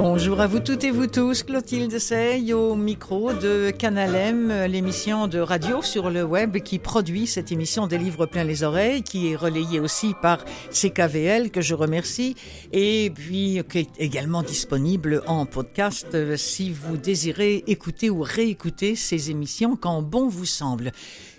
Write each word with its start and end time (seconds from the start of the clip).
Bonjour 0.00 0.40
à 0.40 0.46
vous 0.46 0.60
toutes 0.60 0.84
et 0.84 0.92
vous 0.92 1.08
tous, 1.08 1.42
Clotilde 1.42 1.98
Sey 1.98 2.52
au 2.52 2.76
micro 2.76 3.32
de 3.32 3.72
Canal 3.72 4.14
M, 4.14 4.66
l'émission 4.70 5.26
de 5.26 5.40
radio 5.40 5.82
sur 5.82 6.08
le 6.08 6.22
web 6.22 6.58
qui 6.58 6.78
produit 6.78 7.26
cette 7.26 7.50
émission 7.50 7.88
des 7.88 7.98
livres 7.98 8.24
plein 8.26 8.44
les 8.44 8.62
oreilles, 8.62 9.02
qui 9.02 9.32
est 9.32 9.34
relayée 9.34 9.80
aussi 9.80 10.14
par 10.22 10.44
CKVL 10.70 11.50
que 11.50 11.60
je 11.60 11.74
remercie 11.74 12.36
et 12.70 13.10
puis 13.12 13.60
qui 13.68 13.78
est 13.78 13.90
également 13.98 14.44
disponible 14.44 15.20
en 15.26 15.46
podcast 15.46 16.06
euh, 16.14 16.36
si 16.36 16.70
vous 16.70 16.96
désirez 16.96 17.64
écouter 17.66 18.08
ou 18.08 18.22
réécouter 18.22 18.94
ces 18.94 19.32
émissions 19.32 19.74
quand 19.74 20.00
bon 20.02 20.28
vous 20.28 20.46
semble. 20.46 20.92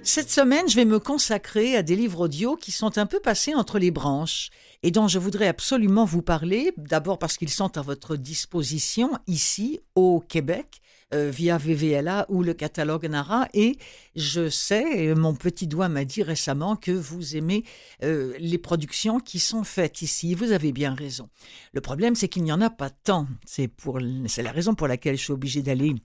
Cette 0.03 0.31
semaine, 0.31 0.67
je 0.67 0.75
vais 0.75 0.85
me 0.85 0.99
consacrer 0.99 1.77
à 1.77 1.81
des 1.81 1.95
livres 1.95 2.25
audio 2.25 2.57
qui 2.57 2.73
sont 2.73 2.97
un 2.97 3.05
peu 3.05 3.21
passés 3.21 3.55
entre 3.55 3.79
les 3.79 3.91
branches 3.91 4.49
et 4.83 4.91
dont 4.91 5.07
je 5.07 5.19
voudrais 5.19 5.47
absolument 5.47 6.05
vous 6.05 6.21
parler, 6.21 6.71
d'abord 6.77 7.19
parce 7.19 7.37
qu'ils 7.37 7.49
sont 7.49 7.77
à 7.77 7.81
votre 7.81 8.15
disposition 8.15 9.11
ici 9.27 9.79
au 9.95 10.19
Québec. 10.19 10.81
Euh, 11.11 11.31
via 11.31 11.57
VVLA 11.57 12.27
ou 12.29 12.43
le 12.43 12.53
catalogue 12.53 13.07
Nara 13.07 13.47
et 13.55 13.79
je 14.15 14.47
sais, 14.47 15.15
mon 15.15 15.33
petit 15.33 15.65
doigt 15.65 15.89
m'a 15.89 16.05
dit 16.05 16.21
récemment 16.21 16.75
que 16.75 16.91
vous 16.91 17.35
aimez 17.35 17.63
euh, 18.03 18.35
les 18.37 18.59
productions 18.59 19.19
qui 19.19 19.39
sont 19.39 19.63
faites 19.63 20.03
ici. 20.03 20.35
Vous 20.35 20.51
avez 20.51 20.71
bien 20.71 20.93
raison. 20.93 21.27
Le 21.73 21.81
problème, 21.81 22.13
c'est 22.13 22.27
qu'il 22.27 22.43
n'y 22.43 22.51
en 22.51 22.61
a 22.61 22.69
pas 22.69 22.91
tant. 22.91 23.25
C'est 23.47 23.71
la 24.43 24.51
raison 24.51 24.75
pour 24.75 24.87
laquelle 24.87 25.17
je 25.17 25.23
suis 25.23 25.33
obligé 25.33 25.63
d'aller 25.63 25.95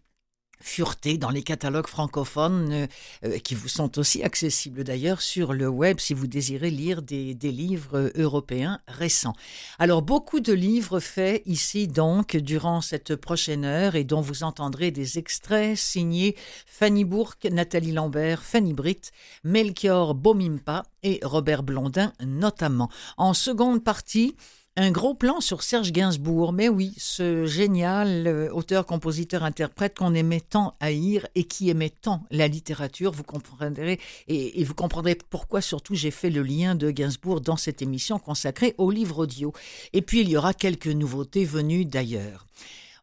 fureté 0.65 1.19
dans 1.19 1.29
les 1.29 1.43
catalogues 1.43 1.87
francophones 1.87 2.73
euh, 2.73 2.87
euh, 3.25 3.39
qui 3.39 3.55
vous 3.55 3.69
sont 3.69 3.99
aussi 3.99 4.23
accessibles 4.23 4.83
d'ailleurs 4.83 5.21
sur 5.21 5.53
le 5.53 5.69
web 5.69 6.01
si 6.01 6.15
vous 6.15 6.27
désirez 6.27 6.71
lire 6.71 7.03
des, 7.03 7.35
livres 7.35 8.11
européens 8.17 8.81
récents. 8.89 9.35
Alors 9.79 10.01
beaucoup 10.01 10.41
de 10.41 10.55
livres 10.55 11.01
faits 11.01 11.43
ici 11.45 11.87
donc 11.87 12.37
durant 12.37 12.81
cette 12.81 13.15
prochaine 13.15 13.67
heure 13.67 13.95
et 13.95 14.05
dont 14.05 14.23
vous 14.23 14.43
entendrez 14.43 14.91
des 14.91 15.19
extraits 15.19 15.77
signés 15.77 16.35
Fanny 16.67 17.05
Bourque, 17.05 17.45
Nathalie 17.45 17.93
Lambert, 17.93 18.43
Fanny 18.43 18.73
Britt, 18.73 19.13
Melchior 19.45 20.15
Bomimpa 20.15 20.85
et 21.03 21.21
Robert 21.23 21.63
Blondin 21.63 22.13
notamment. 22.25 22.89
En 23.19 23.35
seconde 23.35 23.85
partie, 23.85 24.35
un 24.77 24.91
gros 24.91 25.15
plan 25.15 25.41
sur 25.41 25.63
Serge 25.63 25.93
Gainsbourg, 25.93 26.53
mais 26.53 26.69
oui, 26.69 26.95
ce 26.97 27.47
génial 27.47 28.27
euh, 28.27 28.51
auteur, 28.53 28.87
compositeur, 28.87 29.45
interprète 29.45 29.97
qu'on 29.97 30.15
aimait 30.15 30.41
tant 30.41 30.75
haïr 30.81 31.29
et 31.37 31.45
qui 31.45 31.71
aimait 31.71 31.91
tant 31.91 32.25
la 32.33 32.49
littérature, 32.49 33.13
vous 33.13 33.23
comprendrez 33.23 34.01
et, 34.27 34.61
et 34.61 34.65
vous 34.65 34.75
comprendrez 34.75 35.15
pourquoi 35.15 35.61
surtout 35.61 35.95
j'ai 35.95 36.11
fait 36.11 36.31
le 36.31 36.43
lien 36.43 36.75
de 36.75 36.91
Gainsbourg 36.91 37.41
dans 37.41 37.57
cette 37.57 37.83
émission 37.83 38.19
consacrée 38.19 38.75
au 38.77 38.91
livre 38.91 39.21
audio. 39.21 39.53
Et 39.93 40.03
puis 40.03 40.23
il 40.23 40.29
y 40.29 40.37
aura 40.37 40.55
quelques 40.55 40.89
nouveautés 40.89 41.45
venues 41.45 41.85
d'ailleurs. 41.85 42.45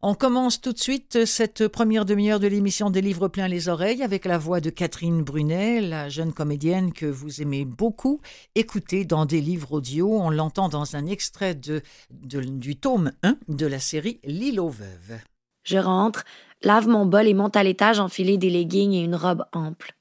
On 0.04 0.16
commence 0.16 0.60
tout 0.60 0.74
de 0.74 0.80
suite 0.80 1.26
cette 1.26 1.68
première 1.68 2.06
demi-heure 2.06 2.40
de 2.40 2.48
l'émission 2.48 2.90
des 2.90 3.02
livres 3.02 3.28
pleins 3.28 3.48
les 3.48 3.70
oreilles 3.70 4.02
avec 4.02 4.26
la 4.26 4.40
voix 4.40 4.60
de 4.60 4.72
Catherine 4.72 5.22
Brunet, 5.22 5.80
la 5.80 6.10
jeune 6.10 6.34
comédienne 6.34 6.92
que 6.92 7.06
vous 7.06 7.44
aimez 7.44 7.66
beaucoup 7.66 8.20
écouter 8.56 9.06
dans 9.06 9.28
des 9.28 9.42
livres 9.42 9.74
audio. 9.74 10.12
On 10.12 10.32
l'entend 10.32 10.70
dans 10.70 10.96
un 10.96 11.06
extrait 11.06 11.54
de, 11.54 11.84
du 12.10 12.76
tome 12.78 13.12
1 13.22 13.38
de 13.48 13.68
la 13.68 13.78
série 13.78 14.20
L'île 14.24 14.60
aux 14.60 14.70
veuves. 14.70 15.20
Je 15.64 15.78
rentre, 15.78 16.24
lave 16.64 16.88
mon 16.88 17.06
bol 17.06 17.28
et 17.28 17.36
monte 17.36 17.56
à 17.56 17.62
l'étage 17.62 18.00
enfilé 18.00 18.40
des 18.40 18.50
leggings 18.50 18.94
et 18.94 19.04
une 19.04 19.16
robe 19.16 19.46
ample. 19.54 19.94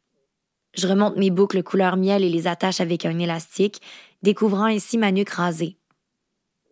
Je 0.72 0.88
remonte 0.88 1.18
mes 1.18 1.30
boucles 1.30 1.62
couleur 1.62 1.98
miel 1.98 2.24
et 2.24 2.30
les 2.30 2.46
attache 2.46 2.80
avec 2.80 3.04
un 3.04 3.18
élastique, 3.18 3.82
découvrant 4.22 4.64
ainsi 4.64 4.96
ma 4.96 5.12
nuque 5.12 5.28
rasée. 5.28 5.76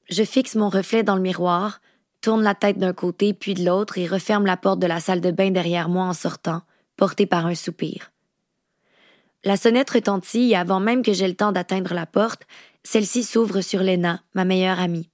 Je 0.09 0.23
fixe 0.23 0.55
mon 0.55 0.71
reflet 0.71 1.03
dans 1.03 1.17
le 1.17 1.21
miroir, 1.21 1.83
tourne 2.21 2.43
la 2.43 2.55
tête 2.55 2.79
d'un 2.79 2.93
côté 2.93 3.33
puis 3.33 3.55
de 3.55 3.65
l'autre 3.65 3.99
et 3.99 4.07
referme 4.07 4.47
la 4.47 4.57
porte 4.57 4.81
de 4.81 4.87
la 4.87 5.01
salle 5.01 5.21
de 5.21 5.31
bain 5.31 5.51
derrière 5.51 5.89
moi 5.89 6.05
en 6.05 6.13
sortant, 6.13 6.63
porté 6.97 7.27
par 7.27 7.47
un 7.47 7.55
soupir. 7.55 8.13
La 9.45 9.57
sonnette 9.57 9.91
retentit 9.91 10.51
et 10.51 10.57
avant 10.57 10.81
même 10.81 11.03
que 11.03 11.13
j'aie 11.13 11.29
le 11.29 11.37
temps 11.37 11.53
d'atteindre 11.53 11.95
la 11.95 12.07
porte, 12.07 12.43
celle-ci 12.83 13.23
s'ouvre 13.23 13.61
sur 13.61 13.83
Lena, 13.83 14.23
ma 14.35 14.45
meilleure 14.45 14.81
amie. 14.81 15.09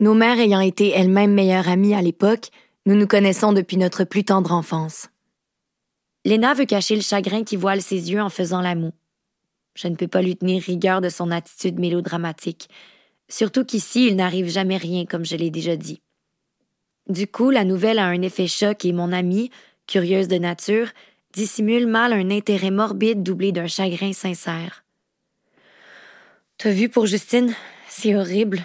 Nos 0.00 0.14
mères 0.14 0.38
ayant 0.38 0.60
été 0.60 0.90
elles-mêmes 0.90 1.32
meilleures 1.32 1.68
amies 1.68 1.94
à 1.94 2.02
l'époque, 2.02 2.50
nous 2.86 2.94
nous 2.94 3.06
connaissons 3.06 3.52
depuis 3.52 3.76
notre 3.78 4.04
plus 4.04 4.24
tendre 4.24 4.52
enfance. 4.52 5.08
Lena 6.26 6.54
veut 6.54 6.66
cacher 6.66 6.96
le 6.96 7.02
chagrin 7.02 7.44
qui 7.44 7.56
voile 7.56 7.80
ses 7.80 8.10
yeux 8.10 8.20
en 8.20 8.30
faisant 8.30 8.60
la 8.60 8.74
moue. 8.74 8.92
Je 9.74 9.88
ne 9.88 9.96
peux 9.96 10.08
pas 10.08 10.22
lui 10.22 10.36
tenir 10.36 10.62
rigueur 10.62 11.00
de 11.00 11.08
son 11.08 11.30
attitude 11.30 11.78
mélodramatique, 11.78 12.68
surtout 13.28 13.64
qu'ici 13.64 14.06
il 14.06 14.16
n'arrive 14.16 14.48
jamais 14.48 14.76
rien, 14.76 15.04
comme 15.06 15.24
je 15.24 15.36
l'ai 15.36 15.50
déjà 15.50 15.76
dit. 15.76 16.00
Du 17.08 17.26
coup, 17.26 17.50
la 17.50 17.64
nouvelle 17.64 17.98
a 17.98 18.06
un 18.06 18.22
effet 18.22 18.46
choc 18.46 18.84
et 18.84 18.92
mon 18.92 19.12
amie, 19.12 19.50
curieuse 19.86 20.28
de 20.28 20.38
nature, 20.38 20.88
dissimule 21.34 21.86
mal 21.86 22.12
un 22.12 22.30
intérêt 22.30 22.70
morbide 22.70 23.22
doublé 23.22 23.52
d'un 23.52 23.66
chagrin 23.66 24.12
sincère. 24.12 24.84
T'as 26.56 26.70
vu 26.70 26.88
pour 26.88 27.06
Justine? 27.06 27.54
C'est 27.88 28.16
horrible. 28.16 28.64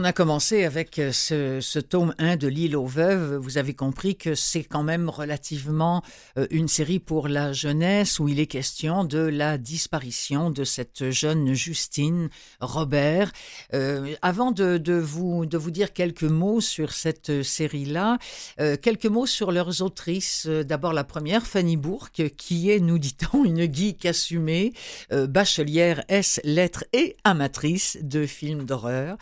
On 0.00 0.04
a 0.04 0.14
commencé 0.14 0.64
avec 0.64 0.98
euh, 0.98 1.12
ce, 1.12 1.78
tome 1.78 2.14
1 2.16 2.36
de 2.36 2.48
L'île 2.48 2.74
aux 2.74 2.86
veuves. 2.86 3.36
Vous 3.36 3.58
avez 3.58 3.74
compris 3.74 4.16
que 4.16 4.34
c'est 4.34 4.64
quand 4.64 4.82
même 4.82 5.10
relativement 5.10 6.02
euh, 6.38 6.46
une 6.50 6.68
série 6.68 7.00
pour 7.00 7.28
la 7.28 7.52
jeunesse 7.52 8.18
où 8.18 8.26
il 8.26 8.40
est 8.40 8.46
question 8.46 9.04
de 9.04 9.18
la 9.18 9.58
disparition 9.58 10.48
de 10.48 10.64
cette 10.64 11.10
jeune 11.10 11.52
Justine 11.52 12.30
Robert. 12.62 13.30
Euh, 13.74 14.14
avant 14.22 14.52
de, 14.52 14.94
vous, 14.94 15.44
de 15.44 15.58
vous 15.58 15.70
dire 15.70 15.92
quelques 15.92 16.22
mots 16.22 16.62
sur 16.62 16.92
cette 16.92 17.42
série-là, 17.42 18.16
quelques 18.56 19.04
mots 19.04 19.26
sur 19.26 19.52
leurs 19.52 19.82
autrices. 19.82 20.46
D'abord 20.46 20.94
la 20.94 21.04
première, 21.04 21.46
Fanny 21.46 21.76
Bourque, 21.76 22.30
qui 22.38 22.70
est, 22.70 22.80
nous 22.80 22.98
dit-on, 22.98 23.44
une 23.44 23.70
geek 23.70 24.06
assumée, 24.06 24.72
bachelière 25.10 26.02
S, 26.08 26.40
lettres 26.42 26.84
et 26.94 27.18
amatrice 27.24 27.98
de 28.00 28.24
films 28.24 28.64
d'horreur. 28.64 29.18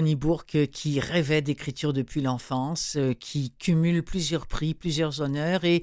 Bourque 0.00 0.66
qui 0.72 0.98
rêvait 0.98 1.42
d'écriture 1.42 1.92
depuis 1.92 2.22
l'enfance, 2.22 2.96
euh, 2.96 3.12
qui 3.12 3.52
cumule 3.58 4.02
plusieurs 4.02 4.46
prix, 4.46 4.72
plusieurs 4.72 5.20
honneurs 5.20 5.64
et 5.64 5.82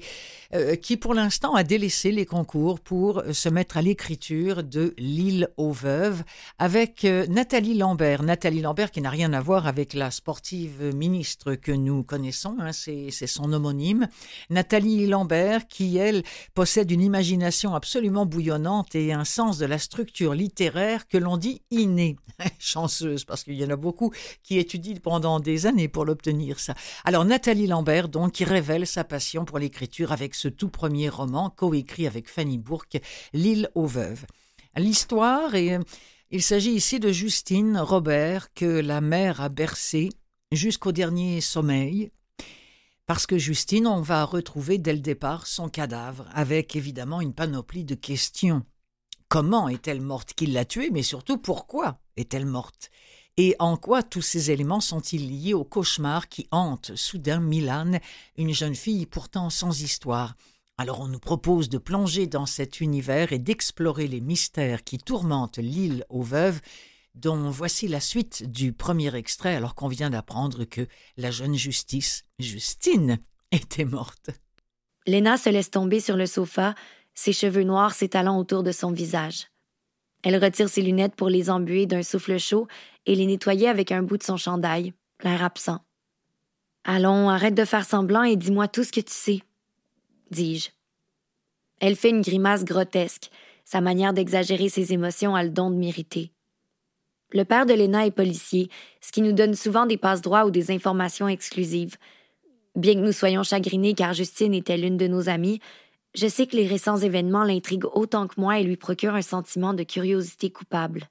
euh, 0.54 0.76
qui 0.76 0.96
pour 0.96 1.14
l'instant 1.14 1.54
a 1.54 1.62
délaissé 1.62 2.10
les 2.10 2.26
concours 2.26 2.80
pour 2.80 3.22
se 3.32 3.48
mettre 3.48 3.76
à 3.76 3.82
l'écriture 3.82 4.64
de 4.64 4.94
L'île 4.98 5.48
aux 5.56 5.70
veuves 5.70 6.24
avec 6.58 7.04
euh, 7.04 7.26
Nathalie 7.28 7.74
Lambert. 7.74 8.22
Nathalie 8.22 8.60
Lambert 8.60 8.90
qui 8.90 9.00
n'a 9.00 9.10
rien 9.10 9.32
à 9.32 9.40
voir 9.40 9.66
avec 9.66 9.94
la 9.94 10.10
sportive 10.10 10.94
ministre 10.94 11.54
que 11.54 11.72
nous 11.72 12.02
connaissons, 12.02 12.56
hein, 12.58 12.72
c'est 12.72 13.10
son 13.10 13.52
homonyme. 13.52 14.08
Nathalie 14.50 15.06
Lambert 15.06 15.68
qui, 15.68 15.96
elle, 15.96 16.24
possède 16.54 16.90
une 16.90 17.02
imagination 17.02 17.74
absolument 17.74 18.26
bouillonnante 18.26 18.94
et 18.94 19.12
un 19.12 19.24
sens 19.24 19.58
de 19.58 19.66
la 19.66 19.78
structure 19.78 20.34
littéraire 20.34 21.06
que 21.06 21.18
l'on 21.18 21.36
dit 21.36 21.62
inné. 21.70 22.16
Chanceuse 22.58 23.24
parce 23.24 23.44
qu'il 23.44 23.54
y 23.54 23.64
en 23.64 23.70
a 23.70 23.76
beaucoup 23.76 24.07
qui 24.42 24.58
étudient 24.58 24.98
pendant 25.02 25.40
des 25.40 25.66
années 25.66 25.88
pour 25.88 26.04
l'obtenir 26.04 26.60
ça. 26.60 26.74
Alors 27.04 27.24
Nathalie 27.24 27.66
Lambert 27.66 28.08
donc 28.08 28.32
qui 28.32 28.44
révèle 28.44 28.86
sa 28.86 29.04
passion 29.04 29.44
pour 29.44 29.58
l'écriture 29.58 30.12
avec 30.12 30.34
ce 30.34 30.48
tout 30.48 30.68
premier 30.68 31.08
roman 31.08 31.50
coécrit 31.50 32.06
avec 32.06 32.28
Fanny 32.28 32.58
Bourque, 32.58 32.98
L'île 33.32 33.70
aux 33.74 33.86
veuves. 33.86 34.24
L'histoire 34.76 35.54
est 35.54 35.78
il 36.30 36.42
s'agit 36.42 36.72
ici 36.72 37.00
de 37.00 37.10
Justine 37.10 37.78
Robert 37.78 38.52
que 38.52 38.66
la 38.66 39.00
mère 39.00 39.40
a 39.40 39.48
bercée 39.48 40.10
jusqu'au 40.52 40.92
dernier 40.92 41.40
sommeil. 41.40 42.10
Parce 43.06 43.26
que 43.26 43.38
Justine, 43.38 43.86
on 43.86 44.02
va 44.02 44.26
retrouver 44.26 44.76
dès 44.76 44.92
le 44.92 44.98
départ 44.98 45.46
son 45.46 45.70
cadavre, 45.70 46.28
avec 46.34 46.76
évidemment 46.76 47.22
une 47.22 47.32
panoplie 47.32 47.86
de 47.86 47.94
questions. 47.94 48.62
Comment 49.28 49.70
est-elle 49.70 50.02
morte? 50.02 50.34
Qui 50.34 50.44
l'a 50.44 50.66
tuée? 50.66 50.90
Mais 50.90 51.02
surtout, 51.02 51.38
pourquoi 51.38 51.98
est-elle 52.18 52.44
morte? 52.44 52.90
Et 53.40 53.54
en 53.60 53.76
quoi 53.76 54.02
tous 54.02 54.20
ces 54.20 54.50
éléments 54.50 54.80
sont-ils 54.80 55.30
liés 55.30 55.54
au 55.54 55.62
cauchemar 55.62 56.28
qui 56.28 56.48
hante 56.50 56.96
soudain 56.96 57.38
Milan, 57.38 58.00
une 58.36 58.52
jeune 58.52 58.74
fille 58.74 59.06
pourtant 59.06 59.48
sans 59.48 59.80
histoire? 59.80 60.34
Alors 60.76 61.00
on 61.00 61.06
nous 61.06 61.20
propose 61.20 61.68
de 61.68 61.78
plonger 61.78 62.26
dans 62.26 62.46
cet 62.46 62.80
univers 62.80 63.32
et 63.32 63.38
d'explorer 63.38 64.08
les 64.08 64.20
mystères 64.20 64.82
qui 64.82 64.98
tourmentent 64.98 65.58
l'île 65.58 66.04
aux 66.08 66.22
veuves, 66.22 66.60
dont 67.14 67.48
voici 67.48 67.86
la 67.86 68.00
suite 68.00 68.50
du 68.50 68.72
premier 68.72 69.14
extrait 69.14 69.54
alors 69.54 69.76
qu'on 69.76 69.88
vient 69.88 70.10
d'apprendre 70.10 70.64
que 70.64 70.88
la 71.16 71.30
jeune 71.30 71.54
justice, 71.54 72.24
Justine, 72.40 73.18
était 73.52 73.84
morte. 73.84 74.30
Léna 75.06 75.36
se 75.36 75.48
laisse 75.48 75.70
tomber 75.70 76.00
sur 76.00 76.16
le 76.16 76.26
sofa, 76.26 76.74
ses 77.14 77.32
cheveux 77.32 77.62
noirs 77.62 77.94
s'étalant 77.94 78.36
autour 78.36 78.64
de 78.64 78.72
son 78.72 78.90
visage. 78.90 79.46
Elle 80.22 80.42
retire 80.42 80.68
ses 80.68 80.82
lunettes 80.82 81.14
pour 81.14 81.28
les 81.28 81.50
embuer 81.50 81.86
d'un 81.86 82.02
souffle 82.02 82.38
chaud 82.38 82.66
et 83.06 83.14
les 83.14 83.26
nettoyer 83.26 83.68
avec 83.68 83.92
un 83.92 84.02
bout 84.02 84.18
de 84.18 84.22
son 84.22 84.36
chandail, 84.36 84.92
l'air 85.22 85.44
absent. 85.44 85.80
Allons, 86.84 87.28
arrête 87.28 87.54
de 87.54 87.64
faire 87.64 87.84
semblant 87.84 88.22
et 88.22 88.36
dis-moi 88.36 88.68
tout 88.68 88.84
ce 88.84 88.92
que 88.92 89.00
tu 89.00 89.12
sais, 89.12 89.40
dis-je. 90.30 90.70
Elle 91.80 91.96
fait 91.96 92.10
une 92.10 92.22
grimace 92.22 92.64
grotesque. 92.64 93.30
Sa 93.64 93.80
manière 93.80 94.12
d'exagérer 94.12 94.68
ses 94.68 94.92
émotions 94.92 95.34
a 95.34 95.44
le 95.44 95.50
don 95.50 95.70
de 95.70 95.76
m'irriter. 95.76 96.32
Le 97.30 97.44
père 97.44 97.66
de 97.66 97.74
Léna 97.74 98.06
est 98.06 98.10
policier, 98.10 98.70
ce 99.02 99.12
qui 99.12 99.20
nous 99.20 99.32
donne 99.32 99.54
souvent 99.54 99.84
des 99.84 99.98
passe-droits 99.98 100.46
ou 100.46 100.50
des 100.50 100.70
informations 100.70 101.28
exclusives. 101.28 101.96
Bien 102.74 102.94
que 102.94 103.00
nous 103.00 103.12
soyons 103.12 103.42
chagrinés 103.42 103.94
car 103.94 104.14
Justine 104.14 104.54
était 104.54 104.78
l'une 104.78 104.96
de 104.96 105.06
nos 105.06 105.28
amies, 105.28 105.60
je 106.14 106.26
sais 106.26 106.46
que 106.46 106.56
les 106.56 106.66
récents 106.66 106.96
événements 106.96 107.44
l'intriguent 107.44 107.86
autant 107.92 108.26
que 108.26 108.40
moi 108.40 108.58
et 108.58 108.64
lui 108.64 108.76
procurent 108.76 109.14
un 109.14 109.22
sentiment 109.22 109.74
de 109.74 109.82
curiosité 109.82 110.50
coupable. 110.50 111.08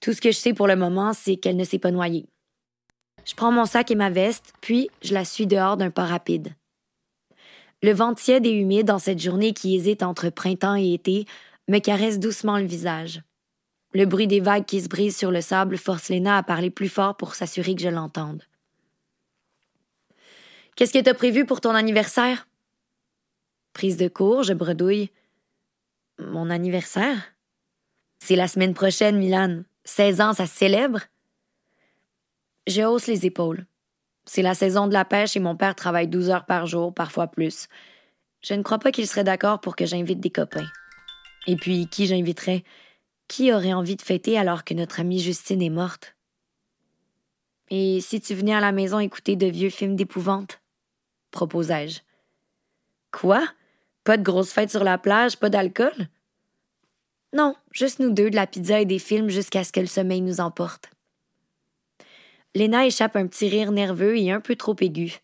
Tout 0.00 0.12
ce 0.12 0.20
que 0.20 0.30
je 0.30 0.36
sais 0.36 0.54
pour 0.54 0.66
le 0.66 0.76
moment, 0.76 1.12
c'est 1.12 1.36
qu'elle 1.36 1.56
ne 1.56 1.64
s'est 1.64 1.78
pas 1.78 1.90
noyée. 1.90 2.26
Je 3.26 3.34
prends 3.34 3.52
mon 3.52 3.66
sac 3.66 3.90
et 3.90 3.96
ma 3.96 4.10
veste, 4.10 4.54
puis 4.60 4.88
je 5.02 5.12
la 5.12 5.24
suis 5.24 5.46
dehors 5.46 5.76
d'un 5.76 5.90
pas 5.90 6.06
rapide. 6.06 6.54
Le 7.82 7.92
vent 7.92 8.14
tiède 8.14 8.46
et 8.46 8.52
humide 8.52 8.86
dans 8.86 8.98
cette 8.98 9.20
journée 9.20 9.52
qui 9.52 9.74
hésite 9.74 10.02
entre 10.02 10.30
printemps 10.30 10.76
et 10.76 10.92
été 10.92 11.26
me 11.68 11.78
caresse 11.78 12.18
doucement 12.18 12.58
le 12.58 12.66
visage. 12.66 13.22
Le 13.92 14.04
bruit 14.04 14.26
des 14.26 14.40
vagues 14.40 14.66
qui 14.66 14.80
se 14.80 14.88
brisent 14.88 15.16
sur 15.16 15.30
le 15.30 15.40
sable 15.40 15.76
force 15.76 16.08
Léna 16.08 16.36
à 16.36 16.42
parler 16.42 16.70
plus 16.70 16.88
fort 16.88 17.16
pour 17.16 17.34
s'assurer 17.34 17.74
que 17.74 17.82
je 17.82 17.88
l'entende. 17.88 18.42
Qu'est-ce 20.76 20.92
que 20.92 21.02
t'as 21.02 21.14
prévu 21.14 21.44
pour 21.44 21.60
ton 21.60 21.74
anniversaire? 21.74 22.46
Prise 23.72 23.96
de 23.96 24.08
cours, 24.08 24.42
je 24.42 24.52
bredouille. 24.52 25.10
Mon 26.18 26.50
anniversaire? 26.50 27.34
C'est 28.18 28.36
la 28.36 28.48
semaine 28.48 28.74
prochaine, 28.74 29.18
Milan. 29.18 29.62
16 29.84 30.20
ans, 30.20 30.32
ça 30.32 30.46
se 30.46 30.56
célèbre? 30.56 31.00
Je 32.66 32.82
hausse 32.82 33.06
les 33.06 33.26
épaules. 33.26 33.66
C'est 34.26 34.42
la 34.42 34.54
saison 34.54 34.86
de 34.86 34.92
la 34.92 35.04
pêche 35.04 35.36
et 35.36 35.40
mon 35.40 35.56
père 35.56 35.74
travaille 35.74 36.08
12 36.08 36.30
heures 36.30 36.46
par 36.46 36.66
jour, 36.66 36.92
parfois 36.92 37.26
plus. 37.26 37.68
Je 38.42 38.54
ne 38.54 38.62
crois 38.62 38.78
pas 38.78 38.92
qu'il 38.92 39.06
serait 39.06 39.24
d'accord 39.24 39.60
pour 39.60 39.76
que 39.76 39.86
j'invite 39.86 40.20
des 40.20 40.30
copains. 40.30 40.68
Et 41.46 41.56
puis, 41.56 41.88
qui 41.88 42.06
j'inviterais? 42.06 42.64
Qui 43.28 43.52
aurait 43.52 43.72
envie 43.72 43.96
de 43.96 44.02
fêter 44.02 44.38
alors 44.38 44.64
que 44.64 44.74
notre 44.74 45.00
amie 45.00 45.20
Justine 45.20 45.62
est 45.62 45.70
morte? 45.70 46.16
Et 47.70 48.00
si 48.00 48.20
tu 48.20 48.34
venais 48.34 48.54
à 48.54 48.60
la 48.60 48.72
maison 48.72 48.98
écouter 48.98 49.36
de 49.36 49.46
vieux 49.46 49.70
films 49.70 49.96
d'épouvante? 49.96 50.60
proposai-je. 51.30 52.00
Quoi? 53.12 53.46
Pas 54.04 54.16
de 54.16 54.22
grosse 54.22 54.52
fête 54.52 54.70
sur 54.70 54.84
la 54.84 54.98
plage, 54.98 55.36
pas 55.36 55.50
d'alcool? 55.50 56.08
Non, 57.32 57.54
juste 57.70 58.00
nous 58.00 58.10
deux, 58.10 58.30
de 58.30 58.36
la 58.36 58.46
pizza 58.46 58.80
et 58.80 58.86
des 58.86 58.98
films 58.98 59.28
jusqu'à 59.28 59.62
ce 59.62 59.72
que 59.72 59.80
le 59.80 59.86
sommeil 59.86 60.20
nous 60.20 60.40
emporte. 60.40 60.90
Léna 62.54 62.86
échappe 62.86 63.14
un 63.14 63.26
petit 63.26 63.48
rire 63.48 63.70
nerveux 63.70 64.18
et 64.18 64.32
un 64.32 64.40
peu 64.40 64.56
trop 64.56 64.74
aigu. 64.80 65.20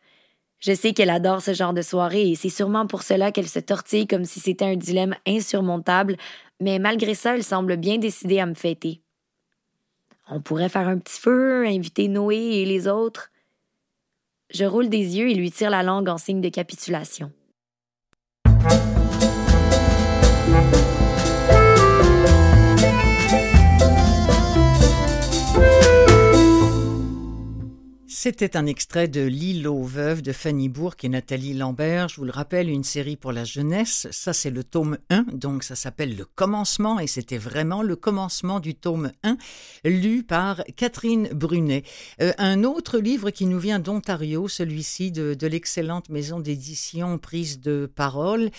Je 0.61 0.73
sais 0.73 0.93
qu'elle 0.93 1.11
adore 1.11 1.43
ce 1.43 1.53
genre 1.53 1.75
de 1.75 1.83
soirée 1.83 2.31
et 2.31 2.35
c'est 2.35 2.49
sûrement 2.49 2.87
pour 2.87 3.03
cela 3.03 3.33
qu'elle 3.33 3.49
se 3.49 3.59
tortille 3.59 4.07
comme 4.07 4.25
si 4.25 4.41
c'était 4.41 4.65
un 4.65 4.77
dilemme 4.77 5.17
insurmontable, 5.27 6.17
mais 6.61 6.79
malgré 6.79 7.15
ça, 7.15 7.35
elle 7.35 7.45
semble 7.45 7.77
bien 7.77 7.99
décidée 7.99 8.39
à 8.39 8.47
me 8.47 8.55
fêter. 8.55 9.01
On 10.29 10.41
pourrait 10.41 10.69
faire 10.69 10.89
un 10.89 10.99
petit 10.99 11.21
feu, 11.21 11.67
inviter 11.67 12.09
Noé 12.09 12.37
et 12.37 12.65
les 12.65 12.89
autres. 12.89 13.31
Je 14.51 14.65
roule 14.65 14.89
des 14.89 15.19
yeux 15.19 15.31
et 15.31 15.35
lui 15.35 15.51
tire 15.51 15.71
la 15.71 15.83
langue 15.83 16.09
en 16.09 16.19
signe 16.19 16.41
de 16.41 16.49
capitulation. 16.49 17.33
Thank 18.69 18.87
you. 18.91 18.96
C'était 28.27 28.57
un 28.57 28.67
extrait 28.67 29.07
de 29.07 29.21
L'île 29.21 29.69
aux 29.69 29.85
veuves 29.85 30.21
de 30.21 30.33
Fanny 30.33 30.69
Bourque 30.69 31.05
et 31.05 31.09
Nathalie 31.09 31.55
Lambert. 31.55 32.09
Je 32.09 32.17
vous 32.17 32.25
le 32.25 32.33
rappelle, 32.33 32.69
une 32.69 32.83
série 32.83 33.15
pour 33.15 33.31
la 33.31 33.45
jeunesse. 33.45 34.09
Ça, 34.11 34.33
c'est 34.33 34.51
le 34.51 34.65
tome 34.65 34.99
1, 35.11 35.27
donc 35.33 35.63
ça 35.63 35.77
s'appelle 35.77 36.17
Le 36.17 36.25
commencement 36.25 36.99
et 36.99 37.07
c'était 37.07 37.39
vraiment 37.39 37.85
le 37.85 37.95
commencement 37.95 38.59
du 38.59 38.75
tome 38.75 39.13
1, 39.23 39.37
lu 39.85 40.25
par 40.25 40.65
Catherine 40.75 41.29
Brunet. 41.29 41.85
Euh, 42.21 42.33
un 42.37 42.65
autre 42.65 42.99
livre 42.99 43.31
qui 43.31 43.47
nous 43.47 43.61
vient 43.61 43.79
d'Ontario, 43.79 44.49
celui-ci 44.49 45.13
de, 45.13 45.47
l'excellente 45.47 46.09
maison 46.09 46.41
d'édition 46.41 47.19
Prise 47.19 47.61
de 47.61 47.89
parole, 47.95 48.51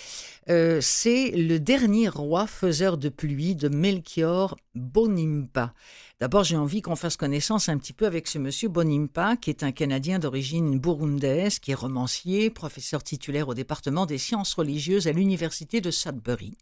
euh, 0.50 0.80
c'est 0.80 1.32
Le 1.32 1.60
dernier 1.60 2.08
roi 2.08 2.48
faiseur 2.48 2.98
de 2.98 3.10
pluie 3.10 3.56
de 3.56 3.68
Melchior 3.68 4.56
Bonimpa. 4.76 5.74
D'abord, 6.20 6.44
j'ai 6.44 6.58
envie 6.58 6.82
qu'on 6.82 6.96
fasse 6.96 7.16
connaissance 7.16 7.70
un 7.70 7.78
petit 7.78 7.94
peu 7.94 8.08
avec 8.08 8.28
ce 8.28 8.40
monsieur 8.40 8.70
Bonimpa, 8.70 9.38
qui 9.38 9.52
est 9.52 9.62
un 9.62 9.72
Canadien 9.72 10.18
d'origine 10.18 10.80
burundaise, 10.80 11.60
qui 11.60 11.72
est 11.72 11.76
romancier, 11.76 12.50
professeur 12.50 13.04
titulaire 13.04 13.50
au 13.50 13.54
département 13.54 14.08
des 14.08 14.18
sciences 14.18 14.56
religieuses 14.56 15.08
à 15.08 15.12
l'université 15.12 15.80
de 15.80 15.92
Sudbury. 15.92 16.56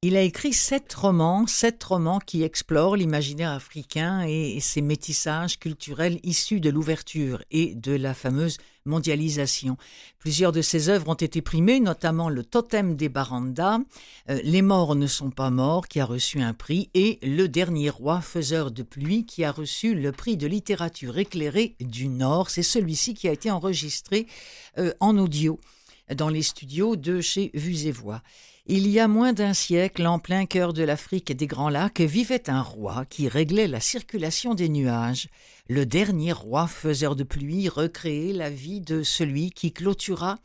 Il 0.00 0.16
a 0.16 0.22
écrit 0.22 0.54
sept 0.54 0.92
romans, 0.94 1.46
sept 1.46 1.84
romans 1.84 2.20
qui 2.20 2.42
explorent 2.42 2.96
l'imaginaire 2.96 3.52
africain 3.52 4.22
et 4.26 4.60
ses 4.60 4.80
métissages 4.80 5.58
culturels 5.58 6.18
issus 6.22 6.58
de 6.58 6.70
l'ouverture 6.70 7.44
et 7.50 7.74
de 7.74 7.92
la 7.92 8.14
fameuse 8.14 8.56
mondialisation. 8.84 9.76
Plusieurs 10.18 10.52
de 10.52 10.62
ses 10.62 10.88
œuvres 10.88 11.08
ont 11.08 11.14
été 11.14 11.42
primées, 11.42 11.80
notamment 11.80 12.28
Le 12.28 12.44
Totem 12.44 12.96
des 12.96 13.08
Baranda, 13.08 13.78
euh, 14.30 14.40
Les 14.44 14.62
morts 14.62 14.94
ne 14.94 15.06
sont 15.06 15.30
pas 15.30 15.50
morts, 15.50 15.88
qui 15.88 16.00
a 16.00 16.04
reçu 16.04 16.40
un 16.40 16.54
prix, 16.54 16.90
et 16.94 17.18
Le 17.22 17.46
dernier 17.46 17.90
roi 17.90 18.20
faiseur 18.20 18.70
de 18.70 18.82
pluie, 18.82 19.24
qui 19.26 19.44
a 19.44 19.52
reçu 19.52 19.94
le 19.94 20.12
prix 20.12 20.36
de 20.36 20.46
littérature 20.46 21.18
éclairée 21.18 21.76
du 21.80 22.08
Nord. 22.08 22.50
C'est 22.50 22.62
celui-ci 22.62 23.14
qui 23.14 23.28
a 23.28 23.32
été 23.32 23.50
enregistré 23.50 24.26
euh, 24.78 24.92
en 25.00 25.18
audio 25.18 25.58
dans 26.14 26.28
les 26.28 26.42
studios 26.42 26.96
de 26.96 27.20
chez 27.20 27.50
Vues 27.54 27.86
et 27.86 27.92
Voix. 27.92 28.22
Il 28.66 28.86
y 28.86 29.00
a 29.00 29.08
moins 29.08 29.32
d'un 29.32 29.54
siècle, 29.54 30.06
en 30.06 30.20
plein 30.20 30.46
cœur 30.46 30.72
de 30.72 30.84
l'Afrique 30.84 31.32
et 31.32 31.34
des 31.34 31.48
Grands 31.48 31.68
Lacs, 31.68 32.00
vivait 32.00 32.48
un 32.48 32.62
roi 32.62 33.04
qui 33.06 33.26
réglait 33.26 33.66
la 33.66 33.80
circulation 33.80 34.54
des 34.54 34.68
nuages. 34.68 35.28
Le 35.68 35.84
dernier 35.84 36.30
roi 36.30 36.68
faiseur 36.68 37.16
de 37.16 37.24
pluie 37.24 37.68
recréait 37.68 38.32
la 38.32 38.50
vie 38.50 38.80
de 38.80 39.02
celui 39.02 39.50
qui 39.50 39.72
clôtura 39.72 40.38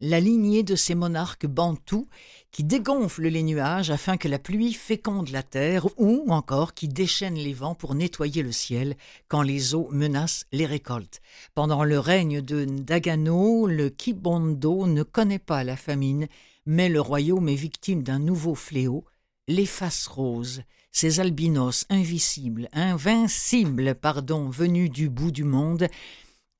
la 0.00 0.18
lignée 0.18 0.62
de 0.62 0.76
ces 0.76 0.94
monarques 0.94 1.46
bantous 1.46 2.06
qui 2.52 2.64
dégonflent 2.64 3.28
les 3.28 3.42
nuages 3.42 3.90
afin 3.90 4.16
que 4.16 4.28
la 4.28 4.38
pluie 4.38 4.72
féconde 4.72 5.28
la 5.28 5.42
terre 5.42 5.88
ou 5.98 6.24
encore 6.28 6.72
qui 6.72 6.88
déchaînent 6.88 7.34
les 7.34 7.52
vents 7.52 7.74
pour 7.74 7.94
nettoyer 7.94 8.42
le 8.42 8.52
ciel 8.52 8.96
quand 9.26 9.42
les 9.42 9.74
eaux 9.74 9.88
menacent 9.90 10.46
les 10.52 10.66
récoltes. 10.66 11.20
Pendant 11.54 11.84
le 11.84 11.98
règne 11.98 12.40
de 12.40 12.64
Ndagano, 12.64 13.66
le 13.66 13.90
Kibondo 13.90 14.86
ne 14.86 15.02
connaît 15.02 15.40
pas 15.40 15.64
la 15.64 15.76
famine 15.76 16.28
mais 16.68 16.90
le 16.90 17.00
royaume 17.00 17.48
est 17.48 17.54
victime 17.54 18.02
d'un 18.02 18.18
nouveau 18.18 18.54
fléau, 18.54 19.06
les 19.48 19.64
faces 19.64 20.06
roses, 20.06 20.60
ces 20.92 21.18
albinos 21.18 21.86
invisibles, 21.88 22.68
invincibles, 22.74 23.94
pardon, 23.94 24.50
venus 24.50 24.90
du 24.90 25.08
bout 25.08 25.30
du 25.30 25.44
monde, 25.44 25.88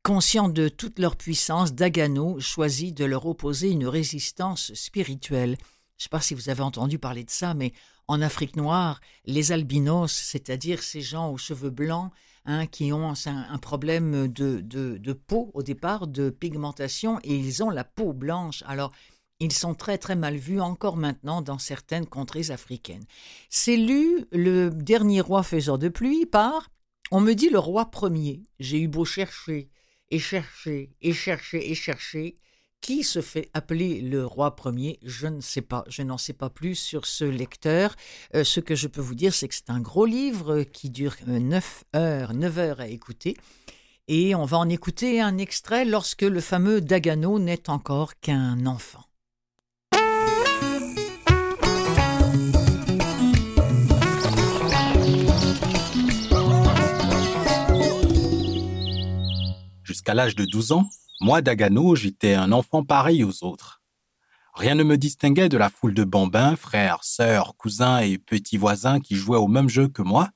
conscients 0.02 0.48
de 0.48 0.70
toute 0.70 0.98
leur 0.98 1.14
puissance, 1.16 1.74
Dagano 1.74 2.40
choisit 2.40 2.96
de 2.96 3.04
leur 3.04 3.26
opposer 3.26 3.68
une 3.68 3.86
résistance 3.86 4.72
spirituelle. 4.72 5.58
Je 5.98 6.00
ne 6.00 6.02
sais 6.04 6.08
pas 6.08 6.22
si 6.22 6.32
vous 6.32 6.48
avez 6.48 6.62
entendu 6.62 6.98
parler 6.98 7.24
de 7.24 7.30
ça, 7.30 7.52
mais 7.52 7.74
en 8.06 8.22
Afrique 8.22 8.56
noire, 8.56 9.02
les 9.26 9.52
albinos, 9.52 10.10
c'est-à-dire 10.10 10.82
ces 10.82 11.02
gens 11.02 11.30
aux 11.30 11.36
cheveux 11.36 11.68
blancs, 11.68 12.10
hein, 12.46 12.66
qui 12.66 12.94
ont 12.94 13.12
un, 13.26 13.58
problème 13.58 14.26
de, 14.28 14.62
de, 14.62 14.96
de, 14.96 15.12
peau 15.12 15.50
au 15.52 15.62
départ, 15.62 16.06
de 16.06 16.30
pigmentation, 16.30 17.20
et 17.24 17.36
ils 17.36 17.62
ont 17.62 17.68
la 17.68 17.84
peau 17.84 18.14
blanche. 18.14 18.64
Alors, 18.66 18.92
ils 19.40 19.52
sont 19.52 19.74
très 19.74 19.98
très 19.98 20.16
mal 20.16 20.36
vus 20.36 20.60
encore 20.60 20.96
maintenant 20.96 21.42
dans 21.42 21.58
certaines 21.58 22.06
contrées 22.06 22.50
africaines. 22.50 23.04
C'est 23.50 23.76
lu 23.76 24.24
le 24.32 24.70
dernier 24.70 25.20
roi 25.20 25.42
faiseur 25.42 25.78
de 25.78 25.88
pluie 25.88 26.26
par, 26.26 26.70
on 27.10 27.20
me 27.20 27.34
dit 27.34 27.48
le 27.48 27.58
roi 27.58 27.90
premier. 27.90 28.42
J'ai 28.58 28.80
eu 28.80 28.88
beau 28.88 29.04
chercher 29.04 29.70
et 30.10 30.18
chercher 30.18 30.90
et 31.00 31.12
chercher 31.12 31.70
et 31.70 31.74
chercher. 31.74 32.34
Qui 32.80 33.02
se 33.02 33.20
fait 33.20 33.50
appeler 33.54 34.00
le 34.00 34.24
roi 34.24 34.54
premier? 34.54 35.00
Je 35.02 35.26
ne 35.26 35.40
sais 35.40 35.62
pas, 35.62 35.84
je 35.88 36.02
n'en 36.02 36.16
sais 36.16 36.32
pas 36.32 36.48
plus 36.48 36.76
sur 36.76 37.06
ce 37.06 37.24
lecteur. 37.24 37.96
Euh, 38.36 38.44
ce 38.44 38.60
que 38.60 38.76
je 38.76 38.86
peux 38.86 39.00
vous 39.00 39.16
dire, 39.16 39.34
c'est 39.34 39.48
que 39.48 39.54
c'est 39.54 39.70
un 39.70 39.80
gros 39.80 40.06
livre 40.06 40.62
qui 40.62 40.88
dure 40.88 41.16
9 41.26 41.84
euh, 41.96 41.98
heures, 41.98 42.34
9 42.34 42.58
heures 42.58 42.80
à 42.80 42.86
écouter. 42.86 43.36
Et 44.06 44.36
on 44.36 44.44
va 44.44 44.58
en 44.58 44.68
écouter 44.68 45.20
un 45.20 45.38
extrait 45.38 45.84
lorsque 45.84 46.22
le 46.22 46.40
fameux 46.40 46.80
Dagano 46.80 47.40
n'est 47.40 47.68
encore 47.68 48.18
qu'un 48.20 48.64
enfant. 48.64 49.07
Jusqu'à 59.88 60.12
l'âge 60.12 60.36
de 60.36 60.44
12 60.44 60.72
ans, 60.72 60.90
moi, 61.22 61.40
Dagano, 61.40 61.96
j'étais 61.96 62.34
un 62.34 62.52
enfant 62.52 62.84
pareil 62.84 63.24
aux 63.24 63.42
autres. 63.42 63.82
Rien 64.52 64.74
ne 64.74 64.82
me 64.82 64.98
distinguait 64.98 65.48
de 65.48 65.56
la 65.56 65.70
foule 65.70 65.94
de 65.94 66.04
bambins, 66.04 66.56
frères, 66.56 67.02
sœurs, 67.04 67.56
cousins 67.56 68.00
et 68.00 68.18
petits 68.18 68.58
voisins 68.58 69.00
qui 69.00 69.16
jouaient 69.16 69.38
au 69.38 69.48
même 69.48 69.70
jeu 69.70 69.88
que 69.88 70.02
moi. 70.02 70.28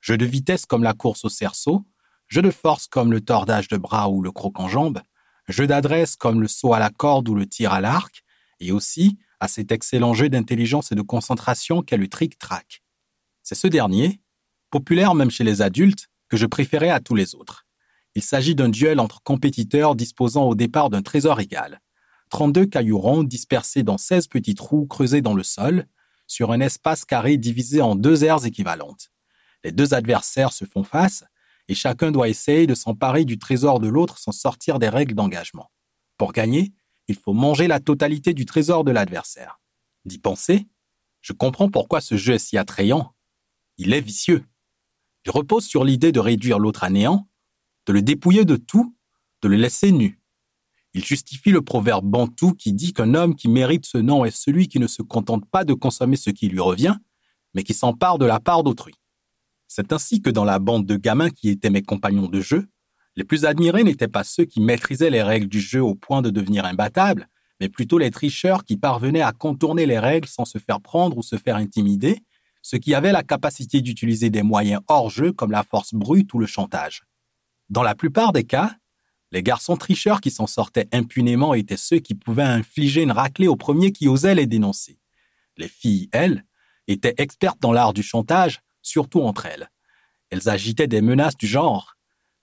Jeu 0.00 0.18
de 0.18 0.26
vitesse 0.26 0.66
comme 0.66 0.82
la 0.82 0.92
course 0.92 1.24
au 1.24 1.28
cerceau, 1.28 1.86
jeu 2.26 2.42
de 2.42 2.50
force 2.50 2.88
comme 2.88 3.12
le 3.12 3.20
tordage 3.20 3.68
de 3.68 3.76
bras 3.76 4.08
ou 4.08 4.22
le 4.22 4.32
croc 4.32 4.58
en 4.58 4.66
jambe, 4.66 5.00
jeu 5.46 5.68
d'adresse 5.68 6.16
comme 6.16 6.40
le 6.40 6.48
saut 6.48 6.74
à 6.74 6.80
la 6.80 6.90
corde 6.90 7.28
ou 7.28 7.36
le 7.36 7.46
tir 7.46 7.72
à 7.72 7.80
l'arc, 7.80 8.24
et 8.58 8.72
aussi 8.72 9.20
à 9.38 9.46
cet 9.46 9.70
excellent 9.70 10.14
jeu 10.14 10.28
d'intelligence 10.28 10.90
et 10.90 10.96
de 10.96 11.02
concentration 11.02 11.82
qu'est 11.82 11.96
le 11.96 12.08
trick-track. 12.08 12.82
C'est 13.44 13.54
ce 13.54 13.68
dernier, 13.68 14.20
populaire 14.68 15.14
même 15.14 15.30
chez 15.30 15.44
les 15.44 15.62
adultes, 15.62 16.08
que 16.28 16.36
je 16.36 16.46
préférais 16.46 16.90
à 16.90 16.98
tous 16.98 17.14
les 17.14 17.36
autres. 17.36 17.68
Il 18.14 18.22
s'agit 18.22 18.54
d'un 18.54 18.68
duel 18.68 19.00
entre 19.00 19.22
compétiteurs 19.22 19.94
disposant 19.94 20.44
au 20.44 20.54
départ 20.54 20.90
d'un 20.90 21.02
trésor 21.02 21.40
égal. 21.40 21.80
32 22.30 22.66
cailloux 22.66 22.98
ronds 22.98 23.24
dispersés 23.24 23.82
dans 23.82 23.98
16 23.98 24.28
petits 24.28 24.54
trous 24.54 24.86
creusés 24.86 25.20
dans 25.20 25.34
le 25.34 25.42
sol, 25.42 25.86
sur 26.26 26.52
un 26.52 26.60
espace 26.60 27.04
carré 27.04 27.36
divisé 27.36 27.80
en 27.80 27.96
deux 27.96 28.22
aires 28.24 28.44
équivalentes. 28.46 29.10
Les 29.64 29.72
deux 29.72 29.94
adversaires 29.94 30.52
se 30.52 30.64
font 30.64 30.84
face, 30.84 31.24
et 31.68 31.74
chacun 31.74 32.10
doit 32.10 32.28
essayer 32.28 32.66
de 32.66 32.74
s'emparer 32.74 33.24
du 33.24 33.38
trésor 33.38 33.80
de 33.80 33.88
l'autre 33.88 34.18
sans 34.18 34.32
sortir 34.32 34.78
des 34.78 34.88
règles 34.88 35.14
d'engagement. 35.14 35.70
Pour 36.16 36.32
gagner, 36.32 36.72
il 37.08 37.16
faut 37.16 37.32
manger 37.32 37.66
la 37.66 37.80
totalité 37.80 38.34
du 38.34 38.44
trésor 38.44 38.84
de 38.84 38.90
l'adversaire. 38.90 39.60
D'y 40.04 40.18
penser, 40.18 40.68
je 41.20 41.32
comprends 41.32 41.68
pourquoi 41.68 42.00
ce 42.00 42.16
jeu 42.16 42.34
est 42.34 42.38
si 42.38 42.58
attrayant. 42.58 43.14
Il 43.76 43.92
est 43.92 44.00
vicieux. 44.00 44.44
Il 45.24 45.30
repose 45.30 45.64
sur 45.64 45.84
l'idée 45.84 46.12
de 46.12 46.20
réduire 46.20 46.58
l'autre 46.58 46.84
à 46.84 46.90
néant, 46.90 47.28
de 47.90 47.92
le 47.92 48.02
dépouiller 48.02 48.44
de 48.44 48.54
tout, 48.54 48.94
de 49.42 49.48
le 49.48 49.56
laisser 49.56 49.90
nu. 49.90 50.20
Il 50.94 51.04
justifie 51.04 51.50
le 51.50 51.60
proverbe 51.60 52.06
bantou 52.06 52.52
qui 52.52 52.72
dit 52.72 52.92
qu'un 52.92 53.14
homme 53.14 53.34
qui 53.34 53.48
mérite 53.48 53.84
ce 53.84 53.98
nom 53.98 54.24
est 54.24 54.30
celui 54.30 54.68
qui 54.68 54.78
ne 54.78 54.86
se 54.86 55.02
contente 55.02 55.44
pas 55.50 55.64
de 55.64 55.74
consommer 55.74 56.14
ce 56.14 56.30
qui 56.30 56.46
lui 56.46 56.60
revient, 56.60 56.94
mais 57.52 57.64
qui 57.64 57.74
s'empare 57.74 58.18
de 58.18 58.26
la 58.26 58.38
part 58.38 58.62
d'autrui. 58.62 58.94
C'est 59.66 59.92
ainsi 59.92 60.22
que 60.22 60.30
dans 60.30 60.44
la 60.44 60.60
bande 60.60 60.86
de 60.86 60.94
gamins 60.94 61.30
qui 61.30 61.48
étaient 61.48 61.68
mes 61.68 61.82
compagnons 61.82 62.28
de 62.28 62.40
jeu, 62.40 62.68
les 63.16 63.24
plus 63.24 63.44
admirés 63.44 63.82
n'étaient 63.82 64.06
pas 64.06 64.22
ceux 64.22 64.44
qui 64.44 64.60
maîtrisaient 64.60 65.10
les 65.10 65.24
règles 65.24 65.48
du 65.48 65.60
jeu 65.60 65.82
au 65.82 65.96
point 65.96 66.22
de 66.22 66.30
devenir 66.30 66.66
imbattables, 66.66 67.28
mais 67.58 67.68
plutôt 67.68 67.98
les 67.98 68.12
tricheurs 68.12 68.64
qui 68.64 68.76
parvenaient 68.76 69.20
à 69.20 69.32
contourner 69.32 69.86
les 69.86 69.98
règles 69.98 70.28
sans 70.28 70.44
se 70.44 70.58
faire 70.58 70.80
prendre 70.80 71.18
ou 71.18 71.24
se 71.24 71.34
faire 71.34 71.56
intimider, 71.56 72.22
ceux 72.62 72.78
qui 72.78 72.94
avaient 72.94 73.10
la 73.10 73.24
capacité 73.24 73.80
d'utiliser 73.80 74.30
des 74.30 74.44
moyens 74.44 74.80
hors 74.86 75.10
jeu 75.10 75.32
comme 75.32 75.50
la 75.50 75.64
force 75.64 75.92
brute 75.92 76.32
ou 76.34 76.38
le 76.38 76.46
chantage. 76.46 77.02
Dans 77.70 77.84
la 77.84 77.94
plupart 77.94 78.32
des 78.32 78.44
cas, 78.44 78.76
les 79.30 79.44
garçons 79.44 79.76
tricheurs 79.76 80.20
qui 80.20 80.32
s'en 80.32 80.48
sortaient 80.48 80.88
impunément 80.92 81.54
étaient 81.54 81.76
ceux 81.76 82.00
qui 82.00 82.16
pouvaient 82.16 82.42
infliger 82.42 83.02
une 83.02 83.12
raclée 83.12 83.46
au 83.46 83.54
premier 83.54 83.92
qui 83.92 84.08
osait 84.08 84.34
les 84.34 84.48
dénoncer. 84.48 84.98
Les 85.56 85.68
filles, 85.68 86.08
elles, 86.12 86.44
étaient 86.88 87.14
expertes 87.18 87.60
dans 87.60 87.72
l'art 87.72 87.92
du 87.92 88.02
chantage, 88.02 88.60
surtout 88.82 89.20
entre 89.20 89.46
elles. 89.46 89.70
Elles 90.30 90.48
agitaient 90.48 90.88
des 90.88 91.00
menaces 91.00 91.36
du 91.36 91.46
genre 91.46 91.96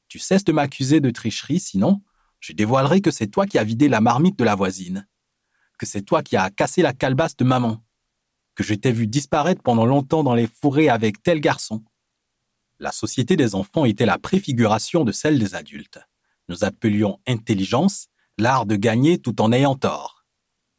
Tu 0.07 0.17
cesses 0.17 0.45
de 0.45 0.53
m'accuser 0.53 1.01
de 1.01 1.09
tricherie, 1.09 1.59
sinon 1.59 2.01
je 2.39 2.53
dévoilerai 2.53 3.01
que 3.01 3.11
c'est 3.11 3.27
toi 3.27 3.45
qui 3.45 3.57
as 3.57 3.63
vidé 3.63 3.89
la 3.89 3.99
marmite 3.99 4.37
de 4.37 4.43
la 4.43 4.55
voisine, 4.55 5.07
que 5.77 5.85
c'est 5.85 6.03
toi 6.03 6.21
qui 6.21 6.37
as 6.37 6.49
cassé 6.51 6.81
la 6.81 6.93
calebasse 6.93 7.35
de 7.35 7.43
maman, 7.43 7.83
que 8.55 8.63
je 8.63 8.75
t'ai 8.75 8.91
vu 8.91 9.07
disparaître 9.07 9.61
pendant 9.61 9.85
longtemps 9.85 10.23
dans 10.23 10.35
les 10.35 10.47
fourrés 10.47 10.87
avec 10.87 11.21
tel 11.23 11.41
garçon. 11.41 11.83
La 12.79 12.91
société 12.91 13.35
des 13.35 13.55
enfants 13.55 13.85
était 13.85 14.05
la 14.05 14.19
préfiguration 14.19 15.03
de 15.03 15.11
celle 15.11 15.39
des 15.39 15.55
adultes. 15.55 15.99
Nous 16.47 16.63
appelions 16.63 17.19
intelligence 17.27 18.07
l'art 18.37 18.65
de 18.65 18.75
gagner 18.75 19.17
tout 19.17 19.41
en 19.41 19.51
ayant 19.51 19.75
tort. 19.75 20.25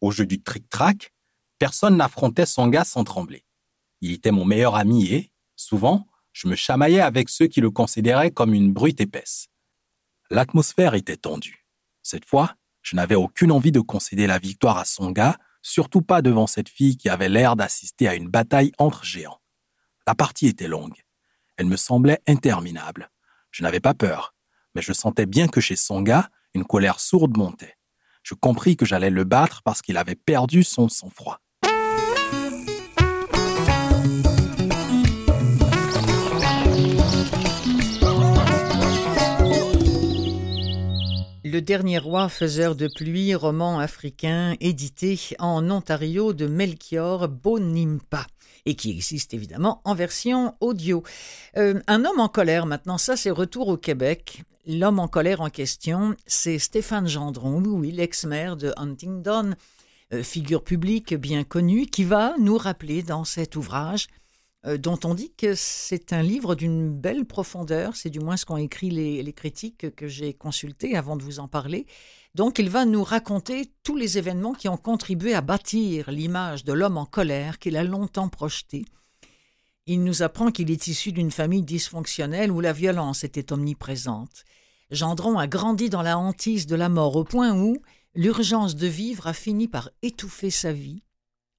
Au 0.01 0.13
jeu 0.13 0.25
du 0.25 0.41
trick-track, 0.41 1.13
personne 1.59 1.97
n'affrontait 1.97 2.47
son 2.47 2.69
gars 2.69 2.85
sans 2.85 3.03
trembler. 3.03 3.45
Il 4.01 4.13
était 4.13 4.31
mon 4.31 4.45
meilleur 4.45 4.77
ami 4.77 5.07
et, 5.13 5.33
souvent, 5.57 6.07
je 6.33 6.47
me 6.47 6.55
chamaillais 6.55 7.01
avec 7.01 7.29
ceux 7.29 7.49
qui 7.49 7.61
le 7.61 7.71
considéraient 7.71 8.31
comme 8.31 8.55
une 8.55 8.73
brute 8.73 9.01
épaisse. 9.01 9.49
L'atmosphère 10.31 10.95
était 10.95 11.17
tendue. 11.17 11.67
Cette 12.03 12.27
fois, 12.27 12.55
je 12.83 12.95
n'avais 12.95 13.17
aucune 13.17 13.51
envie 13.51 13.73
de 13.73 13.81
concéder 13.81 14.29
la 14.29 14.39
victoire 14.39 14.79
à 14.79 14.85
son 14.85 15.11
gars, 15.11 15.37
surtout 15.63 16.03
pas 16.03 16.23
devant 16.23 16.47
cette 16.47 16.69
fille 16.69 16.97
qui 16.97 17.09
avait 17.09 17.29
l'air 17.29 17.57
d'assister 17.57 18.07
à 18.07 18.15
une 18.15 18.29
bataille 18.29 18.71
entre 18.79 19.05
géants. 19.05 19.41
La 20.07 20.15
partie 20.15 20.47
était 20.47 20.69
longue. 20.69 21.03
Elle 21.59 21.67
me 21.67 21.77
semblait 21.77 22.21
interminable. 22.29 23.11
Je 23.51 23.65
n'avais 23.65 23.81
pas 23.81 23.93
peur, 23.93 24.33
mais 24.77 24.83
je 24.83 24.93
sentais 24.93 25.27
bien 25.27 25.49
que 25.49 25.61
chez 25.61 25.75
son 25.75 26.03
gars, 26.03 26.31
une 26.55 26.65
colère 26.65 27.01
sourde 27.01 27.37
montait. 27.37 27.75
Je 28.23 28.35
compris 28.35 28.77
que 28.77 28.87
j'allais 28.87 29.11
le 29.11 29.25
battre 29.25 29.63
parce 29.65 29.83
qu'il 29.83 29.97
avait 29.97 30.15
perdu 30.15 30.63
son 30.63 30.89
sang-froid. 30.89 31.41
Le 41.45 41.61
dernier 41.61 41.99
roi 41.99 42.29
faiseur 42.29 42.77
de 42.77 42.89
pluie, 42.95 43.35
roman 43.35 43.81
africain 43.81 44.55
édité 44.61 45.19
en 45.41 45.69
Ontario 45.71 46.33
de 46.33 46.47
Melchior 46.47 47.27
Bonimpa 47.29 48.27
et 48.67 48.75
qui 48.75 48.91
existe 48.91 49.35
évidemment 49.35 49.81
en 49.85 49.95
version 49.95 50.55
audio. 50.61 51.03
Euh, 51.57 51.81
un 51.87 52.05
homme 52.05 52.21
en 52.21 52.29
colère 52.29 52.67
maintenant, 52.67 52.99
ça 52.99 53.17
c'est 53.17 53.31
retour 53.31 53.69
au 53.69 53.77
Québec. 53.77 54.43
L'homme 54.67 54.99
en 54.99 55.09
colère 55.09 55.41
en 55.41 55.51
question, 55.51 56.15
c'est 56.27 56.59
Stéphane 56.59 57.09
Gendron, 57.09 57.63
oui, 57.65 57.91
l'ex-maire 57.91 58.57
de 58.57 58.73
Huntingdon, 58.77 59.55
euh, 60.13 60.23
figure 60.23 60.63
publique 60.63 61.15
bien 61.15 61.45
connue, 61.45 61.87
qui 61.87 62.05
va 62.05 62.35
nous 62.39 62.59
rappeler 62.59 63.03
dans 63.03 63.25
cet 63.25 63.57
ouvrage 63.57 64.09
euh, 64.67 64.77
dont 64.77 64.99
on 65.05 65.15
dit 65.15 65.33
que 65.37 65.55
c'est 65.55 66.13
un 66.13 66.23
livre 66.23 66.55
d'une 66.55 66.91
belle 66.91 67.25
profondeur, 67.25 67.95
c'est 67.95 68.11
du 68.11 68.19
moins 68.19 68.37
ce 68.37 68.45
qu'ont 68.45 68.57
écrit 68.57 68.91
les, 68.91 69.33
critiques 69.33 69.95
que 69.95 70.09
j'ai 70.09 70.35
consultés 70.35 70.97
avant 70.97 71.17
de 71.17 71.23
vous 71.23 71.39
en 71.39 71.47
parler. 71.47 71.87
Donc 72.39 72.61
il 72.61 72.71
va 72.71 72.85
nous 72.85 73.03
raconter 73.03 73.73
tous 73.83 73.97
les 73.97 74.17
événements 74.17 74.53
qui 74.53 74.69
ont 74.69 74.77
contribué 74.77 75.35
à 75.35 75.41
bâtir 75.41 76.09
l'image 76.09 76.63
de 76.63 76.73
l'homme 76.73 76.97
en 76.97 77.05
colère 77.05 77.59
qu'il 77.59 77.77
a 77.77 77.83
longtemps 77.83 78.29
projeté. 78.29 78.85
Il 79.87 80.05
nous 80.05 80.23
apprend 80.23 80.53
qu'il 80.53 80.71
est 80.71 80.87
issu 80.87 81.11
d'une 81.11 81.33
famille 81.33 81.65
dysfonctionnelle 81.65 82.53
où 82.53 82.61
la 82.61 82.73
violence 82.73 83.25
était 83.25 83.53
omniprésente. 83.53 84.45
Gendron 84.93 85.37
a 85.37 85.49
grandi 85.49 85.91
dans 85.91 86.03
la 86.03 86.17
hantise 86.17 86.69
de 86.69 86.77
la 86.77 86.89
mort 86.89 87.17
au 87.17 87.25
point 87.25 87.59
où 87.59 87.77
l'urgence 88.15 88.77
de 88.77 88.87
vivre 88.87 89.27
a 89.27 89.33
fini 89.33 89.67
par 89.67 89.91
étouffer 90.03 90.51
sa 90.51 90.73
vie. 90.73 91.03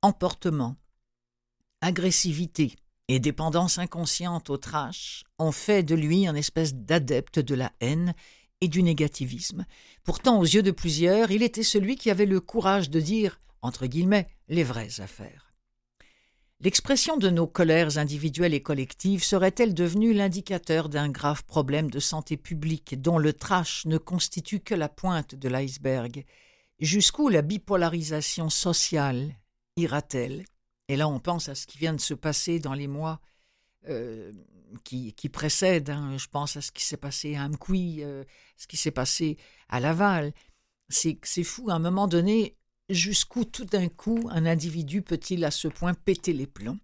Emportement, 0.01 0.77
agressivité, 1.81 2.77
et 3.09 3.19
dépendance 3.19 3.79
inconsciente 3.79 4.51
au 4.51 4.57
trash 4.57 5.23
ont 5.39 5.51
fait 5.51 5.81
de 5.81 5.95
lui 5.95 6.27
un 6.27 6.35
espèce 6.35 6.75
d'adepte 6.75 7.39
de 7.39 7.55
la 7.55 7.71
haine 7.81 8.13
et 8.61 8.67
du 8.67 8.83
négativisme. 8.83 9.65
Pourtant, 10.03 10.39
aux 10.39 10.43
yeux 10.43 10.63
de 10.63 10.71
plusieurs, 10.71 11.31
il 11.31 11.43
était 11.43 11.63
celui 11.63 11.95
qui 11.95 12.09
avait 12.09 12.25
le 12.25 12.39
courage 12.39 12.89
de 12.89 12.99
dire, 12.99 13.39
entre 13.61 13.87
guillemets, 13.87 14.27
les 14.47 14.63
vraies 14.63 14.99
affaires. 14.99 15.53
L'expression 16.61 17.15
de 17.15 17.29
nos 17.29 17.47
colères 17.47 17.97
individuelles 17.97 18.53
et 18.53 18.61
collectives 18.61 19.23
serait-elle 19.23 19.73
devenue 19.73 20.11
l'indicateur 20.11 20.89
d'un 20.89 21.07
grave 21.07 21.45
problème 21.45 21.89
de 21.89 21.99
santé 21.99 22.35
publique 22.35 23.01
dont 23.01 23.17
le 23.17 23.31
trash 23.31 23.85
ne 23.85 23.97
constitue 23.97 24.59
que 24.59 24.75
la 24.75 24.89
pointe 24.89 25.35
de 25.35 25.47
l'iceberg? 25.47 26.25
Jusqu'où 26.79 27.29
la 27.29 27.43
bipolarisation 27.43 28.49
sociale 28.49 29.35
ira-t-elle? 29.77 30.43
Et 30.89 30.97
là, 30.97 31.07
on 31.07 31.19
pense 31.19 31.47
à 31.47 31.55
ce 31.55 31.65
qui 31.65 31.77
vient 31.77 31.93
de 31.93 32.01
se 32.01 32.13
passer 32.13 32.59
dans 32.59 32.73
les 32.73 32.87
mois 32.87 33.21
euh, 33.87 34.31
qui, 34.83 35.29
précèdent. 35.31 35.89
Hein. 35.89 36.17
Je 36.17 36.27
pense 36.27 36.57
à 36.57 36.61
ce 36.61 36.71
qui 36.71 36.83
s'est 36.83 36.97
passé 36.97 37.35
à 37.35 37.43
Amqui, 37.43 38.03
euh, 38.03 38.23
ce 38.57 38.67
qui 38.67 38.77
s'est 38.77 38.91
passé 38.91 39.37
à 39.69 39.79
Laval. 39.79 40.33
C'est 40.89 41.43
fou, 41.43 41.69
à 41.69 41.73
un 41.73 41.79
moment 41.79 42.07
donné, 42.07 42.55
jusqu'où 42.89 43.45
tout 43.45 43.65
d'un 43.65 43.87
coup 43.87 44.27
un 44.31 44.45
individu 44.45 45.01
peut-il 45.01 45.45
à 45.45 45.51
ce 45.51 45.67
point 45.67 45.93
péter 45.93 46.33
les 46.33 46.47
plombs? 46.47 46.79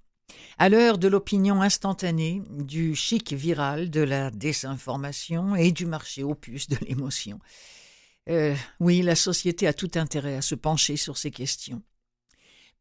À 0.58 0.70
l'heure 0.70 0.98
de 0.98 1.08
l'opinion 1.08 1.62
instantanée, 1.62 2.42
du 2.50 2.96
chic 2.96 3.34
viral, 3.34 3.90
de 3.90 4.02
la 4.02 4.32
désinformation 4.32 5.56
et 5.56 5.72
du 5.72 5.86
marché 5.86 6.24
opus 6.24 6.68
de 6.68 6.78
l'émotion. 6.88 7.40
Euh, 8.30 8.56
oui, 8.80 9.02
la 9.02 9.16
société 9.16 9.68
a 9.68 9.74
tout 9.74 9.92
intérêt 9.96 10.36
à 10.36 10.42
se 10.42 10.56
pencher 10.56 10.98
sur 10.98 11.18
ces 11.18 11.32
questions. 11.32 11.82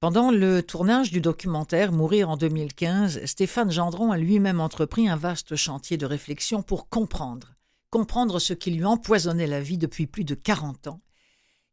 Pendant 0.01 0.31
le 0.31 0.63
tournage 0.63 1.11
du 1.11 1.21
documentaire 1.21 1.91
Mourir 1.91 2.29
en 2.29 2.37
2015, 2.37 3.25
Stéphane 3.25 3.71
Gendron 3.71 4.13
a 4.13 4.19
lui-même 4.19 4.61
entrepris 4.61 5.09
un 5.09 5.17
vaste 5.17 5.57
chantier 5.57 5.97
de 5.97 6.05
réflexion 6.05 6.63
pour 6.63 6.89
comprendre, 6.89 7.55
comprendre 7.91 8.39
ce 8.39 8.53
qui 8.53 8.71
lui 8.71 8.85
empoisonnait 8.85 9.47
la 9.47 9.61
vie 9.61 9.79
depuis 9.79 10.07
plus 10.07 10.25
de 10.25 10.35
40 10.35 10.89
ans. 10.89 11.01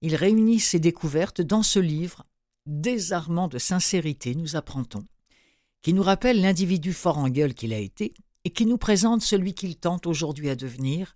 Il 0.02 0.16
réunit 0.16 0.60
ses 0.60 0.80
découvertes 0.80 1.42
dans 1.42 1.64
ce 1.64 1.80
livre, 1.80 2.26
désarmant 2.66 3.48
de 3.48 3.58
sincérité, 3.58 4.34
nous 4.34 4.56
apprend-on, 4.56 5.04
qui 5.82 5.94
nous 5.94 6.04
rappelle 6.04 6.40
l'individu 6.40 6.94
fort 6.94 7.18
en 7.18 7.28
gueule 7.28 7.54
qu'il 7.54 7.74
a 7.74 7.80
été 7.80 8.14
et 8.46 8.52
qui 8.52 8.66
nous 8.66 8.78
présente 8.78 9.22
celui 9.22 9.54
qu'il 9.54 9.76
tente 9.76 10.08
aujourd'hui 10.08 10.50
à 10.50 10.56
devenir, 10.56 11.16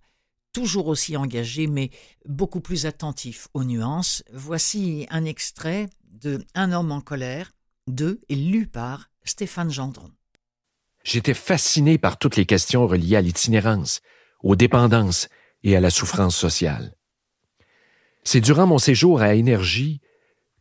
toujours 0.52 0.88
aussi 0.88 1.16
engagé 1.16 1.66
mais 1.66 1.90
beaucoup 2.26 2.60
plus 2.60 2.86
attentif 2.86 3.48
aux 3.54 3.64
nuances. 3.64 4.22
Voici 4.32 5.06
un 5.10 5.24
extrait 5.24 5.88
de 6.22 6.44
Un 6.54 6.72
homme 6.72 6.92
en 6.92 7.00
colère, 7.00 7.52
de 7.88 8.20
et 8.28 8.36
lu 8.36 8.66
par 8.66 9.10
Stéphane 9.24 9.70
Gendron. 9.70 10.10
J'étais 11.04 11.34
fasciné 11.34 11.98
par 11.98 12.18
toutes 12.18 12.36
les 12.36 12.46
questions 12.46 12.86
reliées 12.86 13.16
à 13.16 13.20
l'itinérance, 13.20 14.00
aux 14.42 14.56
dépendances 14.56 15.28
et 15.62 15.76
à 15.76 15.80
la 15.80 15.90
souffrance 15.90 16.36
sociale. 16.36 16.94
C'est 18.24 18.40
durant 18.40 18.66
mon 18.66 18.78
séjour 18.78 19.20
à 19.20 19.34
Énergie 19.34 20.00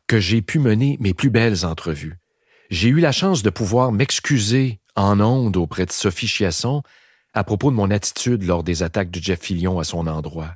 que 0.08 0.20
j'ai 0.20 0.42
pu 0.42 0.60
mener 0.60 0.98
mes 1.00 1.14
plus 1.14 1.30
belles 1.30 1.66
entrevues. 1.66 2.18
J'ai 2.70 2.90
eu 2.90 3.00
la 3.00 3.12
chance 3.12 3.42
de 3.42 3.50
pouvoir 3.50 3.92
m'excuser 3.92 4.80
en 4.96 5.20
ondes 5.20 5.58
auprès 5.58 5.86
de 5.86 5.92
Sophie 5.92 6.28
Chiasson 6.28 6.84
à 7.34 7.44
propos 7.44 7.72
de 7.72 7.76
mon 7.76 7.92
attitude 7.92 8.44
lors 8.44 8.64
des 8.64 8.84
attaques 8.84 9.12
de 9.12 9.22
Jeff 9.22 9.42
Fillion 9.42 9.80
à 9.80 9.84
son 9.84 10.08
endroit. 10.08 10.56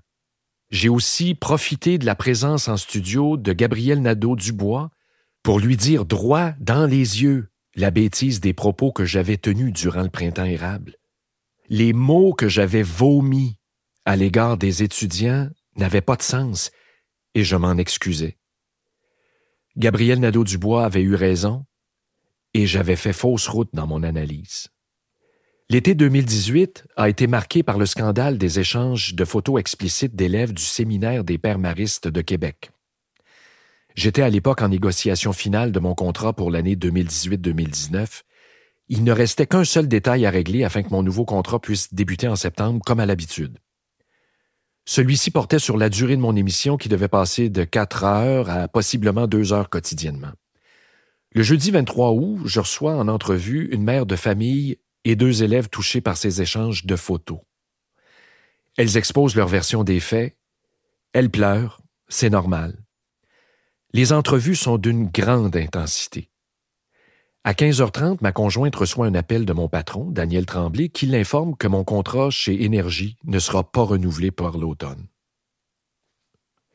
J'ai 0.70 0.90
aussi 0.90 1.34
profité 1.34 1.98
de 1.98 2.06
la 2.06 2.16
présence 2.16 2.68
en 2.68 2.78
studio 2.78 3.38
de 3.38 3.54
Gabriel 3.54 4.02
Nadeau-Dubois 4.02 4.92
pour 5.42 5.60
lui 5.60 5.78
dire 5.78 6.06
droit 6.06 6.52
dans 6.60 6.86
les 6.86 7.24
yeux 7.24 7.50
la 7.76 7.90
bêtise 7.90 8.40
des 8.40 8.54
propos 8.54 8.92
que 8.92 9.06
j'avais 9.06 9.38
tenus 9.38 9.74
durant 9.74 10.04
le 10.04 10.10
printemps 10.10 10.46
érable. 10.46 10.96
Les 11.70 11.94
mots 11.94 12.34
que 12.34 12.48
j'avais 12.48 12.84
vomis 12.84 13.58
à 14.06 14.16
l'égard 14.16 14.58
des 14.58 14.84
étudiants 14.84 15.50
n'avaient 15.76 16.02
pas 16.02 16.16
de 16.16 16.24
sens 16.24 16.72
et 17.34 17.44
je 17.44 17.56
m'en 17.56 17.78
excusais. 17.78 18.38
Gabriel 19.76 20.20
Nadeau-Dubois 20.20 20.86
avait 20.86 21.02
eu 21.02 21.16
raison 21.16 21.66
et 22.54 22.68
j'avais 22.68 22.96
fait 22.96 23.14
fausse 23.14 23.48
route 23.48 23.70
dans 23.74 23.88
mon 23.88 24.04
analyse. 24.04 24.68
L'été 25.72 25.94
2018 25.94 26.88
a 26.96 27.10
été 27.10 27.28
marqué 27.28 27.62
par 27.62 27.78
le 27.78 27.86
scandale 27.86 28.40
des 28.40 28.60
échanges 28.60 29.14
de 29.14 29.24
photos 29.24 29.60
explicites 29.60 30.16
d'élèves 30.16 30.52
du 30.52 30.64
séminaire 30.64 31.24
des 31.24 31.38
pères 31.38 31.60
maristes 31.60 32.08
de 32.08 32.22
Québec. 32.22 32.72
J'étais 33.94 34.24
à 34.24 34.30
l'époque 34.30 34.64
en 34.64 34.70
négociation 34.70 35.32
finale 35.32 35.72
de 35.72 35.80
mon 35.80 35.94
contrat 35.94 36.34
pour 36.34 36.50
l'année 36.50 36.76
2018-2019. 36.76 38.24
Il 38.88 39.04
ne 39.04 39.12
restait 39.12 39.46
qu'un 39.46 39.64
seul 39.64 39.88
détail 39.88 40.26
à 40.26 40.32
régler 40.32 40.64
afin 40.64 40.82
que 40.82 40.90
mon 40.90 41.04
nouveau 41.04 41.24
contrat 41.24 41.60
puisse 41.60 41.94
débuter 41.94 42.28
en 42.28 42.36
septembre 42.36 42.82
comme 42.84 43.00
à 43.00 43.06
l'habitude. 43.06 43.60
Celui-ci 44.86 45.30
portait 45.30 45.60
sur 45.60 45.78
la 45.78 45.90
durée 45.90 46.16
de 46.16 46.22
mon 46.22 46.36
émission 46.36 46.78
qui 46.78 46.90
devait 46.90 47.08
passer 47.08 47.50
de 47.50 47.64
quatre 47.64 48.06
heures 48.06 48.50
à 48.50 48.68
possiblement 48.68 49.28
deux 49.28 49.54
heures 49.54 49.70
quotidiennement. 49.70 50.32
Le 51.36 51.44
jeudi 51.44 51.70
23 51.70 52.14
août, 52.14 52.40
je 52.46 52.60
reçois 52.60 52.96
en 52.96 53.08
entrevue 53.08 53.70
une 53.72 53.84
mère 53.84 54.08
de 54.08 54.16
famille 54.16 54.80
deux 55.16 55.44
élèves 55.44 55.70
touchés 55.70 56.02
par 56.02 56.18
ces 56.18 56.42
échanges 56.42 56.86
de 56.86 56.96
photos. 56.96 57.40
Elles 58.78 58.98
exposent 58.98 59.36
leur 59.36 59.48
version 59.48 59.84
des 59.84 60.00
faits. 60.00 60.38
Elles 61.14 61.30
pleurent, 61.30 61.82
c'est 62.08 62.30
normal. 62.30 62.78
Les 63.94 64.14
entrevues 64.14 64.56
sont 64.56 64.78
d'une 64.78 65.08
grande 65.08 65.56
intensité. 65.56 66.30
À 67.44 67.54
15h30, 67.54 68.18
ma 68.22 68.32
conjointe 68.32 68.76
reçoit 68.76 69.08
un 69.08 69.16
appel 69.16 69.46
de 69.46 69.54
mon 69.54 69.68
patron, 69.68 70.12
Daniel 70.12 70.46
Tremblay, 70.46 70.90
qui 70.90 71.06
l'informe 71.06 71.56
que 71.56 71.68
mon 71.68 71.84
contrat 71.84 72.30
chez 72.30 72.64
Énergie 72.64 73.18
ne 73.24 73.40
sera 73.40 73.64
pas 73.64 73.84
renouvelé 73.84 74.30
pour 74.30 74.58
l'automne. 74.58 75.08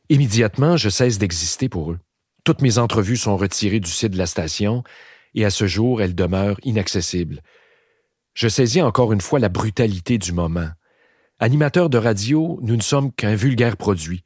Immédiatement, 0.08 0.76
je 0.76 0.88
cesse 0.88 1.18
d'exister 1.18 1.68
pour 1.68 1.92
eux. 1.92 1.98
Toutes 2.44 2.62
mes 2.62 2.78
entrevues 2.78 3.16
sont 3.16 3.36
retirées 3.36 3.80
du 3.80 3.90
site 3.90 4.12
de 4.12 4.18
la 4.18 4.26
station 4.26 4.82
et 5.34 5.44
à 5.44 5.50
ce 5.50 5.66
jour, 5.66 6.02
elles 6.02 6.14
demeurent 6.14 6.60
inaccessibles, 6.62 7.40
je 8.34 8.48
saisis 8.48 8.82
encore 8.82 9.12
une 9.12 9.20
fois 9.20 9.38
la 9.38 9.48
brutalité 9.48 10.18
du 10.18 10.32
moment. 10.32 10.68
Animateurs 11.38 11.90
de 11.90 11.98
radio, 11.98 12.58
nous 12.62 12.76
ne 12.76 12.82
sommes 12.82 13.12
qu'un 13.12 13.34
vulgaire 13.34 13.76
produit, 13.76 14.24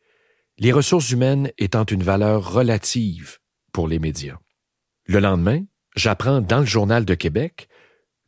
les 0.59 0.73
ressources 0.73 1.11
humaines 1.11 1.51
étant 1.59 1.85
une 1.85 2.03
valeur 2.03 2.53
relative 2.53 3.39
pour 3.73 3.87
les 3.87 3.99
médias. 3.99 4.39
Le 5.07 5.21
lendemain, 5.21 5.63
j'apprends 5.95 6.41
dans 6.41 6.61
le 6.61 6.67
Journal 6.67 7.05
de 7.05 7.15
Québec 7.15 7.69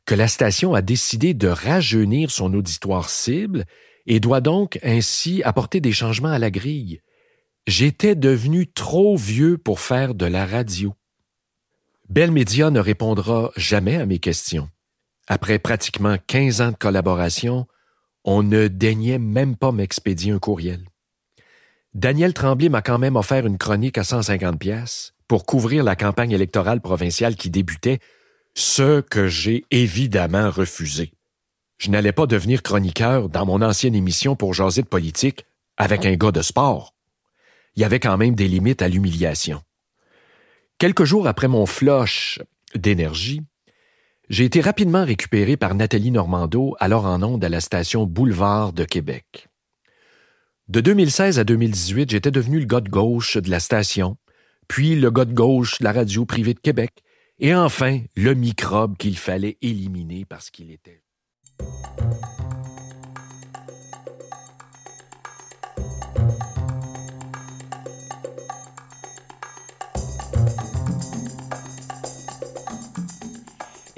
que 0.06 0.14
la 0.14 0.28
station 0.28 0.74
a 0.74 0.82
décidé 0.82 1.34
de 1.34 1.48
rajeunir 1.48 2.30
son 2.30 2.54
auditoire 2.54 3.10
cible 3.10 3.64
et 4.06 4.20
doit 4.20 4.40
donc 4.40 4.78
ainsi 4.82 5.42
apporter 5.44 5.80
des 5.80 5.92
changements 5.92 6.32
à 6.32 6.38
la 6.38 6.50
grille. 6.50 7.00
J'étais 7.66 8.14
devenu 8.14 8.66
trop 8.66 9.16
vieux 9.16 9.58
pour 9.58 9.80
faire 9.80 10.14
de 10.14 10.26
la 10.26 10.46
radio. 10.46 10.94
Bell 12.08 12.32
Media 12.32 12.70
ne 12.70 12.80
répondra 12.80 13.52
jamais 13.56 13.96
à 13.96 14.06
mes 14.06 14.18
questions. 14.18 14.68
Après 15.32 15.60
pratiquement 15.60 16.16
15 16.26 16.60
ans 16.60 16.70
de 16.72 16.76
collaboration, 16.76 17.68
on 18.24 18.42
ne 18.42 18.66
daignait 18.66 19.20
même 19.20 19.54
pas 19.54 19.70
m'expédier 19.70 20.32
un 20.32 20.40
courriel. 20.40 20.88
Daniel 21.94 22.34
Tremblay 22.34 22.68
m'a 22.68 22.82
quand 22.82 22.98
même 22.98 23.14
offert 23.14 23.46
une 23.46 23.56
chronique 23.56 23.96
à 23.96 24.02
150 24.02 24.58
pièces 24.58 25.14
pour 25.28 25.46
couvrir 25.46 25.84
la 25.84 25.94
campagne 25.94 26.32
électorale 26.32 26.80
provinciale 26.80 27.36
qui 27.36 27.48
débutait, 27.48 28.00
ce 28.56 29.02
que 29.02 29.28
j'ai 29.28 29.64
évidemment 29.70 30.50
refusé. 30.50 31.12
Je 31.78 31.90
n'allais 31.90 32.10
pas 32.10 32.26
devenir 32.26 32.64
chroniqueur 32.64 33.28
dans 33.28 33.46
mon 33.46 33.62
ancienne 33.62 33.94
émission 33.94 34.34
pour 34.34 34.52
jaser 34.52 34.82
de 34.82 34.88
politique 34.88 35.46
avec 35.76 36.06
un 36.06 36.16
gars 36.16 36.32
de 36.32 36.42
sport. 36.42 36.96
Il 37.76 37.82
y 37.82 37.84
avait 37.84 38.00
quand 38.00 38.18
même 38.18 38.34
des 38.34 38.48
limites 38.48 38.82
à 38.82 38.88
l'humiliation. 38.88 39.62
Quelques 40.78 41.04
jours 41.04 41.28
après 41.28 41.46
mon 41.46 41.66
flush 41.66 42.40
d'énergie, 42.74 43.42
j'ai 44.30 44.44
été 44.44 44.60
rapidement 44.60 45.04
récupéré 45.04 45.56
par 45.56 45.74
Nathalie 45.74 46.12
Normando, 46.12 46.76
alors 46.78 47.04
en 47.04 47.20
onde 47.24 47.44
à 47.44 47.48
la 47.48 47.60
station 47.60 48.06
Boulevard 48.06 48.72
de 48.72 48.84
Québec. 48.84 49.48
De 50.68 50.80
2016 50.80 51.40
à 51.40 51.44
2018, 51.44 52.10
j'étais 52.10 52.30
devenu 52.30 52.60
le 52.60 52.64
gars 52.64 52.80
de 52.80 52.88
gauche 52.88 53.36
de 53.36 53.50
la 53.50 53.58
station, 53.58 54.16
puis 54.68 54.94
le 54.94 55.10
gars 55.10 55.24
de 55.24 55.34
gauche 55.34 55.80
de 55.80 55.84
la 55.84 55.90
radio 55.92 56.26
privée 56.26 56.54
de 56.54 56.60
Québec, 56.60 57.02
et 57.40 57.56
enfin 57.56 58.02
le 58.14 58.34
microbe 58.34 58.96
qu'il 58.96 59.18
fallait 59.18 59.58
éliminer 59.62 60.24
parce 60.24 60.50
qu'il 60.50 60.70
était. 60.70 61.02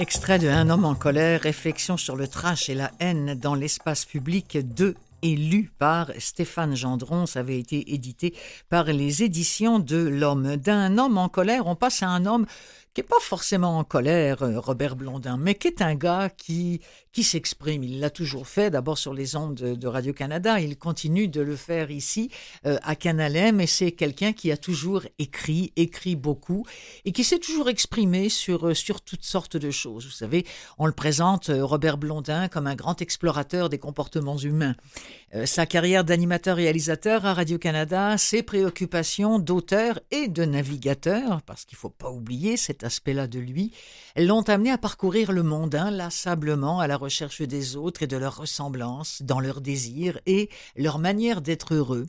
Extrait 0.02 0.40
de 0.40 0.48
Un 0.48 0.68
homme 0.68 0.84
en 0.84 0.96
colère, 0.96 1.42
réflexion 1.42 1.96
sur 1.96 2.16
le 2.16 2.26
trash 2.26 2.68
et 2.68 2.74
la 2.74 2.90
haine 2.98 3.34
dans 3.34 3.54
l'espace 3.54 4.04
public 4.04 4.58
de 4.74 4.96
et 5.22 5.36
lu 5.36 5.70
par 5.78 6.10
Stéphane 6.18 6.74
Gendron. 6.74 7.24
Ça 7.26 7.38
avait 7.38 7.60
été 7.60 7.94
édité 7.94 8.34
par 8.68 8.86
les 8.86 9.22
éditions 9.22 9.78
de 9.78 9.98
l'Homme. 9.98 10.56
D'un 10.56 10.98
homme 10.98 11.18
en 11.18 11.28
colère, 11.28 11.68
on 11.68 11.76
passe 11.76 12.02
à 12.02 12.08
un 12.08 12.26
homme 12.26 12.46
qui 12.94 13.00
n'est 13.00 13.07
pas 13.07 13.20
forcément 13.20 13.78
en 13.78 13.85
colère, 13.85 14.42
euh, 14.42 14.61
Robert 14.61 14.96
Blondin, 14.96 15.38
mais 15.38 15.55
qui 15.55 15.68
est 15.68 15.81
un 15.81 15.94
gars 15.94 16.28
qui, 16.28 16.81
qui 17.12 17.22
s'exprime. 17.22 17.83
Il 17.83 18.00
l'a 18.00 18.11
toujours 18.11 18.46
fait, 18.46 18.70
d'abord 18.70 18.98
sur 18.98 19.14
les 19.14 19.35
ondes 19.35 19.55
de, 19.55 19.87
Radio-Canada, 19.87 20.61
il 20.61 20.76
continue 20.76 21.26
de 21.26 21.40
le 21.40 21.57
faire 21.57 21.90
ici, 21.90 22.31
euh, 22.66 22.78
à 22.83 22.94
Canalem, 22.94 23.61
et 23.61 23.66
c'est 23.66 23.92
quelqu'un 23.92 24.33
qui 24.35 24.52
a 24.52 24.59
toujours 24.59 25.05
écrit, 25.18 25.72
écrit 25.76 26.16
beaucoup, 26.16 26.66
et 27.07 27.12
qui 27.12 27.24
s'est 27.24 27.38
toujours 27.38 27.70
exprimé 27.70 28.28
sur, 28.28 28.68
euh, 28.68 28.74
sur 28.74 29.00
toutes 29.00 29.24
sortes 29.24 29.57
de 29.57 29.70
choses. 29.70 30.05
Vous 30.05 30.11
savez, 30.11 30.44
on 30.78 30.87
le 30.87 30.92
présente, 30.92 31.50
Robert 31.52 31.96
Blondin, 31.96 32.48
comme 32.48 32.66
un 32.66 32.74
grand 32.74 33.00
explorateur 33.00 33.70
des 33.70 33.78
comportements 33.78 34.37
humains. 34.37 34.74
Sa 35.47 35.64
carrière 35.64 36.05
d'animateur-réalisateur 36.05 37.25
à 37.25 37.33
Radio-Canada, 37.33 38.18
ses 38.18 38.42
préoccupations 38.42 39.38
d'auteur 39.38 39.99
et 40.11 40.29
de 40.29 40.45
navigateur, 40.45 41.40
parce 41.42 41.64
qu'il 41.64 41.77
ne 41.77 41.81
faut 41.81 41.88
pas 41.88 42.11
oublier 42.11 42.59
cette 42.59 42.85
aspect-là 42.85 43.27
de 43.27 43.38
lui, 43.38 43.73
l'ont 44.14 44.42
amené 44.42 44.71
à 44.71 44.77
parcourir 44.77 45.33
le 45.33 45.42
monde 45.42 45.75
inlassablement 45.75 46.81
à 46.81 46.87
la 46.87 46.99
recherche 46.99 47.40
des 47.40 47.77
autres 47.77 48.03
et 48.03 48.07
de 48.07 48.18
leurs 48.18 48.37
ressemblances, 48.37 49.23
dans 49.23 49.40
leurs 49.40 49.62
désirs 49.62 50.21
et 50.27 50.51
leur 50.77 50.99
manière 50.99 51.40
d'être 51.40 51.73
heureux. 51.73 52.07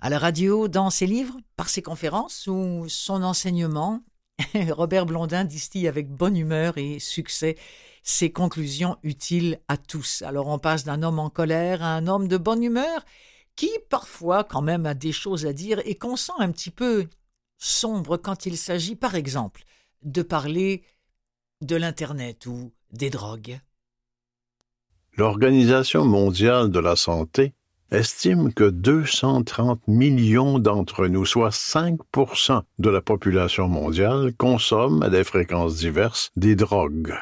À 0.00 0.08
la 0.08 0.20
radio, 0.20 0.68
dans 0.68 0.90
ses 0.90 1.06
livres, 1.06 1.36
par 1.56 1.68
ses 1.68 1.82
conférences 1.82 2.46
ou 2.46 2.86
son 2.88 3.24
enseignement, 3.24 4.02
Robert 4.70 5.06
Blondin 5.06 5.44
distille 5.44 5.88
avec 5.88 6.08
bonne 6.08 6.36
humeur 6.36 6.78
et 6.78 6.98
succès 6.98 7.56
ses 8.02 8.32
conclusions 8.32 8.96
utiles 9.02 9.60
à 9.68 9.76
tous. 9.76 10.22
Alors 10.22 10.48
on 10.48 10.58
passe 10.58 10.84
d'un 10.84 11.02
homme 11.02 11.18
en 11.18 11.30
colère 11.30 11.82
à 11.82 11.94
un 11.94 12.06
homme 12.06 12.28
de 12.28 12.36
bonne 12.36 12.62
humeur 12.62 13.04
qui 13.56 13.70
parfois 13.90 14.44
quand 14.44 14.62
même 14.62 14.86
a 14.86 14.94
des 14.94 15.12
choses 15.12 15.46
à 15.46 15.52
dire 15.52 15.80
et 15.84 15.94
qu'on 15.96 16.16
sent 16.16 16.32
un 16.38 16.50
petit 16.50 16.70
peu 16.70 17.06
sombre 17.58 18.16
quand 18.16 18.46
il 18.46 18.56
s'agit 18.56 18.96
par 18.96 19.14
exemple 19.14 19.64
de 20.02 20.22
parler 20.22 20.82
de 21.60 21.76
l'Internet 21.76 22.46
ou 22.46 22.72
des 22.90 23.10
drogues. 23.10 23.60
L'Organisation 25.16 26.04
mondiale 26.04 26.70
de 26.70 26.80
la 26.80 26.96
santé 26.96 27.54
estime 27.92 28.52
que 28.52 28.70
230 28.70 29.86
millions 29.86 30.58
d'entre 30.58 31.06
nous, 31.06 31.26
soit 31.26 31.50
5% 31.50 32.62
de 32.78 32.90
la 32.90 33.00
population 33.00 33.68
mondiale, 33.68 34.32
consomment 34.36 35.02
à 35.02 35.10
des 35.10 35.24
fréquences 35.24 35.76
diverses 35.76 36.30
des 36.36 36.56
drogues. 36.56 37.14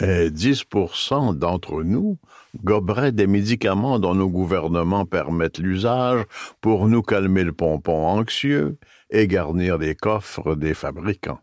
Et 0.00 0.30
10% 0.30 1.38
d'entre 1.38 1.82
nous 1.82 2.18
goberaient 2.64 3.12
des 3.12 3.28
médicaments 3.28 4.00
dont 4.00 4.14
nos 4.14 4.28
gouvernements 4.28 5.06
permettent 5.06 5.58
l'usage 5.58 6.24
pour 6.60 6.88
nous 6.88 7.02
calmer 7.02 7.44
le 7.44 7.52
pompon 7.52 8.06
anxieux 8.06 8.76
et 9.10 9.28
garnir 9.28 9.78
les 9.78 9.94
coffres 9.94 10.56
des 10.56 10.74
fabricants. 10.74 11.40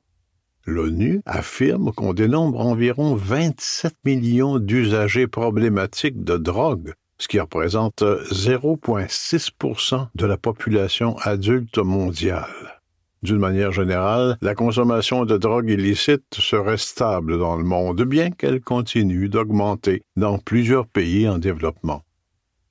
L'ONU 0.66 1.22
affirme 1.26 1.92
qu'on 1.94 2.14
dénombre 2.14 2.60
environ 2.60 3.16
27 3.16 3.96
millions 4.06 4.60
d'usagers 4.60 5.28
problématiques 5.28 6.24
de 6.24 6.38
drogue, 6.38 6.94
ce 7.22 7.28
qui 7.28 7.40
représente 7.40 8.02
0,6% 8.02 10.08
de 10.16 10.26
la 10.26 10.38
population 10.38 11.16
adulte 11.20 11.78
mondiale. 11.78 12.82
D'une 13.22 13.38
manière 13.38 13.72
générale, 13.72 14.40
la 14.42 14.56
consommation 14.56 15.26
de 15.26 15.38
drogue 15.38 15.70
illicite 15.70 16.24
serait 16.34 16.80
stable 16.80 17.38
dans 17.38 17.56
le 17.56 17.64
monde, 17.64 18.02
bien 18.02 18.32
qu'elle 18.32 18.60
continue 18.60 19.30
d'augmenter 19.30 20.02
dans 20.16 20.40
plusieurs 20.40 20.88
pays 20.88 21.30
en 21.30 21.38
développement. 21.38 22.02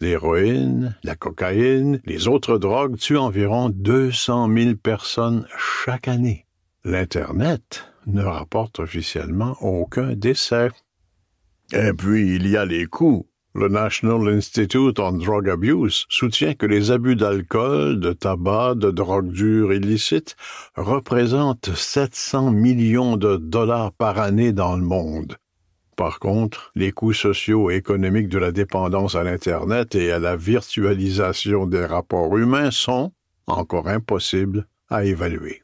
L'héroïne, 0.01 0.97
la 1.05 1.15
cocaïne, 1.15 2.01
les 2.05 2.27
autres 2.27 2.59
drogues 2.59 2.97
tuent 2.97 3.19
environ 3.19 3.69
200 3.69 4.53
000 4.53 4.75
personnes 4.75 5.47
chaque 5.57 6.09
année. 6.09 6.47
L'Internet 6.85 7.85
ne 8.09 8.25
rapporte 8.25 8.81
officiellement 8.81 9.57
aucun 9.61 10.15
décès. 10.15 10.71
Et 11.73 11.93
puis, 11.93 12.35
il 12.35 12.49
y 12.49 12.57
a 12.57 12.65
les 12.65 12.87
coûts. 12.87 13.30
Le 13.53 13.69
National 13.69 14.29
Institute 14.29 15.01
on 15.01 15.13
Drug 15.13 15.49
Abuse 15.49 16.07
soutient 16.09 16.55
que 16.55 16.67
les 16.67 16.93
abus 16.93 17.17
d'alcool, 17.17 17.99
de 17.99 18.13
tabac, 18.13 18.77
de 18.77 18.93
drogue 18.93 19.33
dure 19.33 19.73
illicite 19.73 20.37
représentent 20.77 21.75
700 21.75 22.53
millions 22.53 23.17
de 23.17 23.37
dollars 23.37 23.91
par 23.91 24.21
année 24.21 24.53
dans 24.53 24.77
le 24.77 24.85
monde. 24.85 25.37
Par 25.97 26.21
contre, 26.21 26.71
les 26.77 26.93
coûts 26.93 27.13
sociaux 27.13 27.73
et 27.73 27.75
économiques 27.75 28.29
de 28.29 28.39
la 28.39 28.53
dépendance 28.53 29.17
à 29.17 29.25
l'Internet 29.25 29.97
et 29.97 30.13
à 30.13 30.21
la 30.21 30.37
virtualisation 30.37 31.67
des 31.67 31.85
rapports 31.85 32.39
humains 32.39 32.71
sont 32.71 33.13
encore 33.49 33.89
impossibles 33.89 34.69
à 34.89 35.05
évaluer. 35.05 35.63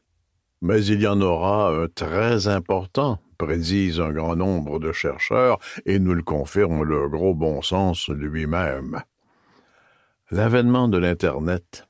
Mais 0.61 0.83
il 0.85 1.01
y 1.01 1.07
en 1.07 1.21
aura 1.21 1.71
un 1.71 1.87
très 1.87 2.47
important 2.49 3.19
prédisent 3.37 3.99
un 3.99 4.11
grand 4.11 4.35
nombre 4.35 4.79
de 4.79 4.91
chercheurs, 4.91 5.59
et 5.85 5.99
nous 5.99 6.13
le 6.13 6.23
confirme 6.23 6.83
le 6.83 7.07
gros 7.09 7.33
bon 7.33 7.61
sens 7.61 8.09
lui-même. 8.09 9.01
L'avènement 10.31 10.87
de 10.87 10.97
l'Internet 10.97 11.87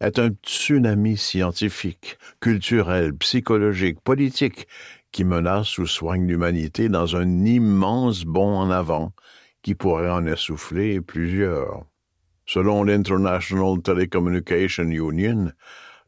est 0.00 0.18
un 0.18 0.30
tsunami 0.44 1.16
scientifique, 1.16 2.18
culturel, 2.40 3.14
psychologique, 3.16 4.00
politique, 4.00 4.68
qui 5.10 5.24
menace 5.24 5.78
ou 5.78 5.86
soigne 5.86 6.26
l'humanité 6.26 6.88
dans 6.88 7.16
un 7.16 7.44
immense 7.44 8.24
bond 8.24 8.56
en 8.56 8.70
avant 8.70 9.12
qui 9.62 9.74
pourrait 9.74 10.10
en 10.10 10.26
essouffler 10.26 11.00
plusieurs. 11.00 11.84
Selon 12.46 12.82
l'International 12.82 13.82
Telecommunication 13.82 14.84
Union, 14.84 15.52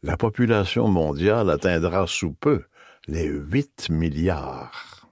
la 0.03 0.17
population 0.17 0.89
mondiale 0.89 1.51
atteindra 1.51 2.07
sous 2.07 2.33
peu 2.33 2.65
les 3.11 3.27
8 3.27 3.91
milliards. 3.91 5.07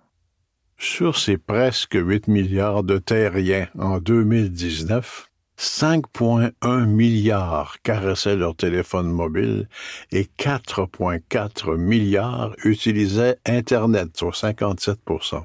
Sur 0.79 1.19
ces 1.19 1.37
presque 1.37 1.99
8 2.01 2.29
milliards 2.29 2.85
de 2.85 2.99
terriens 2.99 3.67
en 3.79 3.99
2019, 3.99 5.29
5,1 5.59 6.85
milliards 6.87 7.77
caressaient 7.83 8.37
leur 8.37 8.55
téléphone 8.55 9.11
mobile 9.11 9.69
et 10.13 10.29
4,4 10.39 11.77
milliards 11.77 12.55
utilisaient 12.65 13.39
Internet, 13.45 14.17
sur 14.17 14.31
57% 14.31 15.43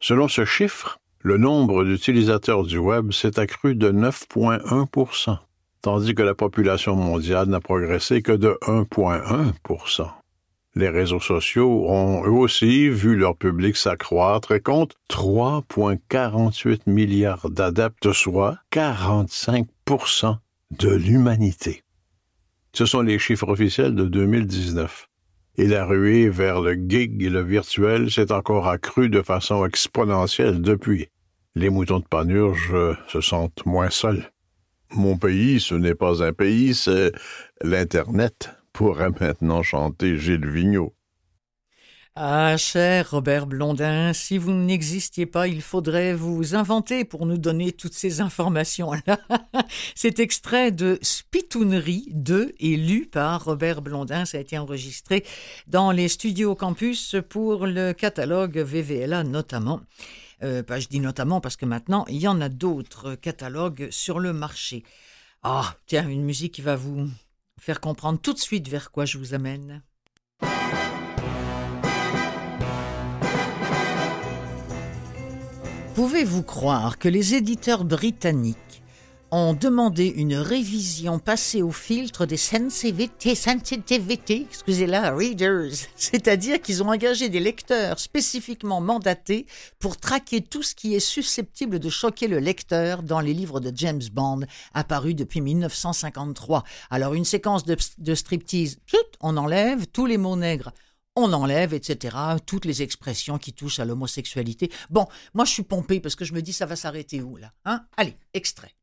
Selon 0.00 0.28
ce 0.28 0.46
chiffre, 0.46 0.98
le 1.20 1.36
nombre 1.36 1.84
d'utilisateurs 1.84 2.64
du 2.64 2.78
Web 2.78 3.12
s'est 3.12 3.38
accru 3.38 3.74
de 3.74 3.92
9,1% 3.92 5.38
tandis 5.86 6.16
que 6.16 6.22
la 6.22 6.34
population 6.34 6.96
mondiale 6.96 7.46
n'a 7.46 7.60
progressé 7.60 8.20
que 8.20 8.32
de 8.32 8.58
1,1 8.62 9.52
les 10.76 10.90
réseaux 10.90 11.20
sociaux 11.20 11.88
ont 11.88 12.22
eux 12.26 12.30
aussi 12.30 12.88
vu 12.90 13.16
leur 13.16 13.34
public 13.34 13.76
s'accroître 13.76 14.52
et 14.52 14.60
comptent 14.60 14.94
3,48 15.10 16.80
milliards 16.86 17.48
d'adeptes, 17.48 18.12
soit 18.12 18.58
45% 18.72 20.36
de 20.78 20.90
l'humanité. 20.90 21.82
Ce 22.74 22.84
sont 22.84 23.00
les 23.00 23.18
chiffres 23.18 23.48
officiels 23.48 23.94
de 23.94 24.04
2019. 24.04 25.08
Et 25.58 25.66
la 25.66 25.86
ruée 25.86 26.28
vers 26.28 26.60
le 26.60 26.74
gig 26.74 27.22
et 27.22 27.30
le 27.30 27.42
virtuel 27.42 28.10
s'est 28.10 28.30
encore 28.30 28.68
accrue 28.68 29.08
de 29.08 29.22
façon 29.22 29.64
exponentielle 29.64 30.60
depuis. 30.60 31.08
Les 31.54 31.70
moutons 31.70 32.00
de 32.00 32.04
panurge 32.04 32.74
se 33.08 33.22
sentent 33.22 33.64
moins 33.64 33.88
seuls. 33.88 34.30
Mon 34.94 35.16
pays, 35.16 35.58
ce 35.58 35.74
n'est 35.74 35.94
pas 35.94 36.22
un 36.22 36.34
pays, 36.34 36.74
c'est 36.74 37.12
l'Internet 37.62 38.50
pourrait 38.76 39.08
maintenant 39.18 39.62
chanter 39.62 40.18
Gilles 40.18 40.46
Vigneault. 40.46 40.94
Ah, 42.14 42.58
cher 42.58 43.10
Robert 43.10 43.46
Blondin, 43.46 44.12
si 44.12 44.36
vous 44.36 44.52
n'existiez 44.52 45.24
pas, 45.24 45.48
il 45.48 45.62
faudrait 45.62 46.12
vous 46.12 46.54
inventer 46.54 47.06
pour 47.06 47.24
nous 47.24 47.38
donner 47.38 47.72
toutes 47.72 47.94
ces 47.94 48.20
informations-là. 48.20 49.18
Cet 49.94 50.20
extrait 50.20 50.72
de 50.72 50.98
Spitounerie 51.00 52.08
2 52.12 52.54
est 52.60 52.76
lu 52.76 53.06
par 53.06 53.46
Robert 53.46 53.80
Blondin. 53.80 54.26
Ça 54.26 54.36
a 54.36 54.42
été 54.42 54.58
enregistré 54.58 55.24
dans 55.66 55.90
les 55.90 56.08
studios 56.08 56.54
campus 56.54 57.16
pour 57.30 57.66
le 57.66 57.94
catalogue 57.94 58.58
VVLA 58.58 59.24
notamment. 59.24 59.80
Euh, 60.42 60.62
bah, 60.62 60.80
je 60.80 60.88
dis 60.88 61.00
notamment 61.00 61.40
parce 61.40 61.56
que 61.56 61.64
maintenant, 61.64 62.04
il 62.10 62.18
y 62.18 62.28
en 62.28 62.42
a 62.42 62.50
d'autres 62.50 63.14
catalogues 63.14 63.88
sur 63.90 64.20
le 64.20 64.34
marché. 64.34 64.84
Ah, 65.42 65.76
tiens, 65.86 66.06
une 66.06 66.24
musique 66.24 66.52
qui 66.52 66.62
va 66.62 66.76
vous 66.76 67.08
faire 67.60 67.80
comprendre 67.80 68.20
tout 68.20 68.32
de 68.32 68.38
suite 68.38 68.68
vers 68.68 68.90
quoi 68.90 69.04
je 69.04 69.18
vous 69.18 69.34
amène. 69.34 69.82
Pouvez-vous 75.94 76.42
croire 76.42 76.98
que 76.98 77.08
les 77.08 77.34
éditeurs 77.34 77.84
britanniques 77.84 78.75
ont 79.30 79.54
demandé 79.54 80.06
une 80.06 80.36
révision 80.36 81.18
passée 81.18 81.62
au 81.62 81.70
filtre 81.70 82.26
des 82.26 82.36
sensitivity, 82.36 83.34
sensitivity 83.34 84.46
excusez-la, 84.48 85.14
readers, 85.14 85.72
c'est-à-dire 85.96 86.60
qu'ils 86.60 86.82
ont 86.82 86.88
engagé 86.88 87.28
des 87.28 87.40
lecteurs 87.40 87.98
spécifiquement 87.98 88.80
mandatés 88.80 89.46
pour 89.78 89.96
traquer 89.96 90.40
tout 90.40 90.62
ce 90.62 90.74
qui 90.74 90.94
est 90.94 91.00
susceptible 91.00 91.78
de 91.78 91.88
choquer 91.88 92.28
le 92.28 92.38
lecteur 92.38 93.02
dans 93.02 93.20
les 93.20 93.34
livres 93.34 93.60
de 93.60 93.72
James 93.74 94.02
Bond 94.12 94.40
apparus 94.74 95.16
depuis 95.16 95.40
1953. 95.40 96.62
Alors 96.90 97.14
une 97.14 97.24
séquence 97.24 97.64
de, 97.64 97.76
de 97.98 98.14
striptease, 98.14 98.78
on 99.20 99.36
enlève 99.36 99.86
tous 99.88 100.06
les 100.06 100.18
mots 100.18 100.36
nègres 100.36 100.72
on 101.16 101.32
enlève, 101.32 101.72
etc., 101.72 102.14
toutes 102.44 102.66
les 102.66 102.82
expressions 102.82 103.38
qui 103.38 103.54
touchent 103.54 103.80
à 103.80 103.86
l'homosexualité. 103.86 104.70
Bon, 104.90 105.06
moi 105.32 105.46
je 105.46 105.52
suis 105.52 105.62
pompé 105.62 105.98
parce 105.98 106.14
que 106.14 106.26
je 106.26 106.34
me 106.34 106.42
dis 106.42 106.52
ça 106.52 106.66
va 106.66 106.76
s'arrêter 106.76 107.22
où 107.22 107.38
là 107.38 107.52
hein? 107.64 107.86
Allez, 107.96 108.16
extrait. 108.34 108.74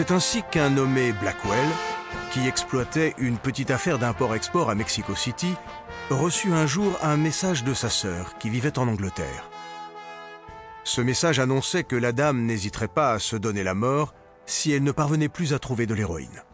C'est 0.00 0.12
ainsi 0.12 0.42
qu'un 0.50 0.70
nommé 0.70 1.12
Blackwell, 1.12 1.68
qui 2.32 2.48
exploitait 2.48 3.14
une 3.18 3.36
petite 3.36 3.70
affaire 3.70 3.98
d'import-export 3.98 4.70
à 4.70 4.74
Mexico 4.74 5.14
City, 5.14 5.54
reçut 6.08 6.54
un 6.54 6.66
jour 6.66 6.98
un 7.02 7.18
message 7.18 7.64
de 7.64 7.74
sa 7.74 7.90
sœur 7.90 8.38
qui 8.38 8.48
vivait 8.48 8.78
en 8.78 8.88
Angleterre. 8.88 9.50
Ce 10.84 11.02
message 11.02 11.38
annonçait 11.38 11.84
que 11.84 11.96
la 11.96 12.12
dame 12.12 12.46
n'hésiterait 12.46 12.88
pas 12.88 13.12
à 13.12 13.18
se 13.18 13.36
donner 13.36 13.62
la 13.62 13.74
mort 13.74 14.14
si 14.46 14.72
elle 14.72 14.84
ne 14.84 14.90
parvenait 14.90 15.28
plus 15.28 15.52
à 15.52 15.58
trouver 15.58 15.84
de 15.84 15.92
l'héroïne. 15.92 16.44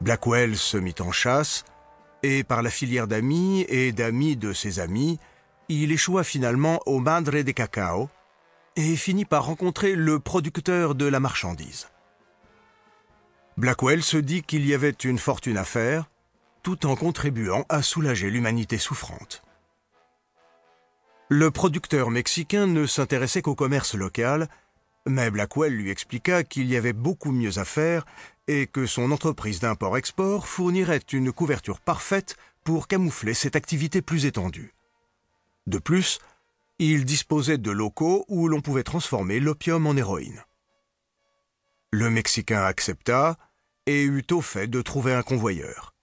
Blackwell 0.00 0.56
se 0.56 0.76
mit 0.76 0.94
en 1.00 1.10
chasse, 1.10 1.64
et 2.22 2.44
par 2.44 2.62
la 2.62 2.70
filière 2.70 3.08
d'amis 3.08 3.66
et 3.68 3.90
d'amis 3.90 4.36
de 4.36 4.52
ses 4.52 4.78
amis, 4.78 5.18
il 5.68 5.90
échoua 5.90 6.22
finalement 6.22 6.78
au 6.86 7.00
Madre 7.00 7.42
de 7.42 7.50
Cacao 7.50 8.08
et 8.76 8.94
finit 8.94 9.24
par 9.24 9.46
rencontrer 9.46 9.96
le 9.96 10.20
producteur 10.20 10.94
de 10.94 11.06
la 11.06 11.18
marchandise. 11.18 11.88
Blackwell 13.56 14.02
se 14.02 14.16
dit 14.16 14.42
qu'il 14.42 14.66
y 14.66 14.74
avait 14.74 14.90
une 14.90 15.18
fortune 15.18 15.56
à 15.56 15.64
faire, 15.64 16.10
tout 16.62 16.86
en 16.86 16.96
contribuant 16.96 17.64
à 17.68 17.82
soulager 17.82 18.30
l'humanité 18.30 18.78
souffrante. 18.78 19.42
Le 21.28 21.50
producteur 21.50 22.10
mexicain 22.10 22.66
ne 22.66 22.86
s'intéressait 22.86 23.42
qu'au 23.42 23.54
commerce 23.54 23.94
local 23.94 24.48
mais 25.06 25.30
Blackwell 25.30 25.74
lui 25.74 25.90
expliqua 25.90 26.44
qu'il 26.44 26.66
y 26.66 26.76
avait 26.76 26.92
beaucoup 26.92 27.32
mieux 27.32 27.58
à 27.58 27.64
faire 27.64 28.04
et 28.48 28.66
que 28.66 28.86
son 28.86 29.10
entreprise 29.12 29.60
d'import-export 29.60 30.46
fournirait 30.46 31.02
une 31.12 31.32
couverture 31.32 31.80
parfaite 31.80 32.36
pour 32.62 32.88
camoufler 32.88 33.34
cette 33.34 33.56
activité 33.56 34.00
plus 34.00 34.26
étendue. 34.26 34.74
De 35.66 35.78
plus, 35.78 36.20
il 36.78 37.04
disposait 37.04 37.58
de 37.58 37.70
locaux 37.70 38.24
où 38.28 38.48
l'on 38.48 38.60
pouvait 38.60 38.82
transformer 38.82 39.40
l'opium 39.40 39.86
en 39.86 39.94
héroïne. 39.94 40.42
Le 41.96 42.10
Mexicain 42.10 42.64
accepta 42.64 43.38
et 43.86 44.02
eut 44.02 44.26
au 44.32 44.40
fait 44.40 44.66
de 44.66 44.82
trouver 44.82 45.14
un 45.14 45.22
convoyeur. 45.22 45.94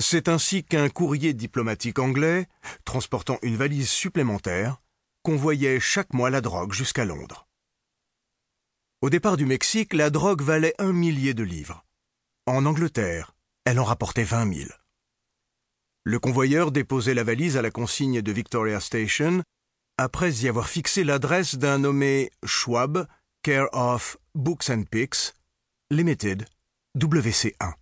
C'est 0.00 0.26
ainsi 0.26 0.64
qu'un 0.64 0.88
courrier 0.88 1.34
diplomatique 1.34 2.00
anglais, 2.00 2.48
transportant 2.84 3.38
une 3.42 3.54
valise 3.54 3.88
supplémentaire, 3.88 4.82
convoyait 5.22 5.78
chaque 5.78 6.12
mois 6.14 6.30
la 6.30 6.40
drogue 6.40 6.72
jusqu'à 6.72 7.04
Londres. 7.04 7.46
Au 9.02 9.08
départ 9.08 9.36
du 9.36 9.46
Mexique, 9.46 9.94
la 9.94 10.10
drogue 10.10 10.42
valait 10.42 10.74
un 10.80 10.92
millier 10.92 11.32
de 11.32 11.44
livres. 11.44 11.84
En 12.46 12.66
Angleterre, 12.66 13.36
elle 13.64 13.78
en 13.78 13.84
rapportait 13.84 14.24
vingt 14.24 14.46
mille. 14.46 14.72
Le 16.02 16.18
convoyeur 16.18 16.72
déposait 16.72 17.14
la 17.14 17.22
valise 17.22 17.56
à 17.56 17.62
la 17.62 17.70
consigne 17.70 18.20
de 18.20 18.32
Victoria 18.32 18.80
Station, 18.80 19.44
après 19.96 20.32
y 20.32 20.48
avoir 20.48 20.68
fixé 20.68 21.04
l'adresse 21.04 21.54
d'un 21.54 21.78
nommé 21.78 22.32
Schwab, 22.44 23.06
Care 23.42 23.68
of 23.72 24.18
Books 24.34 24.68
and 24.68 24.84
Pics, 24.90 25.32
Limited, 25.90 26.44
WC1. 26.98 27.72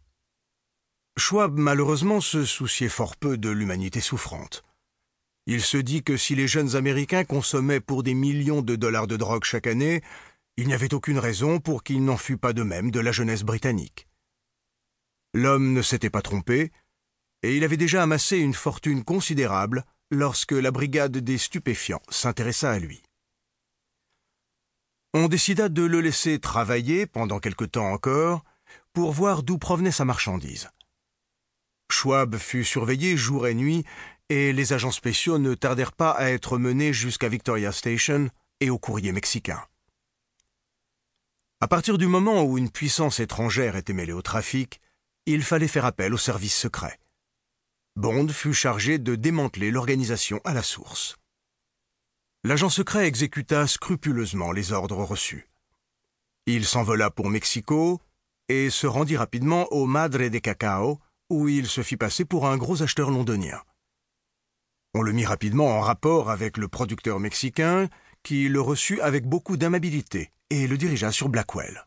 Schwab 1.18 1.58
malheureusement 1.58 2.20
se 2.20 2.44
souciait 2.44 2.88
fort 2.88 3.16
peu 3.16 3.36
de 3.36 3.50
l'humanité 3.50 4.00
souffrante. 4.00 4.62
Il 5.46 5.60
se 5.60 5.76
dit 5.76 6.04
que 6.04 6.16
si 6.16 6.36
les 6.36 6.46
jeunes 6.46 6.76
Américains 6.76 7.24
consommaient 7.24 7.80
pour 7.80 8.04
des 8.04 8.14
millions 8.14 8.62
de 8.62 8.76
dollars 8.76 9.08
de 9.08 9.16
drogue 9.16 9.42
chaque 9.42 9.66
année, 9.66 10.00
il 10.56 10.68
n'y 10.68 10.74
avait 10.74 10.94
aucune 10.94 11.18
raison 11.18 11.58
pour 11.58 11.82
qu'il 11.82 12.04
n'en 12.04 12.16
fût 12.16 12.38
pas 12.38 12.52
de 12.52 12.62
même 12.62 12.92
de 12.92 13.00
la 13.00 13.10
jeunesse 13.10 13.42
britannique. 13.42 14.06
L'homme 15.34 15.72
ne 15.72 15.82
s'était 15.82 16.08
pas 16.08 16.22
trompé, 16.22 16.70
et 17.42 17.56
il 17.56 17.64
avait 17.64 17.76
déjà 17.76 18.04
amassé 18.04 18.36
une 18.38 18.54
fortune 18.54 19.02
considérable 19.02 19.84
lorsque 20.12 20.52
la 20.52 20.70
brigade 20.70 21.18
des 21.18 21.36
stupéfiants 21.36 22.02
s'intéressa 22.10 22.70
à 22.70 22.78
lui. 22.78 23.02
On 25.14 25.28
décida 25.28 25.68
de 25.68 25.82
le 25.82 26.00
laisser 26.00 26.38
travailler 26.38 27.06
pendant 27.06 27.40
quelque 27.40 27.64
temps 27.64 27.90
encore 27.90 28.44
pour 28.92 29.12
voir 29.12 29.42
d'où 29.42 29.56
provenait 29.56 29.90
sa 29.90 30.04
marchandise. 30.04 30.68
Schwab 31.90 32.36
fut 32.36 32.64
surveillé 32.64 33.16
jour 33.16 33.46
et 33.46 33.54
nuit 33.54 33.84
et 34.28 34.52
les 34.52 34.72
agents 34.74 34.90
spéciaux 34.90 35.38
ne 35.38 35.54
tardèrent 35.54 35.92
pas 35.92 36.10
à 36.10 36.30
être 36.30 36.58
menés 36.58 36.92
jusqu'à 36.92 37.28
Victoria 37.28 37.72
Station 37.72 38.28
et 38.60 38.68
au 38.68 38.78
courrier 38.78 39.12
mexicain. 39.12 39.62
À 41.60 41.68
partir 41.68 41.96
du 41.96 42.06
moment 42.06 42.44
où 42.44 42.58
une 42.58 42.70
puissance 42.70 43.18
étrangère 43.18 43.76
était 43.76 43.94
mêlée 43.94 44.12
au 44.12 44.22
trafic, 44.22 44.80
il 45.26 45.42
fallait 45.42 45.68
faire 45.68 45.86
appel 45.86 46.14
au 46.14 46.18
service 46.18 46.56
secret. 46.56 47.00
Bond 47.96 48.28
fut 48.28 48.54
chargé 48.54 48.98
de 48.98 49.16
démanteler 49.16 49.70
l'organisation 49.70 50.40
à 50.44 50.54
la 50.54 50.62
source. 50.62 51.16
L'agent 52.44 52.68
secret 52.68 53.06
exécuta 53.06 53.66
scrupuleusement 53.66 54.52
les 54.52 54.72
ordres 54.72 55.02
reçus. 55.02 55.48
Il 56.46 56.64
s'envola 56.64 57.10
pour 57.10 57.30
Mexico 57.30 58.00
et 58.48 58.70
se 58.70 58.86
rendit 58.86 59.16
rapidement 59.16 59.66
au 59.72 59.86
Madre 59.86 60.28
de 60.28 60.38
Cacao, 60.38 61.00
où 61.30 61.48
il 61.48 61.66
se 61.66 61.82
fit 61.82 61.96
passer 61.96 62.24
pour 62.24 62.46
un 62.46 62.56
gros 62.56 62.82
acheteur 62.82 63.10
londonien. 63.10 63.60
On 64.94 65.02
le 65.02 65.12
mit 65.12 65.26
rapidement 65.26 65.66
en 65.66 65.80
rapport 65.80 66.30
avec 66.30 66.56
le 66.56 66.68
producteur 66.68 67.18
mexicain, 67.18 67.88
qui 68.22 68.48
le 68.48 68.60
reçut 68.60 69.00
avec 69.00 69.26
beaucoup 69.26 69.56
d'amabilité 69.56 70.30
et 70.50 70.66
le 70.68 70.78
dirigea 70.78 71.10
sur 71.10 71.28
Blackwell. 71.28 71.86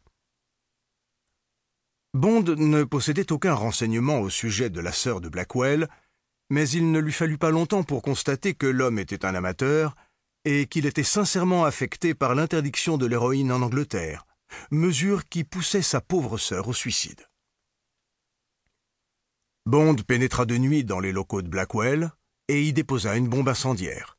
Bond 2.13 2.43
ne 2.57 2.83
possédait 2.83 3.31
aucun 3.31 3.53
renseignement 3.53 4.19
au 4.19 4.29
sujet 4.29 4.69
de 4.69 4.81
la 4.81 4.91
sœur 4.91 5.21
de 5.21 5.29
Blackwell, 5.29 5.87
mais 6.49 6.69
il 6.69 6.91
ne 6.91 6.99
lui 6.99 7.13
fallut 7.13 7.37
pas 7.37 7.51
longtemps 7.51 7.83
pour 7.83 8.01
constater 8.01 8.53
que 8.53 8.67
l'homme 8.67 8.99
était 8.99 9.25
un 9.25 9.33
amateur 9.33 9.95
et 10.45 10.67
qu'il 10.67 10.85
était 10.85 11.03
sincèrement 11.03 11.65
affecté 11.65 12.13
par 12.13 12.35
l'interdiction 12.35 12.97
de 12.97 13.05
l'héroïne 13.05 13.51
en 13.51 13.61
Angleterre, 13.61 14.25
mesure 14.71 15.27
qui 15.27 15.43
poussait 15.43 15.81
sa 15.81 16.01
pauvre 16.01 16.37
sœur 16.37 16.67
au 16.67 16.73
suicide. 16.73 17.27
Bond 19.65 19.95
pénétra 20.07 20.45
de 20.45 20.57
nuit 20.57 20.83
dans 20.83 20.99
les 20.99 21.11
locaux 21.11 21.41
de 21.41 21.47
Blackwell 21.47 22.11
et 22.47 22.63
y 22.63 22.73
déposa 22.73 23.15
une 23.15 23.29
bombe 23.29 23.49
incendiaire. 23.49 24.17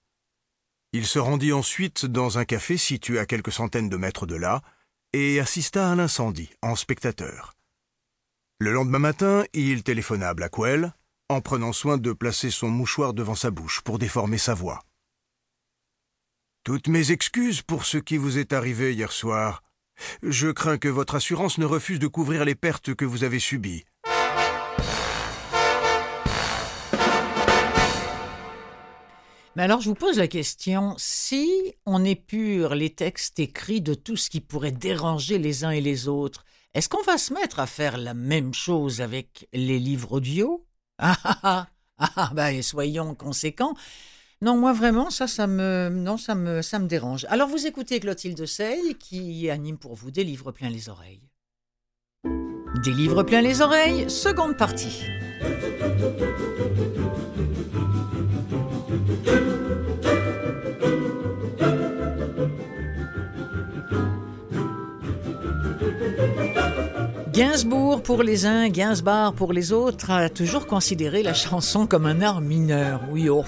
Il 0.92 1.06
se 1.06 1.18
rendit 1.18 1.52
ensuite 1.52 2.06
dans 2.06 2.38
un 2.38 2.44
café 2.44 2.76
situé 2.76 3.18
à 3.18 3.26
quelques 3.26 3.52
centaines 3.52 3.88
de 3.88 3.96
mètres 3.96 4.26
de 4.26 4.36
là 4.36 4.62
et 5.12 5.40
assista 5.40 5.90
à 5.90 5.94
l'incendie 5.94 6.50
en 6.62 6.76
spectateur. 6.76 7.54
Le 8.58 8.72
lendemain 8.72 9.00
matin, 9.00 9.44
il 9.52 9.82
téléphona 9.82 10.28
à 10.28 10.34
Blackwell, 10.34 10.94
en 11.28 11.40
prenant 11.40 11.72
soin 11.72 11.98
de 11.98 12.12
placer 12.12 12.50
son 12.50 12.68
mouchoir 12.68 13.12
devant 13.12 13.34
sa 13.34 13.50
bouche 13.50 13.80
pour 13.80 13.98
déformer 13.98 14.38
sa 14.38 14.54
voix. 14.54 14.84
Toutes 16.64 16.86
mes 16.86 17.10
excuses 17.10 17.60
pour 17.60 17.84
ce 17.84 17.98
qui 17.98 18.16
vous 18.16 18.38
est 18.38 18.52
arrivé 18.52 18.94
hier 18.94 19.10
soir. 19.10 19.64
Je 20.22 20.46
crains 20.46 20.78
que 20.78 20.86
votre 20.86 21.16
assurance 21.16 21.58
ne 21.58 21.64
refuse 21.64 21.98
de 21.98 22.06
couvrir 22.06 22.44
les 22.44 22.54
pertes 22.54 22.94
que 22.94 23.04
vous 23.04 23.24
avez 23.24 23.40
subies. 23.40 23.82
Mais 29.56 29.64
alors, 29.64 29.80
je 29.80 29.88
vous 29.88 29.96
pose 29.96 30.18
la 30.18 30.28
question, 30.28 30.94
si 30.98 31.74
on 31.84 32.04
épure 32.04 32.76
les 32.76 32.90
textes 32.90 33.40
écrits 33.40 33.80
de 33.80 33.94
tout 33.94 34.16
ce 34.16 34.30
qui 34.30 34.40
pourrait 34.40 34.70
déranger 34.70 35.38
les 35.38 35.64
uns 35.64 35.72
et 35.72 35.80
les 35.80 36.06
autres, 36.06 36.44
est-ce 36.74 36.88
qu'on 36.88 37.02
va 37.02 37.18
se 37.18 37.34
mettre 37.34 37.58
à 37.58 37.66
faire 37.66 37.98
la 37.98 38.14
même 38.14 38.54
chose 38.54 39.00
avec 39.00 39.48
les 39.52 39.80
livres 39.80 40.12
audio? 40.12 40.64
Ah 40.98 41.18
ah 41.24 41.38
ah 41.42 41.66
ah, 41.98 42.10
ah 42.14 42.30
ben, 42.32 42.62
soyons 42.62 43.16
conséquents. 43.16 43.74
Non, 44.42 44.56
moi 44.56 44.72
vraiment, 44.72 45.08
ça, 45.10 45.28
ça 45.28 45.46
me, 45.46 45.88
non, 45.88 46.16
ça 46.16 46.34
me, 46.34 46.62
ça 46.62 46.80
me 46.80 46.88
dérange. 46.88 47.26
Alors 47.28 47.48
vous 47.48 47.64
écoutez 47.64 48.00
Clotilde 48.00 48.44
Sey 48.44 48.94
qui 48.98 49.48
anime 49.48 49.78
pour 49.78 49.94
vous 49.94 50.10
des 50.10 50.24
livres 50.24 50.50
pleins 50.50 50.68
les 50.68 50.88
oreilles. 50.88 51.28
Des 52.82 52.90
livres 52.90 53.22
pleins 53.22 53.40
les 53.40 53.62
oreilles, 53.62 54.10
seconde 54.10 54.56
partie. 54.56 55.04
Gainsbourg 67.42 68.04
pour 68.04 68.22
les 68.22 68.46
uns, 68.46 68.68
Gainsbar 68.68 69.34
pour 69.34 69.52
les 69.52 69.72
autres 69.72 70.12
a 70.12 70.30
toujours 70.30 70.68
considéré 70.68 71.24
la 71.24 71.34
chanson 71.34 71.88
comme 71.88 72.06
un 72.06 72.20
art 72.20 72.40
mineur. 72.40 73.02
Oui, 73.10 73.28
oh, 73.28 73.44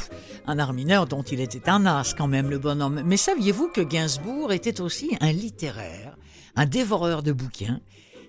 un 0.48 0.58
art 0.58 0.72
mineur 0.72 1.06
dont 1.06 1.22
il 1.22 1.38
était 1.38 1.68
un 1.70 1.86
as 1.86 2.12
quand 2.12 2.26
même, 2.26 2.50
le 2.50 2.58
bonhomme. 2.58 3.04
Mais 3.06 3.16
saviez-vous 3.16 3.68
que 3.68 3.80
Gainsbourg 3.80 4.52
était 4.52 4.80
aussi 4.80 5.16
un 5.20 5.30
littéraire, 5.30 6.18
un 6.56 6.66
dévoreur 6.66 7.22
de 7.22 7.30
bouquins? 7.30 7.80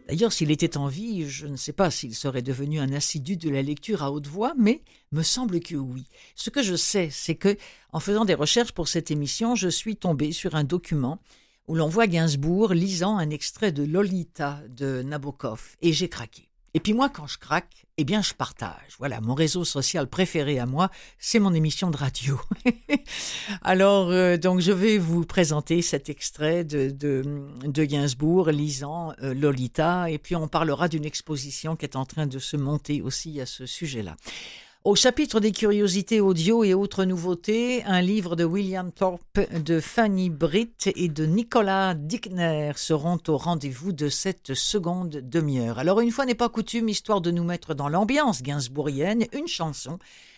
D'ailleurs, 0.07 0.33
s'il 0.33 0.51
était 0.51 0.77
en 0.77 0.85
vie, 0.85 1.27
je 1.27 1.47
ne 1.47 1.55
sais 1.55 1.73
pas 1.73 1.89
s'il 1.89 2.13
serait 2.13 2.43
devenu 2.43 2.79
un 2.79 2.93
assidu 2.93 3.35
de 3.35 3.49
la 3.49 3.63
lecture 3.63 4.03
à 4.03 4.11
haute 4.11 4.27
voix, 4.27 4.53
mais 4.55 4.83
me 5.11 5.23
semble 5.23 5.59
que 5.61 5.75
oui. 5.75 6.05
Ce 6.35 6.51
que 6.51 6.61
je 6.61 6.75
sais, 6.75 7.09
c'est 7.11 7.33
que, 7.33 7.57
en 7.91 7.99
faisant 7.99 8.25
des 8.25 8.35
recherches 8.35 8.73
pour 8.73 8.87
cette 8.87 9.09
émission, 9.09 9.55
je 9.55 9.69
suis 9.69 9.95
tombé 9.95 10.31
sur 10.31 10.53
un 10.53 10.63
document 10.63 11.19
où 11.67 11.75
l'on 11.75 11.87
voit 11.87 12.07
Gainsbourg 12.07 12.73
lisant 12.73 13.17
un 13.17 13.29
extrait 13.29 13.71
de 13.71 13.83
Lolita 13.83 14.59
de 14.69 15.01
Nabokov, 15.01 15.75
et 15.81 15.93
j'ai 15.93 16.09
craqué. 16.09 16.49
Et 16.75 16.81
puis 16.81 16.93
moi, 16.93 17.07
quand 17.07 17.25
je 17.25 17.37
craque, 17.37 17.85
eh 17.97 18.03
bien, 18.03 18.21
je 18.21 18.33
partage. 18.33 18.95
Voilà, 18.99 19.21
mon 19.21 19.33
réseau 19.33 19.63
social 19.63 20.07
préféré 20.07 20.59
à 20.59 20.65
moi, 20.65 20.89
c'est 21.17 21.39
mon 21.39 21.53
émission 21.53 21.89
de 21.89 21.95
radio. 21.95 22.37
Alors, 23.61 24.09
euh, 24.09 24.35
donc, 24.35 24.59
je 24.59 24.73
vais 24.73 24.97
vous 24.97 25.25
présenter 25.25 25.81
cet 25.81 26.09
extrait 26.09 26.65
de, 26.65 26.89
de, 26.89 27.83
Gainsbourg 27.85 28.49
lisant 28.49 29.13
euh, 29.23 29.33
Lolita, 29.33 30.09
et 30.09 30.17
puis 30.17 30.35
on 30.35 30.49
parlera 30.49 30.89
d'une 30.89 31.05
exposition 31.05 31.77
qui 31.77 31.85
est 31.85 31.95
en 31.95 32.05
train 32.05 32.27
de 32.27 32.39
se 32.39 32.57
monter 32.57 33.01
aussi 33.01 33.39
à 33.39 33.45
ce 33.45 33.65
sujet-là. 33.65 34.17
Au 34.85 34.93
chapitre 34.93 35.39
des 35.39 35.51
curiosités 35.51 36.21
audio 36.21 36.63
et 36.63 36.75
autres 36.75 37.05
nouveautés, 37.05 37.83
un 37.85 38.01
livre 38.01 38.35
de 38.35 38.43
William 38.43 38.91
Thorpe, 38.91 39.39
de 39.51 39.79
Fanny 39.79 40.29
Britt 40.29 40.91
et 40.95 41.09
de 41.09 41.25
Nicolas 41.25 41.95
Dickner 41.95 42.71
seront 42.75 43.17
au 43.27 43.35
rendez-vous 43.35 43.93
de 43.93 44.09
cette 44.09 44.53
seconde 44.53 45.09
demi-heure. 45.09 45.79
Alors 45.79 46.01
une 46.01 46.11
fois 46.11 46.27
n'est 46.27 46.35
pas 46.35 46.49
coutume, 46.49 46.87
histoire 46.87 47.19
de 47.19 47.31
nous 47.31 47.43
mettre 47.43 47.73
dans 47.73 47.89
l'ambiance 47.89 48.43
gainsbourgienne, 48.43 49.25
une 49.33 49.47
chanson 49.47 49.97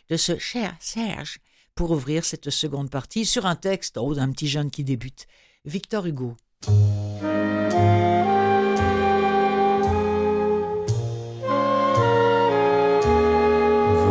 de 0.10 0.16
ce 0.16 0.38
cher 0.38 0.78
Serge 0.80 1.40
pour 1.76 1.92
ouvrir 1.92 2.24
cette 2.24 2.50
seconde 2.50 2.90
partie 2.90 3.26
sur 3.26 3.46
un 3.46 3.58
texte 3.58 3.98
oh, 3.98 4.16
d'un 4.16 4.32
petit 4.32 4.48
jeune 4.48 4.72
qui 4.72 4.86
débute, 4.86 5.28
Victor 5.66 6.06
Hugo. 6.06 6.38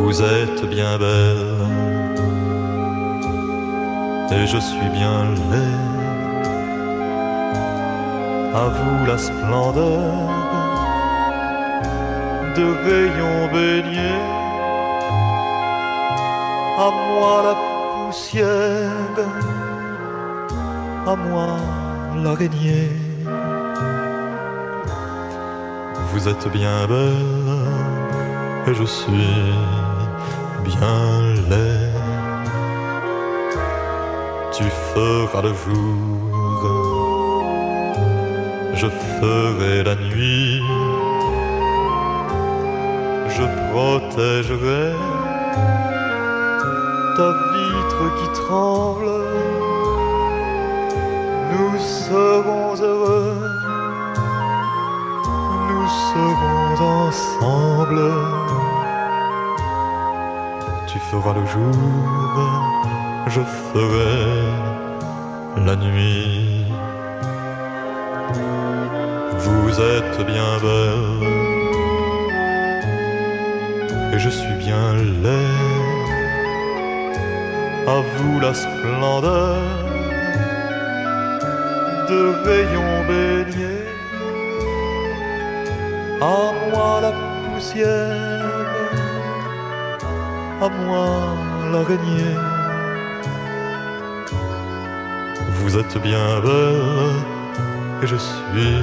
Vous 0.06 0.22
êtes 0.22 0.64
bien 0.70 0.96
belle 0.98 1.66
et 4.30 4.46
je 4.46 4.58
suis 4.68 4.88
bien 4.98 5.24
laid. 5.50 5.96
à 8.62 8.66
vous 8.76 8.98
la 9.10 9.18
splendeur 9.18 10.12
de 12.56 12.66
rayons 12.86 13.42
baignés, 13.52 14.22
à 16.86 16.88
moi 17.06 17.34
la 17.48 17.54
poussière, 17.64 19.16
à 21.12 21.14
moi 21.16 21.48
l'araignée. 22.22 22.92
Vous 26.10 26.28
êtes 26.28 26.48
bien 26.52 26.78
belle 26.92 27.96
et 28.68 28.74
je 28.74 28.84
suis 28.84 29.75
bien 30.66 31.35
laid. 31.48 31.87
Tu 34.57 34.64
feras 34.94 35.42
le 35.42 35.52
jour, 35.64 36.61
je 38.74 38.87
ferai 38.87 39.83
la 39.85 39.94
nuit, 39.96 40.62
je 43.37 43.44
protégerai 43.70 44.94
ta 47.16 47.29
vitre 47.52 48.05
qui 48.18 48.29
tremble. 48.40 49.11
Nous 51.52 51.79
serons 51.79 52.74
heureux, 52.81 53.37
nous 55.68 55.88
serons 56.12 57.07
ensemble. 57.07 58.45
Le 61.16 61.46
jour, 61.46 61.74
je 63.26 63.40
ferai 63.40 64.16
la 65.64 65.74
nuit. 65.74 66.64
Vous 69.38 69.81
êtes 69.81 70.26
bien 70.26 70.59
belle 70.62 71.26
et 74.12 74.18
je 74.18 74.29
suis 74.29 74.55
bien 74.59 74.92
laid. 75.22 76.07
À 77.88 77.98
vous 78.14 78.40
la 78.40 78.52
splendeur 78.52 79.62
de 82.11 82.20
rayons 82.44 82.98
baignés, 83.09 83.88
à 86.20 86.52
moi 86.70 87.00
la 87.00 87.12
poussière, 87.42 88.45
à 90.60 90.68
moi 90.68 91.36
l'araignée. 91.70 92.36
Vous 95.58 95.76
êtes 95.76 95.98
bien 96.02 96.40
belle 96.40 97.22
et 98.02 98.06
je 98.06 98.16
suis 98.16 98.78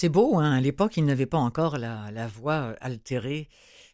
C'est 0.00 0.08
beau, 0.08 0.38
hein? 0.38 0.52
à 0.52 0.60
l'époque, 0.60 0.96
il 0.96 1.04
n'avait 1.06 1.26
pas 1.26 1.38
encore 1.38 1.76
la, 1.76 2.12
la 2.12 2.28
voix 2.28 2.76
altérée 2.80 3.48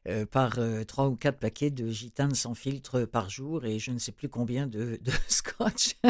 euh, 0.07 0.27
par 0.27 0.59
euh, 0.59 0.85
trois 0.85 1.09
ou 1.09 1.17
quatre 1.17 1.39
paquets 1.39 1.71
de 1.71 1.89
gitanes 1.89 2.35
sans 2.35 2.53
filtre 2.53 3.07
par 3.07 3.31
jour 3.31 3.65
et 3.65 3.79
je 3.79 3.91
ne 3.91 3.99
sais 3.99 4.13
plus 4.13 4.29
combien 4.29 4.67
de, 4.67 5.01
scotch. 5.29 5.97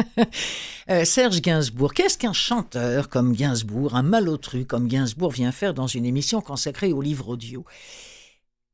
Euh, 0.89 1.05
Serge 1.05 1.41
Gainsbourg, 1.41 1.93
qu'est-ce 1.93 2.17
qu'un 2.17 2.33
chanteur 2.33 3.07
comme 3.07 3.33
Gainsbourg, 3.33 3.95
un 3.95 4.03
malotru 4.03 4.65
comme 4.65 4.89
Gainsbourg 4.89 5.31
vient 5.31 5.53
faire 5.53 5.73
dans 5.73 5.87
une 5.87 6.05
émission 6.05 6.41
consacrée 6.41 6.91
au 6.91 7.01
livre 7.01 7.29
audio? 7.29 7.63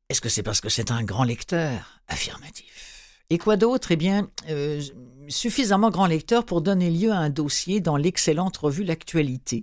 Est-ce 0.08 0.20
que 0.20 0.28
c'est 0.28 0.42
parce 0.42 0.60
que 0.60 0.68
c'est 0.68 0.90
un 0.90 1.04
grand 1.04 1.24
lecteur? 1.24 2.02
Affirmatif. 2.08 3.02
Et 3.30 3.38
quoi 3.38 3.56
d'autre? 3.56 3.92
Eh 3.92 3.96
bien, 3.96 4.28
euh, 4.50 4.82
suffisamment 5.28 5.90
grand 5.90 6.06
lecteur 6.06 6.44
pour 6.44 6.60
donner 6.60 6.90
lieu 6.90 7.10
à 7.10 7.18
un 7.18 7.30
dossier 7.30 7.80
dans 7.80 7.96
l'excellente 7.96 8.56
revue 8.56 8.84
L'Actualité. 8.84 9.62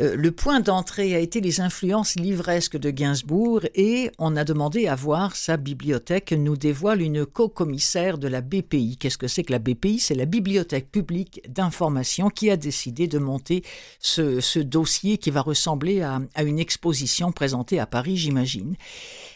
Euh, 0.00 0.16
le 0.16 0.32
point 0.32 0.60
d'entrée 0.60 1.14
a 1.14 1.18
été 1.18 1.40
les 1.40 1.60
influences 1.60 2.16
livresques 2.16 2.76
de 2.76 2.90
Gainsbourg 2.90 3.60
et 3.74 4.10
on 4.18 4.36
a 4.36 4.44
demandé 4.44 4.86
à 4.86 4.94
voir 4.94 5.36
sa 5.36 5.56
bibliothèque, 5.56 6.32
nous 6.32 6.56
dévoile 6.56 7.02
une 7.02 7.26
co-commissaire 7.26 8.18
de 8.18 8.28
la 8.28 8.40
BPI. 8.40 8.96
Qu'est-ce 8.98 9.18
que 9.18 9.28
c'est 9.28 9.44
que 9.44 9.52
la 9.52 9.58
BPI 9.58 9.98
C'est 9.98 10.14
la 10.14 10.26
Bibliothèque 10.26 10.90
publique 10.90 11.42
d'information 11.48 12.30
qui 12.30 12.50
a 12.50 12.56
décidé 12.56 13.06
de 13.06 13.18
monter 13.18 13.62
ce, 14.00 14.58
dossier 14.58 15.18
qui 15.18 15.30
va 15.30 15.40
ressembler 15.40 16.02
à 16.02 16.42
une 16.42 16.58
exposition 16.58 17.32
présentée 17.32 17.78
à 17.78 17.86
Paris, 17.86 18.16
j'imagine. 18.16 18.76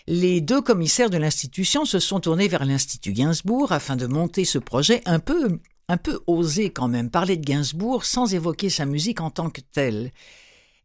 Les 0.08 0.40
deux 0.40 0.60
commissaires 0.60 1.10
de 1.10 1.16
l'institution 1.16 1.84
se 1.84 2.00
sont 2.00 2.18
tournés 2.18 2.48
vers 2.48 2.64
l'Institut 2.64 3.12
Gainsbourg 3.12 3.70
afin 3.70 3.94
de 3.94 4.06
monter 4.06 4.44
ce 4.44 4.58
projet 4.58 5.00
un 5.06 5.20
peu, 5.20 5.60
un 5.88 5.96
peu 5.96 6.20
osé 6.26 6.70
quand 6.70 6.88
même, 6.88 7.10
parler 7.10 7.36
de 7.36 7.44
Gainsbourg 7.44 8.04
sans 8.04 8.34
évoquer 8.34 8.70
sa 8.70 8.86
musique 8.86 9.20
en 9.20 9.30
tant 9.30 9.50
que 9.50 9.60
telle. 9.60 10.12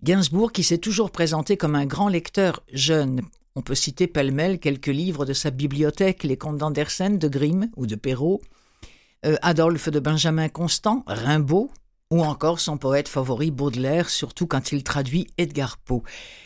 Gainsbourg 0.04 0.52
qui 0.52 0.64
s'est 0.64 0.78
toujours 0.78 1.12
présenté 1.12 1.58
comme 1.58 1.76
un 1.76 1.86
grand 1.86 2.10
lecteur 2.10 2.62
jeune. 2.72 3.22
On 3.56 3.62
peut 3.62 3.76
citer 3.76 4.06
pêle-mêle 4.06 4.60
quelques 4.60 4.88
livres 4.88 5.26
de 5.26 5.34
sa 5.34 5.50
bibliothèque, 5.50 6.24
les 6.24 6.38
contes 6.38 6.58
d'Andersen, 6.58 7.18
de 7.18 7.28
Grimm 7.28 7.72
ou 7.76 7.88
de 7.88 7.96
Perrault, 7.96 8.42
euh, 9.26 9.36
Adolphe 9.42 9.90
de 9.90 10.00
Benjamin 10.00 10.50
Constant, 10.50 11.04
Rimbaud, 11.08 11.72
ou 12.12 12.24
encore 12.24 12.60
son 12.60 12.78
poète 12.78 13.08
favori 13.08 13.50
Baudelaire, 13.52 14.10
surtout 14.10 14.46
quand 14.46 14.72
il 14.72 14.84
traduit 14.84 15.28
Edgar 15.38 15.78
Poe, 15.78 16.04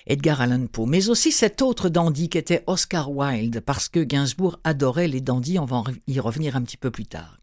Edgar 0.08 0.42
Allan 0.42 0.68
Poe, 0.68 0.86
mais 0.86 1.10
aussi 1.10 1.32
cet 1.32 1.62
autre 1.62 1.90
dandy 1.90 2.30
qui 2.30 2.38
était 2.38 2.64
Oscar 2.68 3.12
Wilde, 3.12 3.60
parce 3.60 3.90
que 3.90 4.00
Gainsbourg 4.00 4.60
adorait 4.64 5.08
les 5.08 5.22
dandys, 5.22 5.60
on 5.60 5.66
va 5.66 5.84
y 6.08 6.20
revenir 6.20 6.56
un 6.56 6.62
petit 6.62 6.78
peu 6.78 6.92
plus 6.92 7.06
tard. 7.06 7.41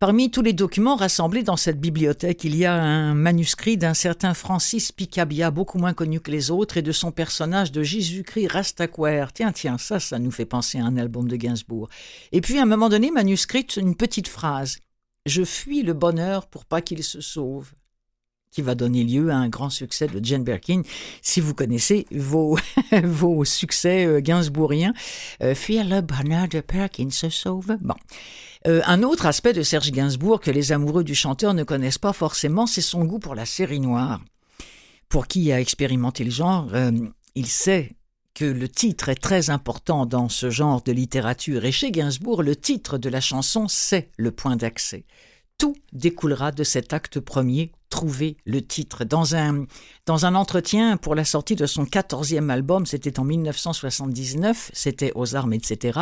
Parmi 0.00 0.30
tous 0.30 0.40
les 0.40 0.54
documents 0.54 0.96
rassemblés 0.96 1.42
dans 1.42 1.58
cette 1.58 1.78
bibliothèque, 1.78 2.44
il 2.44 2.56
y 2.56 2.64
a 2.64 2.72
un 2.72 3.12
manuscrit 3.12 3.76
d'un 3.76 3.92
certain 3.92 4.32
Francis 4.32 4.92
Picabia, 4.92 5.50
beaucoup 5.50 5.76
moins 5.76 5.92
connu 5.92 6.20
que 6.20 6.30
les 6.30 6.50
autres, 6.50 6.78
et 6.78 6.82
de 6.82 6.90
son 6.90 7.12
personnage 7.12 7.70
de 7.70 7.82
Jésus-Christ 7.82 8.46
Rastaquaire. 8.46 9.30
Tiens, 9.34 9.52
tiens, 9.52 9.76
ça, 9.76 10.00
ça 10.00 10.18
nous 10.18 10.30
fait 10.30 10.46
penser 10.46 10.78
à 10.78 10.86
un 10.86 10.96
album 10.96 11.28
de 11.28 11.36
Gainsbourg. 11.36 11.90
Et 12.32 12.40
puis, 12.40 12.58
à 12.58 12.62
un 12.62 12.64
moment 12.64 12.88
donné, 12.88 13.10
manuscrite 13.10 13.76
une 13.76 13.94
petite 13.94 14.28
phrase. 14.28 14.78
Je 15.26 15.44
fuis 15.44 15.82
le 15.82 15.92
bonheur 15.92 16.46
pour 16.46 16.64
pas 16.64 16.80
qu'il 16.80 17.04
se 17.04 17.20
sauve 17.20 17.70
qui 18.50 18.62
va 18.62 18.74
donner 18.74 19.04
lieu 19.04 19.30
à 19.30 19.36
un 19.36 19.48
grand 19.48 19.70
succès 19.70 20.06
de 20.06 20.24
Jane 20.24 20.44
Birkin. 20.44 20.82
Si 21.22 21.40
vous 21.40 21.54
connaissez 21.54 22.06
vos, 22.10 22.58
vos 23.04 23.44
succès 23.44 24.06
euh, 24.06 24.20
gainsbourgiens, 24.20 24.92
euh, 25.42 25.54
fuir 25.54 25.84
le 25.84 26.00
bonheur 26.00 26.48
de 26.48 26.60
Perkins 26.60 27.10
se 27.10 27.28
sauve. 27.28 27.76
Bon. 27.80 27.94
Euh, 28.66 28.82
un 28.86 29.02
autre 29.02 29.24
aspect 29.24 29.54
de 29.54 29.62
Serge 29.62 29.90
Gainsbourg 29.90 30.40
que 30.40 30.50
les 30.50 30.72
amoureux 30.72 31.04
du 31.04 31.14
chanteur 31.14 31.54
ne 31.54 31.64
connaissent 31.64 31.98
pas 31.98 32.12
forcément, 32.12 32.66
c'est 32.66 32.82
son 32.82 33.04
goût 33.04 33.18
pour 33.18 33.34
la 33.34 33.46
série 33.46 33.80
noire. 33.80 34.20
Pour 35.08 35.26
qui 35.26 35.50
a 35.50 35.60
expérimenté 35.60 36.24
le 36.24 36.30
genre, 36.30 36.68
euh, 36.74 36.92
il 37.34 37.46
sait 37.46 37.92
que 38.34 38.44
le 38.44 38.68
titre 38.68 39.08
est 39.08 39.20
très 39.20 39.48
important 39.48 40.04
dans 40.04 40.28
ce 40.28 40.50
genre 40.50 40.82
de 40.82 40.92
littérature 40.92 41.64
et 41.64 41.72
chez 41.72 41.90
Gainsbourg, 41.90 42.42
le 42.42 42.54
titre 42.54 42.98
de 42.98 43.08
la 43.08 43.20
chanson, 43.20 43.66
c'est 43.66 44.10
le 44.18 44.30
point 44.30 44.56
d'accès. 44.56 45.04
Tout 45.56 45.74
découlera 45.92 46.52
de 46.52 46.62
cet 46.62 46.92
acte 46.92 47.18
premier, 47.18 47.72
trouver 47.90 48.38
le 48.46 48.66
titre. 48.66 49.04
Dans 49.04 49.36
un, 49.36 49.66
dans 50.06 50.24
un 50.24 50.34
entretien 50.34 50.96
pour 50.96 51.14
la 51.14 51.24
sortie 51.24 51.56
de 51.56 51.66
son 51.66 51.84
quatorzième 51.84 52.48
album, 52.48 52.86
c'était 52.86 53.20
en 53.20 53.24
1979, 53.24 54.70
c'était 54.72 55.12
aux 55.14 55.36
armes, 55.36 55.52
etc., 55.52 56.00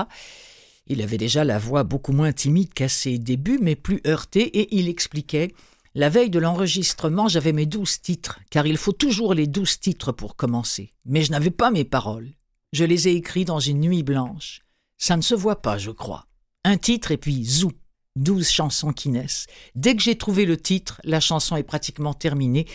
il 0.89 1.03
avait 1.03 1.19
déjà 1.19 1.45
la 1.45 1.59
voix 1.59 1.85
beaucoup 1.85 2.13
moins 2.13 2.33
timide 2.33 2.73
qu'à 2.73 2.89
ses 2.89 3.19
débuts, 3.19 3.59
mais 3.61 3.77
plus 3.77 4.01
heurtée, 4.07 4.45
et 4.59 4.77
il 4.77 4.89
expliquait 4.89 5.53
La 5.95 6.09
veille 6.09 6.31
de 6.31 6.39
l'enregistrement, 6.39 7.29
j'avais 7.29 7.53
mes 7.53 7.67
douze 7.67 8.01
titres, 8.01 8.41
car 8.51 8.67
il 8.67 8.79
faut 8.79 8.93
toujours 8.93 9.35
les 9.35 9.47
douze 9.47 9.81
titres 9.81 10.13
pour 10.13 10.35
commencer. 10.35 10.91
Mais 11.05 11.23
je 11.23 11.31
n'avais 11.31 11.51
pas 11.51 11.71
mes 11.71 11.85
paroles. 11.85 12.33
Je 12.73 12.85
les 12.85 13.09
ai 13.09 13.15
écrits 13.15 13.45
dans 13.45 13.61
une 13.61 13.81
nuit 13.81 14.03
blanche. 14.03 14.63
Ça 14.97 15.17
ne 15.17 15.23
se 15.23 15.35
voit 15.35 15.61
pas, 15.61 15.77
je 15.77 15.91
crois. 15.91 16.27
Un 16.65 16.79
titre 16.79 17.13
et 17.13 17.17
puis 17.19 17.45
zou, 17.45 17.73
douze 18.19 18.51
chansons 18.51 18.93
qui 18.93 19.09
naissent. 19.09 19.47
Dès 19.75 19.95
que 19.97 20.03
j'ai 20.03 20.17
trouvé 20.17 20.47
le 20.47 20.57
titre, 20.57 21.01
la 21.05 21.21
chanson 21.21 21.57
est 21.57 21.63
pratiquement 21.63 22.15
terminée, 22.15 22.67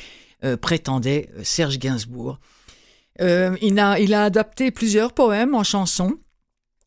euh, 0.44 0.58
prétendait 0.58 1.30
Serge 1.44 1.80
Gainsbourg. 1.80 2.40
Euh, 3.22 3.56
il, 3.62 3.80
a, 3.80 4.00
il 4.00 4.14
a 4.14 4.24
adapté 4.24 4.72
plusieurs 4.72 5.14
poèmes 5.14 5.54
en 5.54 5.64
chansons. 5.64 6.16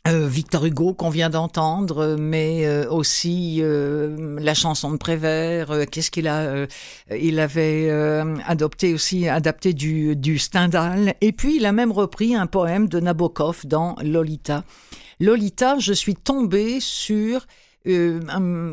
Euh, 0.08 0.28
Victor 0.28 0.64
Hugo 0.64 0.94
qu'on 0.94 1.10
vient 1.10 1.30
d'entendre, 1.30 2.14
mais 2.16 2.64
euh, 2.64 2.88
aussi 2.88 3.58
euh, 3.60 4.38
la 4.40 4.54
chanson 4.54 4.92
de 4.92 4.98
Prévert. 4.98 5.72
euh, 5.72 5.84
Qu'est-ce 5.84 6.12
qu'il 6.12 6.28
a 6.28 6.42
euh, 6.42 6.66
Il 7.10 7.40
avait 7.40 7.88
euh, 7.90 8.36
adopté 8.46 8.94
aussi 8.94 9.28
adapté 9.28 9.72
du, 9.72 10.14
du 10.14 10.38
Stendhal, 10.38 11.14
et 11.20 11.32
puis 11.32 11.56
il 11.56 11.66
a 11.66 11.72
même 11.72 11.90
repris 11.90 12.36
un 12.36 12.46
poème 12.46 12.88
de 12.88 13.00
Nabokov 13.00 13.66
dans 13.66 13.96
Lolita. 14.00 14.62
Lolita, 15.18 15.80
je 15.80 15.92
suis 15.92 16.14
tombée 16.14 16.78
sur 16.78 17.44
euh, 17.86 18.20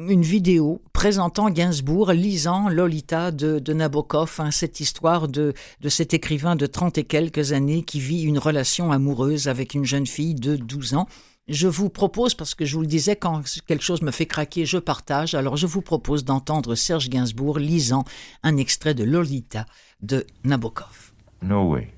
une 0.08 0.24
vidéo 0.24 0.82
présentant 0.92 1.50
Gainsbourg 1.50 2.12
lisant 2.14 2.70
Lolita 2.70 3.32
de, 3.32 3.74
Nabokov, 3.74 4.36
hein, 4.40 4.50
cette 4.50 4.80
histoire 4.80 5.28
de, 5.28 5.54
cet 5.88 6.14
écrivain 6.14 6.56
de 6.56 6.66
trente 6.66 6.98
et 6.98 7.04
quelques 7.04 7.52
années 7.52 7.84
qui 7.84 8.00
vit 8.00 8.24
une 8.24 8.40
relation 8.40 8.92
amoureuse 8.92 9.48
avec 9.48 9.76
une 9.76 9.86
jeune 9.86 10.08
fille 10.08 10.34
de 10.34 10.56
12 10.56 10.96
ans. 10.96 11.08
Je 11.48 11.68
vous 11.68 11.90
propose, 11.90 12.36
parce 12.36 12.56
que 12.56 12.66
je 12.66 12.76
vous 12.76 12.82
le 12.82 12.88
disais, 12.88 13.16
quand 13.16 13.44
quelque 13.68 13.84
chose 13.84 14.02
me 14.02 14.12
fait 14.12 14.26
craquer, 14.26 14.66
je 14.66 14.78
partage, 14.78 15.36
alors 15.36 15.58
je 15.58 15.68
vous 15.68 15.82
propose 15.82 16.24
d'entendre 16.24 16.74
Serge 16.74 17.10
Gainsbourg 17.10 17.60
lisant 17.60 18.06
un 18.44 18.58
extrait 18.58 18.94
de 18.94 19.04
Lolita 19.04 19.66
de 20.02 20.26
Nabokov. 20.44 21.12
No 21.42 21.70
way. 21.70 21.94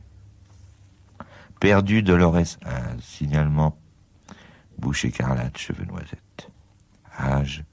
Perdu 1.59 2.01
Dolores, 2.01 2.57
un 2.65 2.99
signalement. 3.01 3.77
Bouche 4.79 5.05
écarlate, 5.05 5.57
cheveux 5.57 5.85
noisettes. 5.85 6.49
Âge 7.17 7.63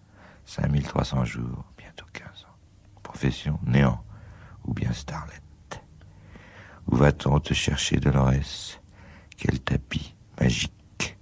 5300 0.46 1.24
jours, 1.24 1.64
bientôt 1.76 2.06
15 2.12 2.26
ans. 2.26 2.56
Profession 3.02 3.58
néant 3.64 4.02
ou 4.64 4.74
bien 4.74 4.92
starlet. 4.92 5.40
Où 6.88 6.96
va-t-on 6.96 7.38
te 7.40 7.54
chercher, 7.54 7.96
Dolores? 7.96 8.80
Quel 9.36 9.60
tapis 9.60 10.14
magique? 10.40 11.18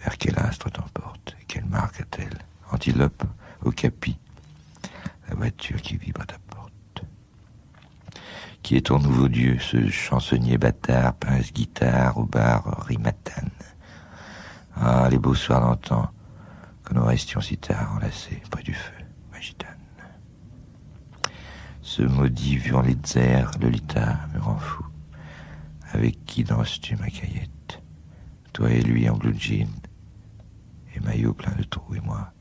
Vers 0.00 0.18
quel 0.18 0.38
astre 0.38 0.70
t'emporte? 0.70 1.36
Quelle 1.46 1.64
marque 1.64 2.00
a-t-elle? 2.00 2.38
Antilope 2.70 3.24
au 3.62 3.70
capi? 3.70 4.18
La 5.28 5.34
voiture 5.34 5.80
qui 5.80 5.96
vibre 5.96 6.22
à 6.22 6.26
ta 6.26 6.38
porte. 6.50 7.04
Qui 8.62 8.76
est 8.76 8.86
ton 8.86 8.98
nouveau 8.98 9.28
dieu, 9.28 9.58
ce 9.58 9.88
chansonnier 9.88 10.58
bâtard, 10.58 11.14
pince-guitare 11.14 12.18
au 12.18 12.24
bar 12.24 12.84
Rimatan 12.86 13.48
Ah, 14.76 15.08
les 15.10 15.18
beaux 15.18 15.34
soirs 15.34 15.60
d'antan 15.60 16.10
que 16.88 16.94
nous 16.94 17.04
restions 17.04 17.40
si 17.40 17.58
tard 17.58 17.92
enlacés 17.96 18.42
près 18.50 18.62
du 18.62 18.72
feu, 18.72 18.94
Magitane. 19.30 19.76
Ce 21.82 22.02
maudit 22.02 22.56
vu 22.56 22.74
en 22.74 22.82
Lolita 22.82 24.20
me 24.32 24.40
rend 24.40 24.58
fou. 24.58 24.86
Avec 25.92 26.24
qui 26.24 26.44
danses-tu, 26.44 26.96
ma 26.96 27.10
caillette? 27.10 27.82
Toi 28.52 28.70
et 28.70 28.80
lui 28.80 29.08
en 29.08 29.16
blue 29.16 29.38
jean, 29.38 29.68
et 30.94 31.00
maillot 31.00 31.34
plein 31.34 31.54
de 31.56 31.62
trous, 31.62 31.94
et 31.94 32.00
moi, 32.00 32.32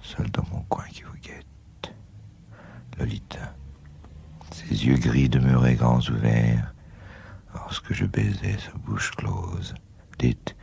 seul 0.00 0.30
dans 0.30 0.46
mon 0.52 0.62
coin 0.62 0.84
qui 0.84 1.02
vous 1.02 1.16
guette. 1.20 1.94
Lolita, 2.98 3.54
ses 4.52 4.86
yeux 4.86 4.96
gris 4.96 5.28
demeuraient 5.28 5.74
grands 5.74 6.00
ouverts, 6.08 6.72
lorsque 7.54 7.92
je 7.92 8.06
baisais 8.06 8.58
sa 8.58 8.72
bouche 8.78 9.10
close. 9.12 9.74
Dites, 10.18 10.56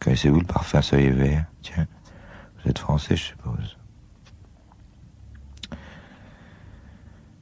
connaissez-vous 0.00 0.40
le 0.40 0.46
parfum 0.46 0.82
soleil 0.82 1.10
vert? 1.10 1.46
Tiens, 1.62 1.86
vous 2.62 2.70
êtes 2.70 2.78
français, 2.78 3.16
je 3.16 3.22
suppose. 3.22 3.76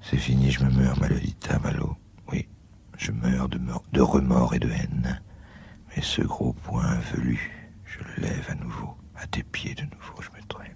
C'est 0.00 0.16
fini, 0.16 0.50
je 0.50 0.64
me 0.64 0.70
meurs, 0.70 0.98
ma 0.98 1.08
Lolita, 1.08 1.58
Malo. 1.58 1.96
Oui, 2.32 2.48
je 2.96 3.12
meurs 3.12 3.48
de, 3.48 3.60
de 3.92 4.00
remords 4.00 4.54
et 4.54 4.58
de 4.58 4.70
haine. 4.70 5.20
Mais 5.88 6.02
ce 6.02 6.22
gros 6.22 6.52
poing 6.52 6.94
velu, 7.12 7.70
je 7.84 7.98
le 7.98 8.28
lève 8.28 8.46
à 8.48 8.54
nouveau. 8.54 8.96
À 9.16 9.26
tes 9.26 9.42
pieds 9.42 9.74
de 9.74 9.82
nouveau, 9.82 10.22
je 10.22 10.30
me 10.30 10.42
traîne. 10.48 10.74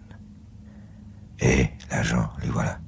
Et 1.40 1.70
l'agent, 1.90 2.30
les 2.42 2.50
voilà. 2.50 2.78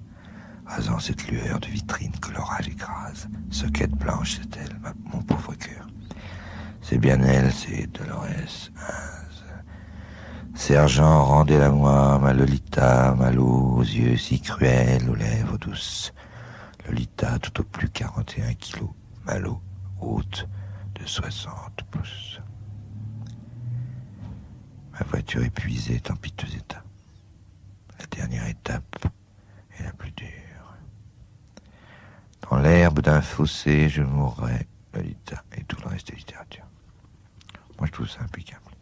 Rasant 0.66 0.98
cette 0.98 1.28
lueur 1.28 1.61
de 1.61 1.68
vitrine 1.68 2.12
que 2.20 2.32
l'orage 2.32 2.68
écrase. 2.68 3.28
Soquette 3.50 3.92
blanche, 3.92 4.38
c'est 4.40 4.57
elle, 4.59 4.78
mon 5.12 5.22
pauvre 5.22 5.54
cœur. 5.54 5.86
C'est 6.82 6.98
bien 6.98 7.20
elle, 7.22 7.52
c'est 7.52 7.86
Dolores. 7.86 8.70
Sergent, 10.57 11.22
rendez-la 11.24 11.70
moi, 11.70 12.18
ma 12.18 12.32
Lolita, 12.32 13.14
Malo, 13.14 13.44
aux 13.44 13.82
yeux 13.82 14.16
si 14.16 14.40
cruels, 14.40 15.09
aux 15.09 15.14
lèvres 15.14 15.59
douces. 15.59 16.12
Lolita, 16.86 17.38
tout 17.38 17.61
au 17.61 17.64
plus 17.64 17.88
41 17.90 18.54
kilos, 18.54 18.90
Malo, 19.26 19.61
haute 20.00 20.48
de 20.94 21.07
60 21.07 21.82
pouces. 21.90 22.40
Ma 24.92 25.07
voiture 25.07 25.44
épuisée 25.44 25.96
est 25.96 26.11
en 26.11 26.16
piteux 26.16 26.48
état. 26.57 26.82
La 28.00 28.07
dernière 28.07 28.46
étape 28.48 29.07
est 29.78 29.84
la 29.84 29.92
plus 29.92 30.11
dure. 30.12 30.26
Dans 32.50 32.57
l'herbe 32.57 33.00
d'un 33.00 33.20
fossé, 33.20 33.88
je 33.88 34.02
mourrai, 34.02 34.66
Lolita, 34.94 35.44
et 35.57 35.64
tout 35.64 35.76
le 35.84 35.90
reste 35.90 36.09
de 36.11 36.16
littérature. 36.16 36.66
Moi, 37.78 37.86
je 37.86 37.92
trouve 37.92 38.09
ça 38.09 38.22
impeccable. 38.22 38.75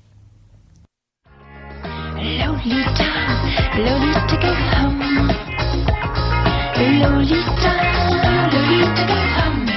Lolita, 2.25 3.11
Lolita 3.77 4.37
go 4.41 4.55
home. 4.73 5.29
Lolita, 6.99 7.73
Lolita 8.51 9.05
go 9.07 9.19
home. 9.37 9.74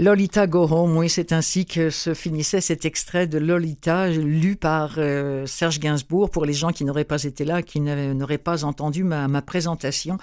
Lolita 0.00 0.46
Go 0.46 0.66
Home, 0.70 0.96
oui, 0.96 1.10
c'est 1.10 1.30
ainsi 1.30 1.66
que 1.66 1.90
se 1.90 2.14
finissait 2.14 2.62
cet 2.62 2.86
extrait 2.86 3.26
de 3.26 3.36
Lolita, 3.36 4.08
lu 4.08 4.56
par 4.56 4.94
euh, 4.96 5.44
Serge 5.44 5.78
Gainsbourg, 5.78 6.30
pour 6.30 6.46
les 6.46 6.54
gens 6.54 6.70
qui 6.70 6.86
n'auraient 6.86 7.04
pas 7.04 7.22
été 7.24 7.44
là, 7.44 7.60
qui 7.60 7.80
n'auraient 7.80 8.38
pas 8.38 8.64
entendu 8.64 9.04
ma, 9.04 9.42
présentation. 9.42 10.16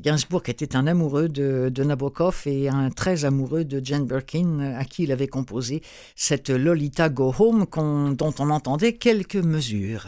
Gainsbourg 0.00 0.42
était 0.46 0.76
un 0.76 0.86
amoureux 0.86 1.28
de, 1.28 1.82
Nabokov 1.82 2.42
et 2.46 2.68
un 2.68 2.90
très 2.90 3.24
amoureux 3.24 3.64
de 3.64 3.84
Jane 3.84 4.06
Birkin, 4.06 4.60
à 4.78 4.84
qui 4.84 5.02
il 5.02 5.10
avait 5.10 5.26
composé 5.26 5.82
cette 6.14 6.50
Lolita 6.50 7.08
Go 7.08 7.34
Home 7.36 7.66
dont 8.14 8.34
on 8.38 8.50
entendait 8.50 8.92
quelques 8.92 9.34
mesures. 9.34 10.06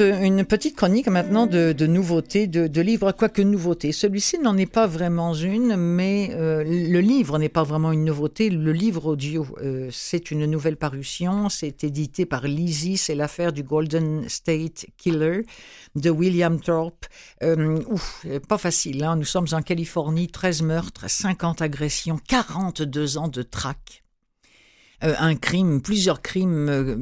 Une 0.00 0.44
petite 0.44 0.76
chronique 0.76 1.08
maintenant 1.08 1.46
de, 1.46 1.86
nouveautés, 1.86 2.46
de, 2.46 2.80
livres, 2.80 3.12
quoique 3.12 3.42
nouveautés. 3.42 3.92
Celui-ci 3.92 4.38
n'en 4.38 4.56
est 4.56 4.70
pas 4.70 4.86
vraiment 4.86 5.34
une, 5.34 5.76
mais 5.76 6.30
euh, 6.32 6.64
le 6.64 7.00
livre 7.00 7.38
n'est 7.38 7.48
pas 7.48 7.62
vraiment 7.62 7.92
une 7.92 8.04
nouveauté. 8.04 8.50
Le 8.50 8.72
livre 8.72 9.06
audio, 9.06 9.46
euh, 9.62 9.88
c'est 9.92 10.30
une 10.30 10.46
nouvelle 10.46 10.76
parution. 10.76 11.48
C'est 11.48 11.84
édité 11.84 12.26
par 12.26 12.46
Lizzie. 12.46 12.96
C'est 12.96 13.14
l'affaire 13.14 13.52
du 13.52 13.62
Golden 13.62 14.28
State 14.28 14.86
Killer 14.96 15.42
de 15.94 16.10
William 16.10 16.60
Thorpe. 16.60 17.06
Euh, 17.42 17.80
ouf, 17.88 18.26
pas 18.48 18.58
facile. 18.58 19.04
Hein. 19.04 19.16
Nous 19.16 19.24
sommes 19.24 19.48
en 19.52 19.62
Californie, 19.62 20.28
13 20.28 20.62
meurtres, 20.62 21.08
50 21.08 21.62
agressions, 21.62 22.18
42 22.28 23.18
ans 23.18 23.28
de 23.28 23.42
traque. 23.42 24.05
Euh, 25.04 25.14
un 25.18 25.36
crime, 25.36 25.82
plusieurs 25.82 26.22
crimes 26.22 26.68
euh, 26.70 26.96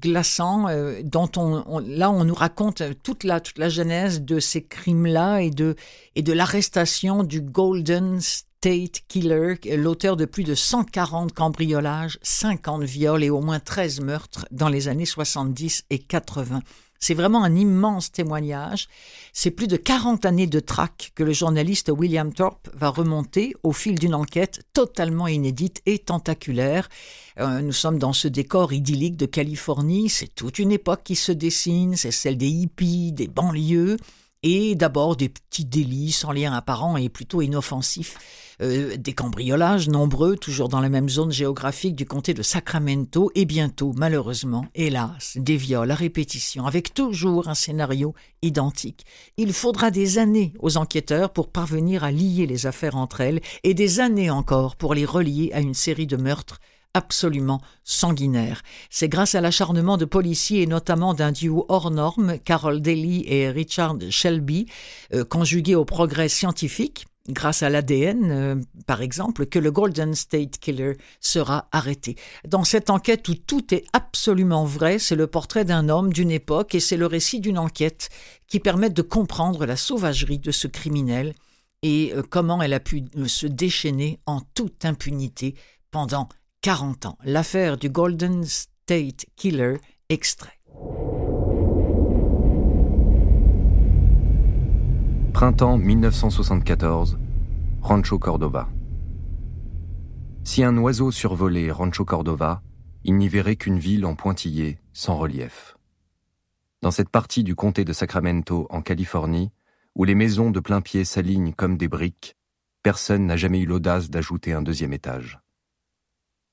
glaçants, 0.00 0.68
euh, 0.68 1.00
dont 1.04 1.30
on, 1.36 1.78
là 1.78 2.10
on 2.10 2.24
nous 2.24 2.34
raconte 2.34 2.82
toute 3.04 3.22
la 3.22 3.38
toute 3.38 3.58
la 3.58 3.68
genèse 3.68 4.22
de 4.22 4.40
ces 4.40 4.64
crimes-là 4.64 5.40
et 5.40 5.50
de 5.50 5.76
et 6.16 6.22
de 6.22 6.32
l'arrestation 6.32 7.22
du 7.22 7.40
Golden 7.40 8.20
State 8.20 9.02
Killer, 9.06 9.60
l'auteur 9.76 10.16
de 10.16 10.24
plus 10.24 10.42
de 10.42 10.56
140 10.56 11.32
cambriolages, 11.32 12.18
50 12.22 12.82
viols 12.82 13.22
et 13.22 13.30
au 13.30 13.40
moins 13.40 13.60
13 13.60 14.00
meurtres 14.00 14.46
dans 14.50 14.68
les 14.68 14.88
années 14.88 15.06
70 15.06 15.84
et 15.90 16.00
80. 16.00 16.60
C'est 17.02 17.14
vraiment 17.14 17.42
un 17.42 17.56
immense 17.56 18.12
témoignage. 18.12 18.86
C'est 19.32 19.50
plus 19.50 19.66
de 19.66 19.78
40 19.78 20.26
années 20.26 20.46
de 20.46 20.60
traque 20.60 21.12
que 21.14 21.22
le 21.22 21.32
journaliste 21.32 21.90
William 21.90 22.30
Thorpe 22.30 22.68
va 22.74 22.90
remonter 22.90 23.54
au 23.62 23.72
fil 23.72 23.98
d'une 23.98 24.14
enquête 24.14 24.60
totalement 24.74 25.26
inédite 25.26 25.80
et 25.86 25.98
tentaculaire. 25.98 26.90
Euh, 27.38 27.62
nous 27.62 27.72
sommes 27.72 27.98
dans 27.98 28.12
ce 28.12 28.28
décor 28.28 28.74
idyllique 28.74 29.16
de 29.16 29.24
Californie. 29.24 30.10
C'est 30.10 30.34
toute 30.34 30.58
une 30.58 30.72
époque 30.72 31.00
qui 31.02 31.16
se 31.16 31.32
dessine. 31.32 31.96
C'est 31.96 32.10
celle 32.10 32.36
des 32.36 32.48
hippies, 32.48 33.12
des 33.12 33.28
banlieues 33.28 33.96
et 34.42 34.74
d'abord 34.74 35.16
des 35.16 35.28
petits 35.28 35.64
délits 35.64 36.12
sans 36.12 36.32
lien 36.32 36.52
apparent 36.52 36.96
et 36.96 37.08
plutôt 37.08 37.42
inoffensifs, 37.42 38.18
euh, 38.62 38.96
des 38.96 39.12
cambriolages 39.12 39.88
nombreux, 39.88 40.36
toujours 40.36 40.68
dans 40.68 40.80
la 40.80 40.88
même 40.88 41.08
zone 41.08 41.32
géographique 41.32 41.94
du 41.96 42.06
comté 42.06 42.34
de 42.34 42.42
Sacramento, 42.42 43.30
et 43.34 43.44
bientôt, 43.44 43.92
malheureusement, 43.96 44.66
hélas, 44.74 45.36
des 45.36 45.56
viols 45.56 45.90
à 45.90 45.94
répétition, 45.94 46.66
avec 46.66 46.92
toujours 46.92 47.48
un 47.48 47.54
scénario 47.54 48.14
identique. 48.42 49.04
Il 49.36 49.52
faudra 49.52 49.90
des 49.90 50.18
années 50.18 50.52
aux 50.58 50.76
enquêteurs 50.76 51.32
pour 51.32 51.48
parvenir 51.48 52.04
à 52.04 52.10
lier 52.10 52.46
les 52.46 52.66
affaires 52.66 52.96
entre 52.96 53.20
elles, 53.20 53.40
et 53.64 53.74
des 53.74 54.00
années 54.00 54.30
encore 54.30 54.76
pour 54.76 54.94
les 54.94 55.04
relier 55.04 55.50
à 55.52 55.60
une 55.60 55.74
série 55.74 56.06
de 56.06 56.16
meurtres 56.16 56.60
absolument 56.94 57.60
sanguinaire. 57.84 58.62
C'est 58.90 59.08
grâce 59.08 59.34
à 59.34 59.40
l'acharnement 59.40 59.96
de 59.96 60.04
policiers 60.04 60.62
et 60.62 60.66
notamment 60.66 61.14
d'un 61.14 61.32
duo 61.32 61.66
hors 61.68 61.90
norme, 61.90 62.38
Carol 62.38 62.80
Daly 62.80 63.24
et 63.26 63.50
Richard 63.50 63.96
Shelby, 64.10 64.66
euh, 65.14 65.24
conjugué 65.24 65.74
au 65.74 65.84
progrès 65.84 66.28
scientifique, 66.28 67.06
grâce 67.28 67.62
à 67.62 67.70
l'ADN, 67.70 68.30
euh, 68.30 68.56
par 68.86 69.02
exemple, 69.02 69.46
que 69.46 69.58
le 69.58 69.70
Golden 69.70 70.14
State 70.14 70.58
Killer 70.58 70.96
sera 71.20 71.68
arrêté. 71.72 72.16
Dans 72.46 72.64
cette 72.64 72.90
enquête 72.90 73.28
où 73.28 73.34
tout 73.34 73.74
est 73.74 73.84
absolument 73.92 74.64
vrai, 74.64 74.98
c'est 74.98 75.16
le 75.16 75.26
portrait 75.26 75.64
d'un 75.64 75.88
homme 75.88 76.12
d'une 76.12 76.30
époque 76.30 76.74
et 76.74 76.80
c'est 76.80 76.96
le 76.96 77.06
récit 77.06 77.40
d'une 77.40 77.58
enquête 77.58 78.08
qui 78.46 78.60
permet 78.60 78.90
de 78.90 79.02
comprendre 79.02 79.66
la 79.66 79.76
sauvagerie 79.76 80.38
de 80.38 80.50
ce 80.50 80.66
criminel 80.66 81.34
et 81.82 82.12
euh, 82.14 82.22
comment 82.28 82.60
elle 82.62 82.74
a 82.74 82.80
pu 82.80 83.04
euh, 83.16 83.26
se 83.26 83.46
déchaîner 83.46 84.18
en 84.26 84.40
toute 84.54 84.84
impunité 84.84 85.54
pendant 85.90 86.28
40 86.62 87.06
ans. 87.06 87.16
L'affaire 87.24 87.78
du 87.78 87.88
Golden 87.88 88.44
State 88.44 89.24
Killer, 89.34 89.78
extrait. 90.10 90.60
Printemps 95.32 95.78
1974, 95.78 97.18
Rancho 97.80 98.18
Cordova. 98.18 98.68
Si 100.44 100.62
un 100.62 100.76
oiseau 100.76 101.10
survolait 101.10 101.70
Rancho 101.70 102.04
Cordova, 102.04 102.60
il 103.04 103.16
n'y 103.16 103.28
verrait 103.28 103.56
qu'une 103.56 103.78
ville 103.78 104.04
en 104.04 104.14
pointillé, 104.14 104.80
sans 104.92 105.16
relief. 105.16 105.78
Dans 106.82 106.90
cette 106.90 107.08
partie 107.08 107.42
du 107.42 107.54
comté 107.54 107.86
de 107.86 107.94
Sacramento, 107.94 108.66
en 108.68 108.82
Californie, 108.82 109.50
où 109.94 110.04
les 110.04 110.14
maisons 110.14 110.50
de 110.50 110.60
plein 110.60 110.82
pied 110.82 111.06
s'alignent 111.06 111.54
comme 111.54 111.78
des 111.78 111.88
briques, 111.88 112.36
personne 112.82 113.24
n'a 113.24 113.38
jamais 113.38 113.60
eu 113.60 113.66
l'audace 113.66 114.10
d'ajouter 114.10 114.52
un 114.52 114.60
deuxième 114.60 114.92
étage. 114.92 115.40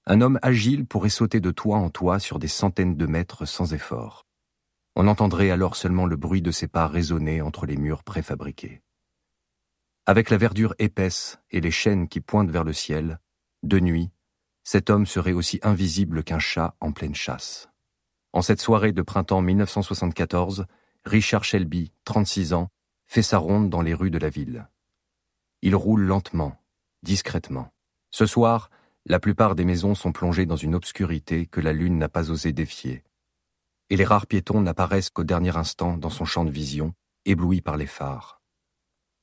Un 0.10 0.22
homme 0.22 0.40
agile 0.42 0.86
pourrait 0.86 1.10
sauter 1.10 1.42
de 1.42 1.52
toit 1.52 1.76
en 1.76 1.90
toit 1.90 2.20
sur 2.20 2.40
des 2.40 2.48
centaines 2.48 2.96
de 2.96 3.06
mètres 3.06 3.44
sans 3.44 3.74
effort. 3.74 4.26
On 4.96 5.06
entendrait 5.06 5.52
alors 5.52 5.76
seulement 5.76 6.06
le 6.06 6.16
bruit 6.16 6.42
de 6.42 6.50
ses 6.50 6.70
pas 6.70 6.88
résonner 6.88 7.42
entre 7.42 7.66
les 7.66 7.76
murs 7.76 8.06
préfabriqués. 8.06 8.82
Avec 10.06 10.30
la 10.30 10.38
verdure 10.38 10.74
épaisse 10.80 11.40
et 11.52 11.60
les 11.60 11.72
chaînes 11.72 12.08
qui 12.08 12.22
pointent 12.22 12.52
vers 12.52 12.64
le 12.64 12.72
ciel, 12.72 13.20
de 13.64 13.82
nuit, 13.82 14.10
cet 14.64 14.90
homme 14.90 15.06
serait 15.06 15.34
aussi 15.34 15.60
invisible 15.62 16.24
qu'un 16.24 16.40
chat 16.40 16.78
en 16.80 16.94
pleine 16.94 17.16
chasse. 17.16 17.68
En 18.32 18.42
cette 18.42 18.62
soirée 18.62 18.94
de 18.94 19.02
printemps 19.02 19.42
1974, 19.42 20.68
Richard 21.04 21.44
Shelby, 21.44 21.92
36 22.06 22.54
ans, 22.54 22.70
fait 23.08 23.22
sa 23.22 23.40
ronde 23.40 23.70
dans 23.70 23.82
les 23.82 23.94
rues 23.94 24.12
de 24.12 24.20
la 24.20 24.30
ville. 24.30 24.70
Il 25.62 25.76
roule 25.76 26.04
lentement, 26.04 26.56
discrètement. 27.04 27.74
Ce 28.10 28.26
soir, 28.26 28.70
la 29.08 29.20
plupart 29.20 29.56
des 29.56 29.66
maisons 29.66 29.96
sont 29.96 30.12
plongées 30.12 30.46
dans 30.46 30.56
une 30.56 30.76
obscurité 30.76 31.48
que 31.48 31.62
la 31.62 31.74
lune 31.74 31.98
n'a 31.98 32.10
pas 32.10 32.30
osé 32.30 32.54
défier 32.54 33.04
et 33.90 33.96
les 33.96 34.06
rares 34.06 34.28
piétons 34.28 34.62
n'apparaissent 34.62 35.10
qu'au 35.10 35.24
dernier 35.24 35.56
instant 35.56 35.98
dans 35.98 36.10
son 36.10 36.26
champ 36.26 36.46
de 36.46 36.52
vision, 36.52 36.94
ébloui 37.26 37.62
par 37.62 37.78
les 37.78 37.88
phares. 37.88 38.42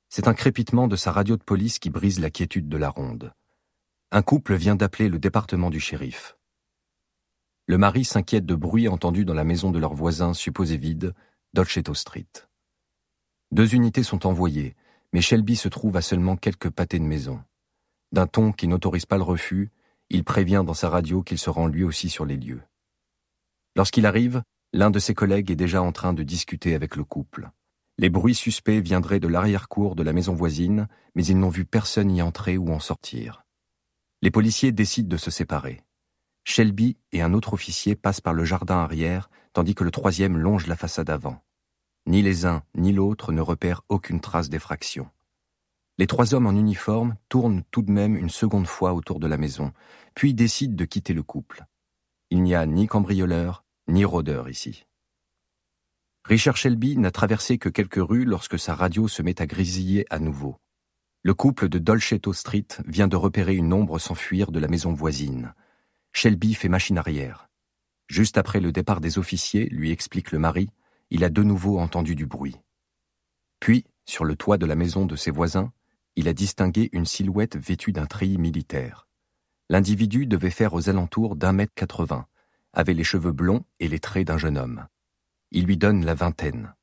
C'est 0.09 0.29
un 0.29 0.35
crépitement 0.35 0.89
de 0.89 0.97
sa 0.97 1.13
radio 1.13 1.37
de 1.37 1.43
police 1.43 1.79
qui 1.79 1.91
brise 1.91 2.21
la 2.21 2.31
quiétude 2.31 2.69
de 2.69 2.77
la 2.77 2.89
ronde. 2.89 3.33
Un 4.11 4.23
couple 4.23 4.55
vient 4.55 4.77
d'appeler 4.77 5.09
le 5.09 5.19
département 5.19 5.71
du 5.71 5.81
shérif. 5.81 6.37
Le 7.67 7.79
mari 7.79 8.05
s'inquiète 8.05 8.47
de 8.47 8.55
bruit 8.55 8.89
entendu 8.89 9.25
dans 9.25 9.35
la 9.35 9.45
maison 9.45 9.71
de 9.71 9.79
leur 9.79 9.95
voisin 9.95 10.35
supposé 10.35 10.77
vide, 10.77 11.15
Dolcetto 11.53 11.95
Street. 11.95 12.29
Deux 13.51 13.75
unités 13.75 14.03
sont 14.03 14.27
envoyées, 14.27 14.77
mais 15.13 15.21
Shelby 15.21 15.57
se 15.57 15.69
trouve 15.69 15.97
à 15.97 16.03
seulement 16.03 16.37
quelques 16.37 16.71
pâtés 16.71 16.99
de 16.99 17.05
maison. 17.05 17.43
D'un 18.15 18.27
ton 18.27 18.53
qui 18.53 18.69
n'autorise 18.69 19.05
pas 19.05 19.19
le 19.19 19.23
refus, 19.25 19.71
il 20.09 20.25
prévient 20.25 20.63
dans 20.67 20.73
sa 20.73 20.89
radio 20.89 21.23
qu'il 21.23 21.39
se 21.39 21.51
rend 21.51 21.67
lui 21.67 21.85
aussi 21.85 22.09
sur 22.09 22.25
les 22.25 22.39
lieux. 22.39 22.63
Lorsqu'il 23.77 24.07
arrive, 24.07 24.43
L'un 24.77 24.91
de 24.91 24.99
ses 24.99 25.15
collègues 25.15 25.53
est 25.53 25.57
déjà 25.57 25.81
en 25.81 25.93
train 25.93 26.13
de 26.13 26.25
discuter 26.25 26.75
avec 26.75 26.97
le 26.97 27.05
couple. 27.05 27.49
Les 27.97 28.11
bruits 28.11 28.35
suspects 28.35 28.81
viendraient 28.81 29.21
de 29.21 29.29
l'arrière-cour 29.29 29.95
de 29.95 30.03
la 30.03 30.13
maison 30.13 30.35
voisine, 30.35 30.89
mais 31.15 31.25
ils 31.25 31.39
n'ont 31.39 31.49
vu 31.49 31.65
personne 31.65 32.11
y 32.11 32.21
entrer 32.23 32.59
ou 32.59 32.73
en 32.73 32.81
sortir. 32.81 33.45
Les 34.21 34.33
policiers 34.33 34.73
décident 34.73 35.09
de 35.09 35.17
se 35.17 35.31
séparer. 35.31 35.85
Shelby 36.43 36.97
et 37.13 37.23
un 37.23 37.35
autre 37.35 37.53
officier 37.53 37.95
passent 37.95 38.21
par 38.21 38.35
le 38.35 38.45
jardin 38.45 38.79
arrière, 38.79 39.31
tandis 39.53 39.77
que 39.77 39.85
le 39.85 39.93
troisième 39.93 40.37
longe 40.37 40.67
la 40.67 40.75
façade 40.75 41.09
avant. 41.09 41.45
Ni 42.07 42.21
les 42.21 42.45
uns 42.45 42.65
ni 42.75 42.93
l'autre 42.93 43.31
ne 43.31 43.41
repèrent 43.41 43.83
aucune 43.89 44.21
trace 44.21 44.51
d'effraction. 44.51 45.09
Les 45.97 46.09
trois 46.09 46.35
hommes 46.35 46.47
en 46.47 46.53
uniforme 46.53 47.17
tournent 47.29 47.63
tout 47.71 47.83
de 47.83 47.93
même 47.93 48.17
une 48.17 48.31
seconde 48.31 48.67
fois 48.67 48.95
autour 48.95 49.21
de 49.21 49.29
la 49.29 49.37
maison, 49.37 49.73
puis 50.15 50.35
décident 50.35 50.75
de 50.75 50.85
quitter 50.85 51.15
le 51.15 51.23
couple. 51.23 51.65
Il 52.31 52.43
n'y 52.43 52.55
a 52.55 52.67
ni 52.67 52.89
cambrioleur, 52.89 53.65
ni 53.87 54.05
rôdeur 54.05 54.49
ici. 54.49 54.87
Richard 56.25 56.57
Shelby 56.57 56.97
n'a 56.97 57.11
traversé 57.11 57.59
que 57.59 57.69
quelques 57.69 58.03
rues 58.03 58.25
lorsque 58.25 58.59
sa 58.59 58.75
radio 58.75 59.07
se 59.07 59.23
met 59.23 59.41
à 59.41 59.47
grisiller 59.47 60.05
à 60.11 60.19
nouveau. 60.19 60.57
Le 61.23 61.33
couple 61.33 61.69
de 61.69 61.79
Dolcetto 61.79 62.33
Street 62.33 62.67
vient 62.87 63.09
de 63.09 63.17
repérer 63.17 63.55
une 63.55 63.73
ombre 63.73 63.99
s'enfuir 63.99 64.51
de 64.51 64.59
la 64.59 64.69
maison 64.69 64.93
voisine. 64.93 65.55
Shelby 66.13 66.55
fait 66.55 66.69
machine 66.69 66.99
arrière. 66.99 67.49
Juste 68.09 68.37
après 68.37 68.61
le 68.61 68.73
départ 68.73 69.01
des 69.01 69.19
officiers, 69.19 69.69
lui 69.71 69.91
explique 69.91 70.33
le 70.33 70.39
mari, 70.39 70.71
il 71.11 71.25
a 71.25 71.31
de 71.31 71.43
nouveau 71.43 71.79
entendu 71.79 72.15
du 72.15 72.27
bruit. 72.27 72.57
Puis, 73.61 73.85
sur 74.07 74.25
le 74.25 74.37
toit 74.37 74.59
de 74.59 74.67
la 74.67 74.75
maison 74.75 75.07
de 75.07 75.17
ses 75.17 75.31
voisins, 75.31 75.73
il 76.17 76.29
a 76.29 76.33
distingué 76.33 76.89
une 76.93 77.07
silhouette 77.07 77.57
vêtue 77.57 77.93
d'un 77.93 78.07
treillis 78.07 78.39
militaire. 78.39 79.09
L'individu 79.69 80.27
devait 80.27 80.51
faire 80.51 80.75
aux 80.75 80.89
alentours 80.89 81.37
d'un 81.37 81.53
mètre 81.53 81.75
quatre-vingts 81.75 82.27
avait 82.75 82.95
les 82.95 83.05
cheveux 83.05 83.33
blonds 83.33 83.65
et 83.79 83.89
les 83.89 84.01
traits 84.01 84.27
d'un 84.27 84.39
jeune 84.39 84.59
homme. 84.59 84.87
Il 85.53 85.65
lui 85.65 85.77
donne 85.77 86.05
la 86.05 86.15
vingtaine. 86.15 86.75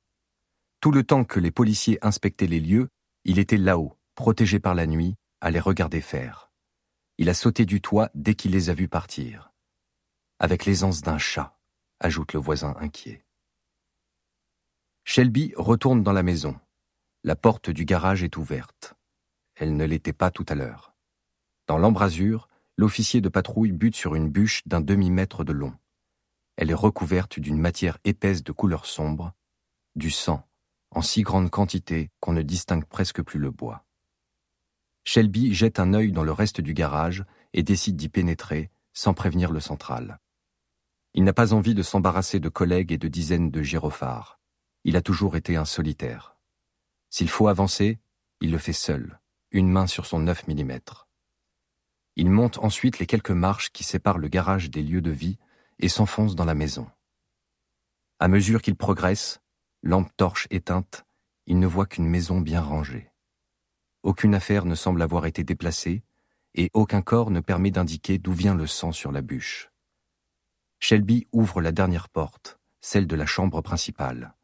Tout 0.80 0.92
le 0.92 1.04
temps 1.04 1.26
que 1.26 1.40
les 1.40 1.52
policiers 1.52 2.00
inspectaient 2.02 2.48
les 2.48 2.60
lieux, 2.60 2.90
il 3.26 3.38
était 3.38 3.58
là-haut, 3.58 3.98
protégé 4.16 4.60
par 4.60 4.74
la 4.74 4.88
nuit, 4.88 5.16
à 5.42 5.52
les 5.52 5.60
regarder 5.60 6.02
faire. 6.02 6.52
Il 7.18 7.30
a 7.30 7.34
sauté 7.34 7.66
du 7.66 7.82
toit 7.82 8.10
dès 8.16 8.34
qu'il 8.34 8.52
les 8.52 8.70
a 8.70 8.74
vus 8.74 8.88
partir. 8.88 9.52
Avec 10.40 10.66
l'aisance 10.66 11.02
d'un 11.02 11.18
chat, 11.18 11.60
ajoute 12.00 12.34
le 12.34 12.40
voisin 12.40 12.76
inquiet. 12.80 13.26
Shelby 15.04 15.54
retourne 15.56 16.04
dans 16.04 16.14
la 16.14 16.24
maison. 16.24 16.60
La 17.24 17.36
porte 17.36 17.70
du 17.70 17.86
garage 17.86 18.24
est 18.24 18.38
ouverte. 18.38 18.96
Elle 19.62 19.78
ne 19.78 19.86
l'était 19.86 20.12
pas 20.12 20.32
tout 20.32 20.46
à 20.50 20.56
l'heure. 20.56 20.96
Dans 21.68 21.78
l'embrasure, 21.78 22.50
l'officier 22.78 23.22
de 23.22 23.30
patrouille 23.30 23.72
bute 23.72 23.96
sur 23.96 24.16
une 24.16 24.28
bûche 24.28 24.64
d'un 24.66 24.82
demi-mètre 24.82 25.44
de 25.44 25.52
long. 25.52 25.76
Elle 26.56 26.72
est 26.72 26.74
recouverte 26.74 27.40
d'une 27.40 27.60
matière 27.60 28.00
épaisse 28.04 28.44
de 28.44 28.52
couleur 28.52 28.88
sombre, 28.88 29.34
du 29.96 30.10
sang, 30.10 30.50
en 30.90 31.04
si 31.04 31.22
grande 31.22 31.52
quantité 31.52 32.10
qu'on 32.20 32.34
ne 32.34 32.42
distingue 32.42 32.86
presque 32.86 33.22
plus 33.22 33.38
le 33.38 33.52
bois. 33.52 33.86
Shelby 35.04 35.54
jette 35.54 35.80
un 35.80 35.94
œil 35.94 36.12
dans 36.12 36.24
le 36.24 36.32
reste 36.32 36.60
du 36.60 36.74
garage 36.74 37.24
et 37.54 37.62
décide 37.62 37.98
d'y 37.98 38.10
pénétrer 38.10 38.72
sans 38.94 39.14
prévenir 39.14 39.52
le 39.52 39.60
central. 39.60 40.20
Il 41.14 41.24
n'a 41.24 41.34
pas 41.34 41.54
envie 41.54 41.76
de 41.76 41.84
s'embarrasser 41.84 42.40
de 42.40 42.50
collègues 42.50 42.94
et 42.94 42.98
de 42.98 43.08
dizaines 43.08 43.52
de 43.52 43.62
gyrophares. 43.62 44.40
Il 44.86 44.96
a 44.96 45.04
toujours 45.04 45.36
été 45.36 45.56
un 45.56 45.66
solitaire. 45.66 46.36
S'il 47.12 47.30
faut 47.30 47.48
avancer, 47.48 48.00
il 48.40 48.50
le 48.50 48.58
fait 48.58 48.74
seul, 48.74 49.21
une 49.52 49.70
main 49.70 49.88
sur 49.88 50.06
son 50.06 50.20
9 50.20 50.48
mm. 50.48 50.80
Il 52.16 52.30
monte 52.30 52.58
ensuite 52.60 53.00
les 53.00 53.06
quelques 53.06 53.32
marches 53.32 53.72
qui 53.72 53.84
séparent 53.84 54.18
le 54.18 54.28
garage 54.28 54.70
des 54.70 54.84
lieux 54.84 55.02
de 55.02 55.12
vie 55.12 55.38
et 55.80 55.90
s'enfonce 55.90 56.36
dans 56.36 56.46
la 56.46 56.56
maison. 56.56 56.88
À 58.20 58.28
mesure 58.28 58.62
qu'il 58.62 58.76
progresse, 58.76 59.42
lampe 59.84 60.12
torche 60.16 60.48
éteinte, 60.52 61.06
il 61.48 61.60
ne 61.60 61.68
voit 61.68 61.86
qu'une 61.86 62.08
maison 62.08 62.40
bien 62.40 62.62
rangée. 62.62 63.12
Aucune 64.04 64.36
affaire 64.36 64.66
ne 64.66 64.76
semble 64.76 65.02
avoir 65.02 65.26
été 65.26 65.44
déplacée, 65.44 66.04
et 66.54 66.70
aucun 66.74 67.02
corps 67.02 67.32
ne 67.32 67.40
permet 67.40 67.72
d'indiquer 67.72 68.18
d'où 68.18 68.34
vient 68.34 68.56
le 68.56 68.68
sang 68.68 68.92
sur 68.92 69.12
la 69.12 69.22
bûche. 69.22 69.70
Shelby 70.80 71.28
ouvre 71.32 71.62
la 71.62 71.72
dernière 71.72 72.10
porte, 72.10 72.60
celle 72.80 73.08
de 73.08 73.16
la 73.16 73.26
chambre 73.26 73.62
principale. 73.62 74.36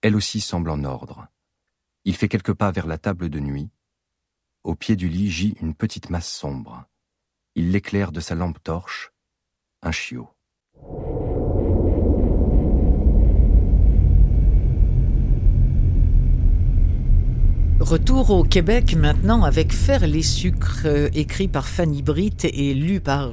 Elle 0.00 0.16
aussi 0.16 0.40
semble 0.40 0.70
en 0.70 0.84
ordre. 0.84 1.26
Il 2.04 2.14
fait 2.14 2.28
quelques 2.28 2.54
pas 2.54 2.70
vers 2.70 2.86
la 2.86 2.98
table 2.98 3.28
de 3.30 3.40
nuit. 3.40 3.70
Au 4.64 4.74
pied 4.74 4.96
du 4.96 5.08
lit 5.08 5.30
gît 5.30 5.56
une 5.60 5.74
petite 5.74 6.08
masse 6.08 6.32
sombre. 6.32 6.86
Il 7.54 7.70
l'éclaire 7.70 8.12
de 8.12 8.20
sa 8.20 8.34
lampe 8.34 8.62
torche, 8.62 9.12
un 9.82 9.92
chiot. 9.92 10.33
Retour 17.80 18.30
au 18.30 18.44
Québec 18.44 18.94
maintenant 18.96 19.42
avec 19.42 19.72
Faire 19.72 20.06
les 20.06 20.22
sucres, 20.22 20.82
euh, 20.84 21.08
écrit 21.12 21.48
par 21.48 21.66
Fanny 21.66 22.02
Britt 22.02 22.44
et 22.44 22.72
lu 22.72 23.00
par 23.00 23.32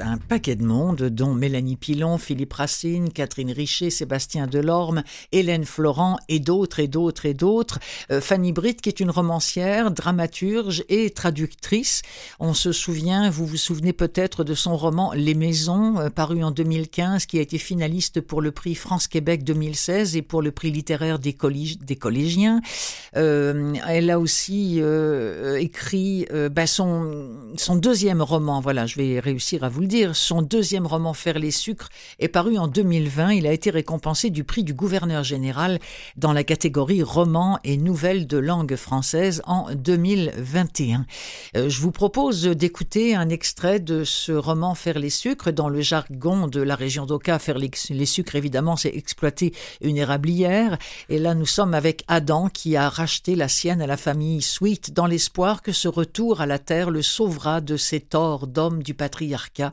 un 0.00 0.18
paquet 0.18 0.56
de 0.56 0.64
monde, 0.64 1.02
dont 1.02 1.34
Mélanie 1.34 1.76
Pilon, 1.76 2.18
Philippe 2.18 2.54
Racine, 2.54 3.10
Catherine 3.10 3.52
Richer, 3.52 3.90
Sébastien 3.90 4.46
Delorme, 4.46 5.02
Hélène 5.30 5.64
Florent 5.64 6.18
et 6.28 6.40
d'autres 6.40 6.80
et 6.80 6.88
d'autres 6.88 7.26
et 7.26 7.34
d'autres. 7.34 7.78
Euh, 8.10 8.20
Fanny 8.20 8.52
Britt 8.52 8.80
qui 8.80 8.88
est 8.88 9.00
une 9.00 9.10
romancière, 9.10 9.90
dramaturge 9.90 10.84
et 10.88 11.10
traductrice. 11.10 12.02
On 12.40 12.54
se 12.54 12.72
souvient, 12.72 13.30
vous 13.30 13.46
vous 13.46 13.56
souvenez 13.56 13.92
peut-être 13.92 14.42
de 14.42 14.54
son 14.54 14.76
roman 14.76 15.12
Les 15.14 15.34
Maisons, 15.34 15.98
euh, 15.98 16.10
paru 16.10 16.42
en 16.42 16.50
2015, 16.50 17.26
qui 17.26 17.38
a 17.38 17.42
été 17.42 17.58
finaliste 17.58 18.20
pour 18.20 18.40
le 18.40 18.50
prix 18.50 18.74
France-Québec 18.74 19.44
2016 19.44 20.16
et 20.16 20.22
pour 20.22 20.42
le 20.42 20.50
prix 20.50 20.70
littéraire 20.70 21.18
des, 21.18 21.34
collégiens. 21.34 22.60
Euh, 23.60 23.74
elle 23.86 24.10
a 24.10 24.18
aussi 24.18 24.78
euh, 24.80 25.58
écrit 25.58 26.26
euh, 26.32 26.48
bah, 26.48 26.66
son, 26.66 27.46
deuxième 27.76 28.22
roman, 28.22 28.60
voilà, 28.60 28.86
je 28.86 28.96
vais 28.96 29.20
réussir 29.20 29.64
à 29.64 29.68
vous 29.68 29.80
le 29.80 29.86
dire, 29.86 30.16
son 30.16 30.42
deuxième 30.42 30.86
roman 30.86 31.12
Faire 31.12 31.38
les 31.38 31.50
sucres 31.50 31.88
est 32.18 32.28
paru 32.28 32.58
en 32.58 32.68
2020. 32.68 33.32
Il 33.32 33.46
a 33.46 33.52
été 33.52 33.70
récompensé 33.70 34.30
du 34.30 34.44
prix 34.44 34.64
du 34.64 34.74
gouverneur 34.74 35.24
général 35.24 35.78
dans 36.16 36.32
la 36.32 36.44
catégorie 36.44 37.02
roman 37.02 37.58
et 37.64 37.76
nouvelles 37.76 38.26
de 38.26 38.38
langue 38.38 38.76
française 38.76 39.42
en 39.46 39.68
2021. 39.74 41.06
je 41.54 41.80
vous 41.80 41.90
propose 41.90 42.42
d'écouter 42.44 43.14
un 43.14 43.28
extrait 43.28 43.80
de 43.80 44.04
ce 44.04 44.32
roman 44.32 44.74
Faire 44.74 44.98
les 44.98 45.10
sucres 45.10 45.52
dans 45.52 45.68
le 45.68 45.80
jargon 45.80 46.46
de 46.46 46.60
la 46.60 46.74
région 46.74 47.06
d'Oka. 47.06 47.38
Faire 47.38 47.58
les, 47.58 47.70
les 47.90 48.06
sucres, 48.06 48.36
évidemment, 48.36 48.76
c'est 48.76 48.94
exploiter 48.94 49.52
une 49.80 49.96
érablière. 49.96 50.78
Et 51.08 51.18
là, 51.18 51.34
nous 51.34 51.46
sommes 51.46 51.74
avec 51.74 52.04
Adam 52.08 52.48
qui 52.48 52.76
a 52.76 52.88
racheté 52.88 53.34
la 53.34 53.48
sienne 53.50 53.82
à 53.82 53.86
la 53.86 53.98
famille 53.98 54.40
Sweet 54.40 54.94
dans 54.94 55.06
l'espoir 55.06 55.60
que 55.60 55.72
ce 55.72 55.88
retour 55.88 56.40
à 56.40 56.46
la 56.46 56.58
terre 56.58 56.90
le 56.90 57.02
sauvera 57.02 57.60
de 57.60 57.76
ses 57.76 58.00
torts 58.00 58.46
d'homme 58.46 58.82
du 58.82 58.94
patriarcat. 58.94 59.72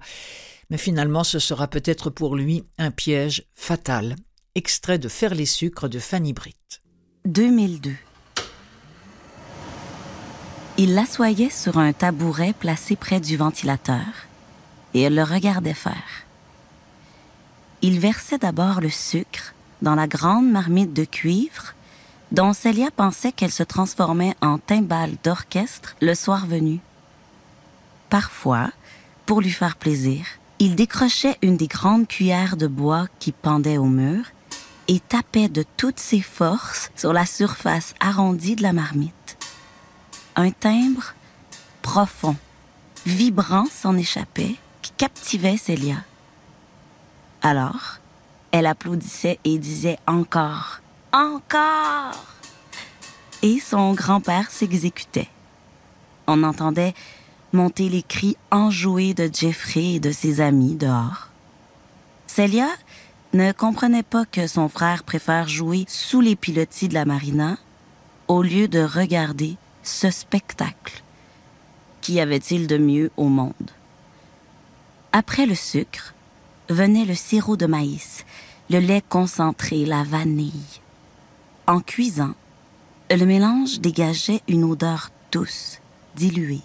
Mais 0.69 0.77
finalement, 0.77 1.23
ce 1.23 1.39
sera 1.39 1.67
peut-être 1.67 2.09
pour 2.09 2.35
lui 2.35 2.65
un 2.77 2.91
piège 2.91 3.45
fatal. 3.53 4.15
Extrait 4.55 4.99
de 4.99 5.07
Faire 5.07 5.35
les 5.35 5.45
sucres 5.45 5.87
de 5.87 5.99
Fanny 5.99 6.33
Britt. 6.33 6.81
2002. 7.25 7.91
Il 10.79 10.93
l'assoyait 10.93 11.49
sur 11.49 11.77
un 11.77 11.93
tabouret 11.93 12.53
placé 12.53 12.95
près 12.95 13.19
du 13.19 13.37
ventilateur 13.37 14.05
et 14.93 15.01
elle 15.01 15.15
le 15.15 15.23
regardait 15.23 15.73
faire. 15.73 16.25
Il 17.81 17.99
versait 17.99 18.37
d'abord 18.37 18.81
le 18.81 18.89
sucre 18.89 19.53
dans 19.81 19.95
la 19.95 20.07
grande 20.07 20.49
marmite 20.49 20.93
de 20.93 21.03
cuivre 21.03 21.73
dont 22.31 22.53
Celia 22.53 22.91
pensait 22.91 23.31
qu'elle 23.31 23.51
se 23.51 23.63
transformait 23.63 24.35
en 24.41 24.57
timbale 24.57 25.15
d'orchestre 25.23 25.95
le 26.01 26.13
soir 26.13 26.45
venu. 26.45 26.79
Parfois, 28.09 28.71
pour 29.25 29.41
lui 29.41 29.51
faire 29.51 29.75
plaisir, 29.75 30.25
il 30.59 30.75
décrochait 30.75 31.37
une 31.41 31.57
des 31.57 31.67
grandes 31.67 32.07
cuillères 32.07 32.57
de 32.57 32.67
bois 32.67 33.07
qui 33.19 33.31
pendaient 33.31 33.77
au 33.77 33.85
mur 33.85 34.25
et 34.87 34.99
tapait 34.99 35.49
de 35.49 35.63
toutes 35.75 35.99
ses 35.99 36.21
forces 36.21 36.91
sur 36.95 37.13
la 37.13 37.25
surface 37.25 37.93
arrondie 37.99 38.55
de 38.55 38.63
la 38.63 38.73
marmite. 38.73 39.37
Un 40.35 40.51
timbre 40.51 41.13
profond, 41.81 42.35
vibrant 43.05 43.65
s'en 43.65 43.97
échappait 43.97 44.55
qui 44.81 44.91
captivait 44.91 45.57
Célia. 45.57 45.97
Alors, 47.41 47.99
elle 48.51 48.65
applaudissait 48.65 49.39
et 49.43 49.57
disait 49.57 49.99
encore, 50.07 50.79
encore. 51.17 52.25
Et 53.41 53.59
son 53.59 53.93
grand-père 53.93 54.51
s'exécutait. 54.51 55.29
On 56.27 56.43
entendait 56.43 56.93
monter 57.53 57.89
les 57.89 58.03
cris 58.03 58.37
enjoués 58.51 59.13
de 59.13 59.29
Jeffrey 59.33 59.95
et 59.95 59.99
de 59.99 60.11
ses 60.11 60.41
amis 60.41 60.75
dehors. 60.75 61.29
Celia 62.27 62.69
ne 63.33 63.51
comprenait 63.51 64.03
pas 64.03 64.25
que 64.25 64.45
son 64.45 64.69
frère 64.69 65.03
préfère 65.03 65.47
jouer 65.47 65.85
sous 65.87 66.21
les 66.21 66.35
pilotis 66.35 66.87
de 66.87 66.93
la 66.93 67.05
marina 67.05 67.57
au 68.27 68.43
lieu 68.43 68.67
de 68.67 68.81
regarder 68.81 69.55
ce 69.83 70.11
spectacle. 70.11 71.01
Qu'y 72.01 72.19
avait-il 72.19 72.67
de 72.67 72.77
mieux 72.77 73.11
au 73.17 73.25
monde? 73.25 73.71
Après 75.13 75.45
le 75.45 75.55
sucre, 75.55 76.13
venait 76.69 77.05
le 77.05 77.15
sirop 77.15 77.57
de 77.57 77.65
maïs, 77.65 78.25
le 78.69 78.79
lait 78.79 79.03
concentré, 79.07 79.85
la 79.85 80.03
vanille. 80.03 80.81
En 81.69 81.81
cuisant, 81.81 82.33
le 83.11 83.25
mélange 83.25 83.81
dégageait 83.81 84.41
une 84.47 84.63
odeur 84.63 85.11
douce, 85.33 85.79
diluée. 86.15 86.61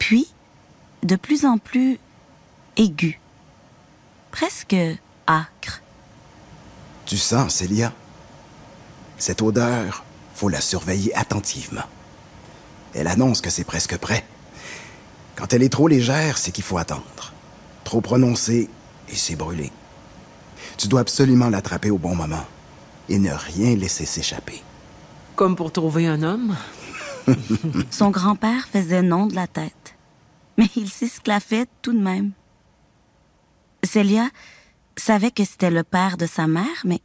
Puis, 0.00 0.26
de 1.04 1.14
plus 1.14 1.46
en 1.46 1.56
plus 1.56 2.00
aiguë, 2.76 3.20
presque 4.32 4.74
âcre. 5.28 5.82
Tu 7.06 7.16
sens, 7.16 7.54
Célia? 7.54 7.92
Cette 9.18 9.40
odeur, 9.40 10.02
faut 10.34 10.48
la 10.48 10.60
surveiller 10.60 11.14
attentivement. 11.14 11.86
Elle 12.92 13.06
annonce 13.06 13.40
que 13.40 13.50
c'est 13.50 13.62
presque 13.62 13.98
prêt. 13.98 14.26
Quand 15.36 15.52
elle 15.52 15.62
est 15.62 15.72
trop 15.72 15.86
légère, 15.86 16.38
c'est 16.38 16.50
qu'il 16.50 16.64
faut 16.64 16.78
attendre. 16.78 17.32
Trop 17.84 18.00
prononcée, 18.00 18.68
et 19.08 19.14
c'est 19.14 19.36
brûlé. 19.36 19.70
Tu 20.76 20.88
dois 20.88 21.02
absolument 21.02 21.50
l'attraper 21.50 21.90
au 21.90 21.98
bon 21.98 22.16
moment 22.16 22.44
et 23.10 23.18
ne 23.18 23.30
rien 23.30 23.76
laisser 23.76 24.06
s'échapper. 24.06 24.62
Comme 25.36 25.56
pour 25.56 25.72
trouver 25.72 26.06
un 26.06 26.22
homme? 26.22 26.56
Son 27.90 28.10
grand-père 28.10 28.66
faisait 28.68 29.02
non 29.02 29.26
de 29.26 29.34
la 29.34 29.46
tête, 29.46 29.96
mais 30.56 30.68
il 30.76 30.88
s'esclaffait 30.88 31.66
tout 31.82 31.92
de 31.92 32.00
même. 32.00 32.32
Célia 33.82 34.28
savait 34.96 35.30
que 35.30 35.44
c'était 35.44 35.70
le 35.70 35.82
père 35.82 36.16
de 36.16 36.26
sa 36.26 36.46
mère, 36.46 36.82
mais 36.84 37.00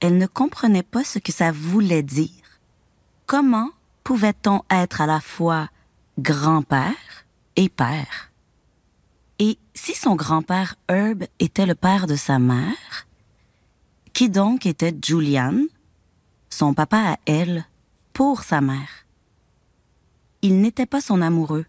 elle 0.00 0.16
ne 0.16 0.26
comprenait 0.26 0.82
pas 0.82 1.04
ce 1.04 1.18
que 1.18 1.32
ça 1.32 1.52
voulait 1.52 2.02
dire. 2.02 2.30
Comment 3.26 3.70
pouvait-on 4.04 4.62
être 4.70 5.00
à 5.00 5.06
la 5.06 5.20
fois 5.20 5.68
grand-père 6.18 7.26
et 7.56 7.68
père? 7.68 8.30
Et 9.38 9.58
si 9.74 9.94
son 9.94 10.14
grand-père 10.14 10.76
Herb 10.88 11.24
était 11.40 11.66
le 11.66 11.74
père 11.74 12.06
de 12.06 12.16
sa 12.16 12.38
mère, 12.38 13.06
qui 14.22 14.30
donc 14.30 14.66
était 14.66 14.96
Julian, 15.04 15.64
son 16.48 16.74
papa 16.74 17.14
à 17.14 17.16
elle, 17.26 17.66
pour 18.12 18.44
sa 18.44 18.60
mère? 18.60 19.04
Il 20.42 20.60
n'était 20.60 20.86
pas 20.86 21.00
son 21.00 21.20
amoureux, 21.20 21.66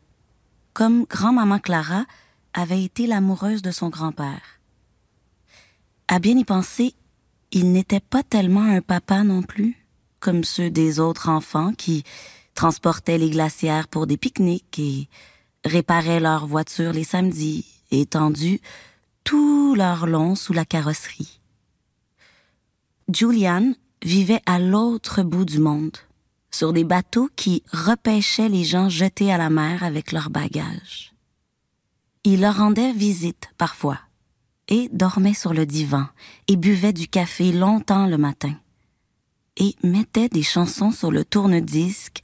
comme 0.74 1.06
grand-maman 1.06 1.58
Clara 1.58 2.06
avait 2.54 2.84
été 2.84 3.08
l'amoureuse 3.08 3.64
de 3.64 3.72
son 3.72 3.90
grand-père. 3.90 4.60
À 6.08 6.20
bien 6.20 6.38
y 6.38 6.44
penser, 6.44 6.94
il 7.52 7.72
n'était 7.72 8.00
pas 8.00 8.22
tellement 8.22 8.62
un 8.62 8.82
papa 8.82 9.24
non 9.24 9.42
plus, 9.42 9.76
comme 10.20 10.44
ceux 10.44 10.70
des 10.70 11.00
autres 11.00 11.30
enfants 11.30 11.74
qui 11.74 12.04
transportaient 12.54 13.18
les 13.18 13.32
glacières 13.32 13.88
pour 13.88 14.06
des 14.06 14.18
pique-niques 14.18 14.78
et 14.78 15.10
réparaient 15.66 16.20
leurs 16.20 16.46
voitures 16.46 16.94
les 16.94 17.04
samedis, 17.04 17.66
étendus 17.90 18.62
tout 19.24 19.74
leur 19.74 20.06
long 20.06 20.36
sous 20.36 20.54
la 20.54 20.66
carrosserie. 20.66 21.40
Julian 23.12 23.74
vivait 24.04 24.42
à 24.46 24.60
l'autre 24.60 25.24
bout 25.24 25.46
du 25.46 25.60
monde, 25.60 25.98
sur 26.52 26.74
des 26.74 26.84
bateaux 26.84 27.30
qui 27.36 27.64
repêchaient 27.72 28.50
les 28.50 28.64
gens 28.64 28.90
jetés 28.90 29.32
à 29.32 29.38
la 29.38 29.50
mer 29.50 29.84
avec 29.84 30.12
leurs 30.12 30.30
bagages. 30.30 31.14
Il 32.24 32.42
leur 32.42 32.58
rendait 32.58 32.94
visite 32.94 33.50
parfois, 33.58 34.00
et 34.68 34.90
dormait 34.94 35.34
sur 35.34 35.54
le 35.54 35.66
divan, 35.66 36.08
et 36.48 36.56
buvait 36.56 36.94
du 36.94 37.08
café 37.08 37.52
longtemps 37.52 38.08
le 38.08 38.18
matin, 38.18 38.56
et 39.58 39.76
mettait 39.84 40.30
des 40.30 40.44
chansons 40.44 40.92
sur 40.92 41.12
le 41.12 41.26
tourne-disque 41.26 42.22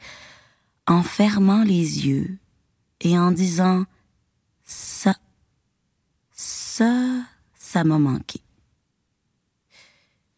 en 0.87 1.03
fermant 1.03 1.63
les 1.63 2.07
yeux 2.07 2.39
et 3.01 3.17
en 3.17 3.31
disant 3.31 3.85
ça, 4.65 5.15
ça, 6.31 7.23
ça 7.53 7.83
m'a 7.83 7.99
manqué. 7.99 8.41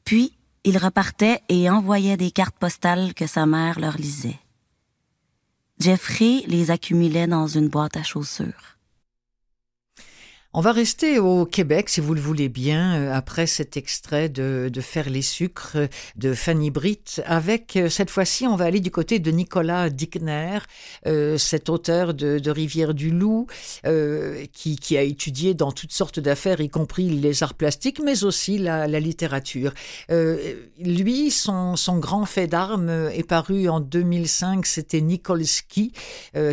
Puis, 0.03 0.37
il 0.63 0.77
repartait 0.77 1.41
et 1.49 1.69
envoyait 1.69 2.17
des 2.17 2.31
cartes 2.31 2.57
postales 2.57 3.13
que 3.13 3.27
sa 3.27 3.45
mère 3.45 3.79
leur 3.79 3.97
lisait. 3.97 4.39
Jeffrey 5.79 6.43
les 6.47 6.69
accumulait 6.69 7.27
dans 7.27 7.47
une 7.47 7.67
boîte 7.67 7.97
à 7.97 8.03
chaussures. 8.03 8.77
On 10.53 10.59
va 10.59 10.73
rester 10.73 11.17
au 11.17 11.45
Québec, 11.45 11.87
si 11.87 12.01
vous 12.01 12.13
le 12.13 12.19
voulez 12.19 12.49
bien, 12.49 12.95
euh, 12.95 13.13
après 13.13 13.47
cet 13.47 13.77
extrait 13.77 14.27
de, 14.27 14.69
de 14.71 14.81
Faire 14.81 15.09
les 15.09 15.21
sucres 15.21 15.77
de 16.17 16.33
Fanny 16.33 16.71
Britt. 16.71 17.21
Avec, 17.25 17.77
euh, 17.77 17.87
cette 17.87 18.09
fois-ci, 18.09 18.45
on 18.47 18.57
va 18.57 18.65
aller 18.65 18.81
du 18.81 18.91
côté 18.91 19.19
de 19.19 19.31
Nicolas 19.31 19.89
Dickner, 19.89 20.59
euh, 21.07 21.37
cet 21.37 21.69
auteur 21.69 22.13
de, 22.13 22.37
de 22.37 22.51
Rivière 22.51 22.93
du 22.93 23.11
Loup, 23.11 23.47
euh, 23.85 24.43
qui, 24.51 24.75
qui, 24.75 24.97
a 24.97 25.03
étudié 25.03 25.53
dans 25.53 25.71
toutes 25.71 25.93
sortes 25.93 26.19
d'affaires, 26.19 26.59
y 26.59 26.69
compris 26.69 27.07
les 27.09 27.43
arts 27.43 27.53
plastiques, 27.53 28.01
mais 28.03 28.25
aussi 28.25 28.57
la, 28.57 28.89
la 28.89 28.99
littérature. 28.99 29.73
Euh, 30.09 30.55
lui, 30.81 31.31
son, 31.31 31.77
son, 31.77 31.97
grand 31.97 32.25
fait 32.25 32.47
d'armes 32.47 32.89
est 32.89 33.25
paru 33.25 33.69
en 33.69 33.79
2005, 33.79 34.65
c'était 34.65 34.99
Nikolski, 34.99 35.93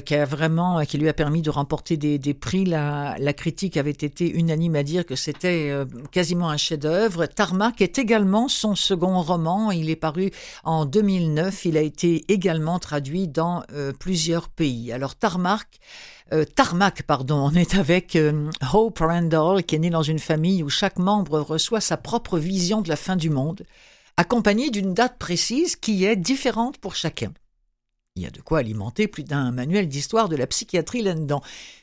qui 0.04 0.14
a 0.14 0.24
vraiment, 0.24 0.84
qui 0.84 0.98
lui 0.98 1.08
a 1.08 1.14
permis 1.14 1.42
de 1.42 1.50
remporter 1.50 1.96
des, 1.96 2.20
des 2.20 2.34
prix. 2.34 2.64
La, 2.64 3.16
la 3.18 3.32
critique 3.32 3.76
été 3.90 4.30
unanime 4.30 4.76
à 4.76 4.82
dire 4.82 5.04
que 5.04 5.16
c'était 5.16 5.70
euh, 5.70 5.84
quasiment 6.10 6.48
un 6.50 6.56
chef-d'œuvre. 6.56 7.26
Tarmac 7.26 7.80
est 7.80 7.98
également 7.98 8.48
son 8.48 8.74
second 8.74 9.20
roman. 9.22 9.70
Il 9.70 9.90
est 9.90 9.96
paru 9.96 10.30
en 10.64 10.84
2009. 10.84 11.64
Il 11.64 11.76
a 11.76 11.80
été 11.80 12.24
également 12.28 12.78
traduit 12.78 13.28
dans 13.28 13.62
euh, 13.72 13.92
plusieurs 13.92 14.48
pays. 14.48 14.92
Alors 14.92 15.14
Tarmac, 15.16 15.66
euh, 16.32 16.44
Tarmac, 16.44 17.02
pardon, 17.02 17.50
on 17.50 17.54
est 17.54 17.74
avec 17.74 18.18
Hope 18.72 18.98
Randall, 18.98 19.62
qui 19.64 19.76
est 19.76 19.78
né 19.78 19.90
dans 19.90 20.02
une 20.02 20.18
famille 20.18 20.62
où 20.62 20.68
chaque 20.68 20.98
membre 20.98 21.40
reçoit 21.40 21.80
sa 21.80 21.96
propre 21.96 22.38
vision 22.38 22.82
de 22.82 22.88
la 22.88 22.96
fin 22.96 23.16
du 23.16 23.30
monde 23.30 23.64
accompagné 24.18 24.70
d'une 24.70 24.94
date 24.94 25.16
précise 25.16 25.76
qui 25.76 26.04
est 26.04 26.16
différente 26.16 26.78
pour 26.78 26.96
chacun. 26.96 27.32
Il 28.18 28.22
y 28.24 28.26
a 28.26 28.30
de 28.30 28.40
quoi 28.40 28.58
alimenter 28.58 29.06
plus 29.06 29.22
d'un 29.22 29.52
manuel 29.52 29.86
d'histoire 29.86 30.28
de 30.28 30.34
la 30.34 30.48
psychiatrie 30.48 31.02
là-dedans. 31.02 31.40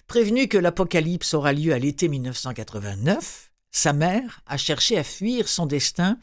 Prévenu 0.08 0.48
que 0.48 0.58
l'apocalypse 0.58 1.34
aura 1.34 1.52
lieu 1.52 1.74
à 1.74 1.80
l'été 1.80 2.08
1989, 2.08 3.52
sa 3.72 3.92
mère 3.92 4.42
a 4.46 4.58
cherché 4.58 4.98
à 4.98 5.04
fuir 5.04 5.48
son 5.48 5.66
destin 5.66 6.20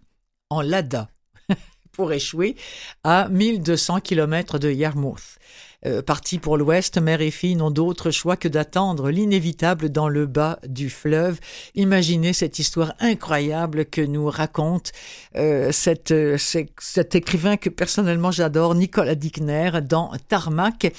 en 0.50 0.62
Lada 0.62 1.10
pour 1.92 2.12
échouer 2.12 2.56
à 3.02 3.28
1200 3.28 4.00
km 4.00 4.58
de 4.58 4.70
Yarmouth. 4.70 5.38
Euh, 5.84 6.02
partis 6.02 6.38
pour 6.38 6.56
l'ouest, 6.56 6.98
mère 6.98 7.20
et 7.20 7.30
fille 7.30 7.56
n'ont 7.56 7.70
d'autre 7.70 8.10
choix 8.10 8.36
que 8.36 8.48
d'attendre 8.48 9.10
l'inévitable 9.10 9.88
dans 9.88 10.08
le 10.08 10.26
bas 10.26 10.58
du 10.66 10.90
fleuve. 10.90 11.40
Imaginez 11.74 12.32
cette 12.32 12.58
histoire 12.58 12.94
incroyable 13.00 13.86
que 13.86 14.00
nous 14.00 14.28
raconte 14.28 14.92
euh, 15.36 15.72
euh, 16.10 16.36
cet 16.38 17.14
écrivain 17.14 17.56
que 17.56 17.68
personnellement 17.68 18.30
j'adore, 18.30 18.74
Nicolas 18.74 19.14
Dickner, 19.14 19.70
dans 19.82 20.12
Tarmac. 20.28 20.92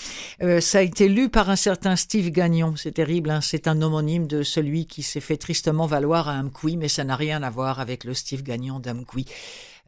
ça 0.60 0.78
a 0.80 0.82
été 0.82 1.08
lu 1.08 1.30
par 1.30 1.50
un 1.50 1.56
certain 1.56 1.96
Steve 1.96 2.30
Gagnon. 2.30 2.76
C'est 2.76 2.94
terrible, 2.94 3.30
hein. 3.30 3.42
c'est 3.42 3.68
un 3.68 3.82
homonyme 3.82 4.28
de 4.28 4.44
celui 4.44 4.86
qui 4.86 5.04
s'est 5.04 5.20
fait 5.20 5.38
tristement 5.38 5.86
valoir 5.86 6.28
à 6.28 6.40
Amqui, 6.40 6.78
mais 6.78 6.90
ça 6.90 7.04
n'a 7.04 7.16
rien 7.16 7.42
à 7.44 7.50
voir 7.50 7.80
avec 7.80 8.04
le 8.04 8.14
Steve 8.14 8.44
Gagnon 8.44 8.80
d'Amqui. 8.80 9.26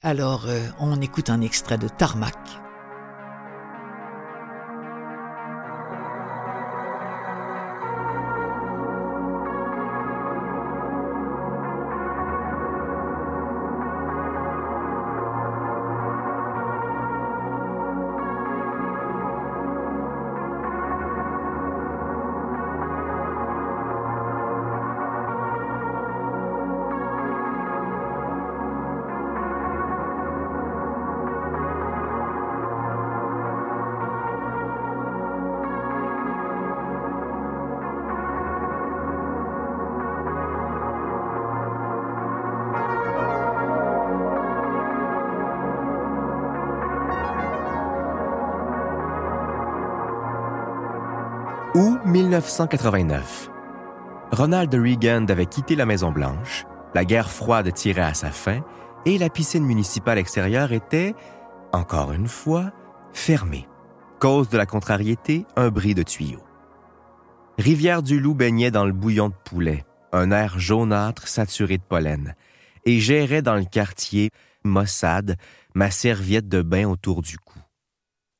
Alors, 0.01 0.47
on 0.79 1.01
écoute 1.01 1.29
un 1.29 1.41
extrait 1.41 1.77
de 1.77 1.87
Tarmac. 1.87 2.64
Ou 51.75 51.97
1989. 52.05 53.49
Ronald 54.31 54.73
Reagan 54.73 55.25
avait 55.27 55.45
quitté 55.45 55.75
la 55.75 55.85
Maison-Blanche, 55.85 56.63
la 56.93 57.03
guerre 57.03 57.29
froide 57.29 57.73
tirait 57.73 58.01
à 58.01 58.13
sa 58.13 58.31
fin 58.31 58.63
et 59.05 59.17
la 59.17 59.29
piscine 59.29 59.65
municipale 59.65 60.17
extérieure 60.17 60.71
était, 60.71 61.15
encore 61.73 62.13
une 62.13 62.29
fois, 62.29 62.71
fermée. 63.11 63.67
Cause 64.19 64.47
de 64.47 64.57
la 64.57 64.65
contrariété, 64.65 65.45
un 65.57 65.67
bris 65.67 65.93
de 65.95 66.03
tuyaux. 66.03 66.45
Rivière-du-Loup 67.57 68.35
baignait 68.35 68.71
dans 68.71 68.85
le 68.85 68.93
bouillon 68.93 69.27
de 69.27 69.35
poulet, 69.43 69.83
un 70.13 70.31
air 70.31 70.57
jaunâtre 70.57 71.27
saturé 71.27 71.77
de 71.77 71.83
pollen, 71.83 72.35
et 72.85 73.01
gérait 73.01 73.41
dans 73.41 73.55
le 73.55 73.65
quartier, 73.65 74.29
maussade, 74.63 75.35
ma 75.73 75.91
serviette 75.91 76.47
de 76.47 76.61
bain 76.61 76.87
autour 76.87 77.21
du 77.21 77.37
cou. 77.37 77.59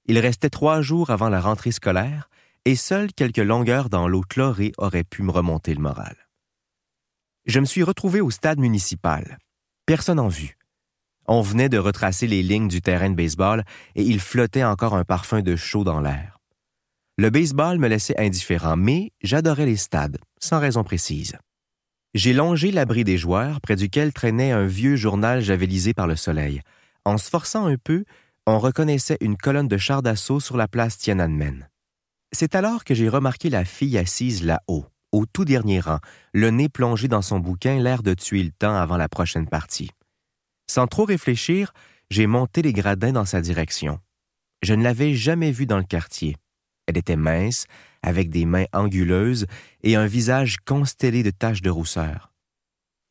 Il 0.05 0.19
restait 0.19 0.49
trois 0.49 0.79
jours 0.79 1.09
avant 1.09 1.27
la 1.27 1.41
rentrée 1.41 1.71
scolaire 1.71 2.29
et 2.65 2.75
seules 2.75 3.13
quelques 3.13 3.37
longueurs 3.37 3.89
dans 3.89 4.07
l'eau 4.07 4.21
chlorée 4.21 4.73
auraient 4.77 5.03
pu 5.03 5.21
me 5.21 5.31
remonter 5.31 5.73
le 5.73 5.81
moral. 5.81 6.15
Je 7.45 7.59
me 7.59 7.65
suis 7.65 7.83
retrouvé 7.83 8.21
au 8.21 8.31
stade 8.31 8.59
municipal. 8.59 9.37
Personne 9.85 10.19
en 10.19 10.29
vue. 10.29 10.57
On 11.27 11.41
venait 11.41 11.69
de 11.69 11.77
retracer 11.77 12.25
les 12.25 12.41
lignes 12.41 12.67
du 12.67 12.81
terrain 12.81 13.09
de 13.11 13.15
baseball 13.15 13.63
et 13.93 14.01
il 14.01 14.19
flottait 14.19 14.63
encore 14.63 14.95
un 14.95 15.03
parfum 15.03 15.41
de 15.41 15.55
chaud 15.55 15.83
dans 15.83 16.01
l'air. 16.01 16.39
Le 17.17 17.29
baseball 17.29 17.77
me 17.77 17.87
laissait 17.87 18.19
indifférent, 18.19 18.75
mais 18.75 19.11
j'adorais 19.21 19.67
les 19.67 19.77
stades, 19.77 20.17
sans 20.39 20.59
raison 20.59 20.83
précise. 20.83 21.37
J'ai 22.15 22.33
longé 22.33 22.71
l'abri 22.71 23.03
des 23.03 23.17
joueurs, 23.17 23.61
près 23.61 23.75
duquel 23.75 24.11
traînait 24.11 24.51
un 24.51 24.65
vieux 24.65 24.95
journal 24.95 25.41
javelisé 25.41 25.93
par 25.93 26.07
le 26.07 26.15
soleil. 26.15 26.61
En 27.05 27.17
se 27.17 27.29
forçant 27.29 27.67
un 27.67 27.77
peu, 27.77 28.05
on 28.47 28.57
reconnaissait 28.57 29.17
une 29.21 29.37
colonne 29.37 29.67
de 29.67 29.77
chars 29.77 30.01
d'assaut 30.01 30.39
sur 30.39 30.57
la 30.57 30.67
place 30.67 30.97
Tiananmen. 30.97 31.67
C'est 32.31 32.55
alors 32.55 32.83
que 32.83 32.93
j'ai 32.93 33.09
remarqué 33.09 33.49
la 33.49 33.65
fille 33.65 33.97
assise 33.97 34.43
là-haut, 34.43 34.85
au 35.11 35.25
tout 35.25 35.45
dernier 35.45 35.79
rang, 35.79 35.99
le 36.33 36.49
nez 36.49 36.69
plongé 36.69 37.07
dans 37.07 37.21
son 37.21 37.39
bouquin, 37.39 37.79
l'air 37.79 38.03
de 38.03 38.13
tuer 38.13 38.43
le 38.43 38.51
temps 38.51 38.75
avant 38.75 38.97
la 38.97 39.07
prochaine 39.07 39.47
partie. 39.47 39.91
Sans 40.69 40.87
trop 40.87 41.05
réfléchir, 41.05 41.73
j'ai 42.09 42.27
monté 42.27 42.61
les 42.61 42.73
gradins 42.73 43.13
dans 43.13 43.25
sa 43.25 43.41
direction. 43.41 43.99
Je 44.61 44.73
ne 44.73 44.83
l'avais 44.83 45.13
jamais 45.13 45.51
vue 45.51 45.65
dans 45.65 45.77
le 45.77 45.83
quartier. 45.83 46.35
Elle 46.87 46.97
était 46.97 47.15
mince, 47.15 47.65
avec 48.01 48.29
des 48.29 48.45
mains 48.45 48.65
anguleuses 48.73 49.45
et 49.83 49.95
un 49.95 50.05
visage 50.05 50.57
constellé 50.65 51.23
de 51.23 51.31
taches 51.31 51.61
de 51.61 51.69
rousseur. 51.69 52.31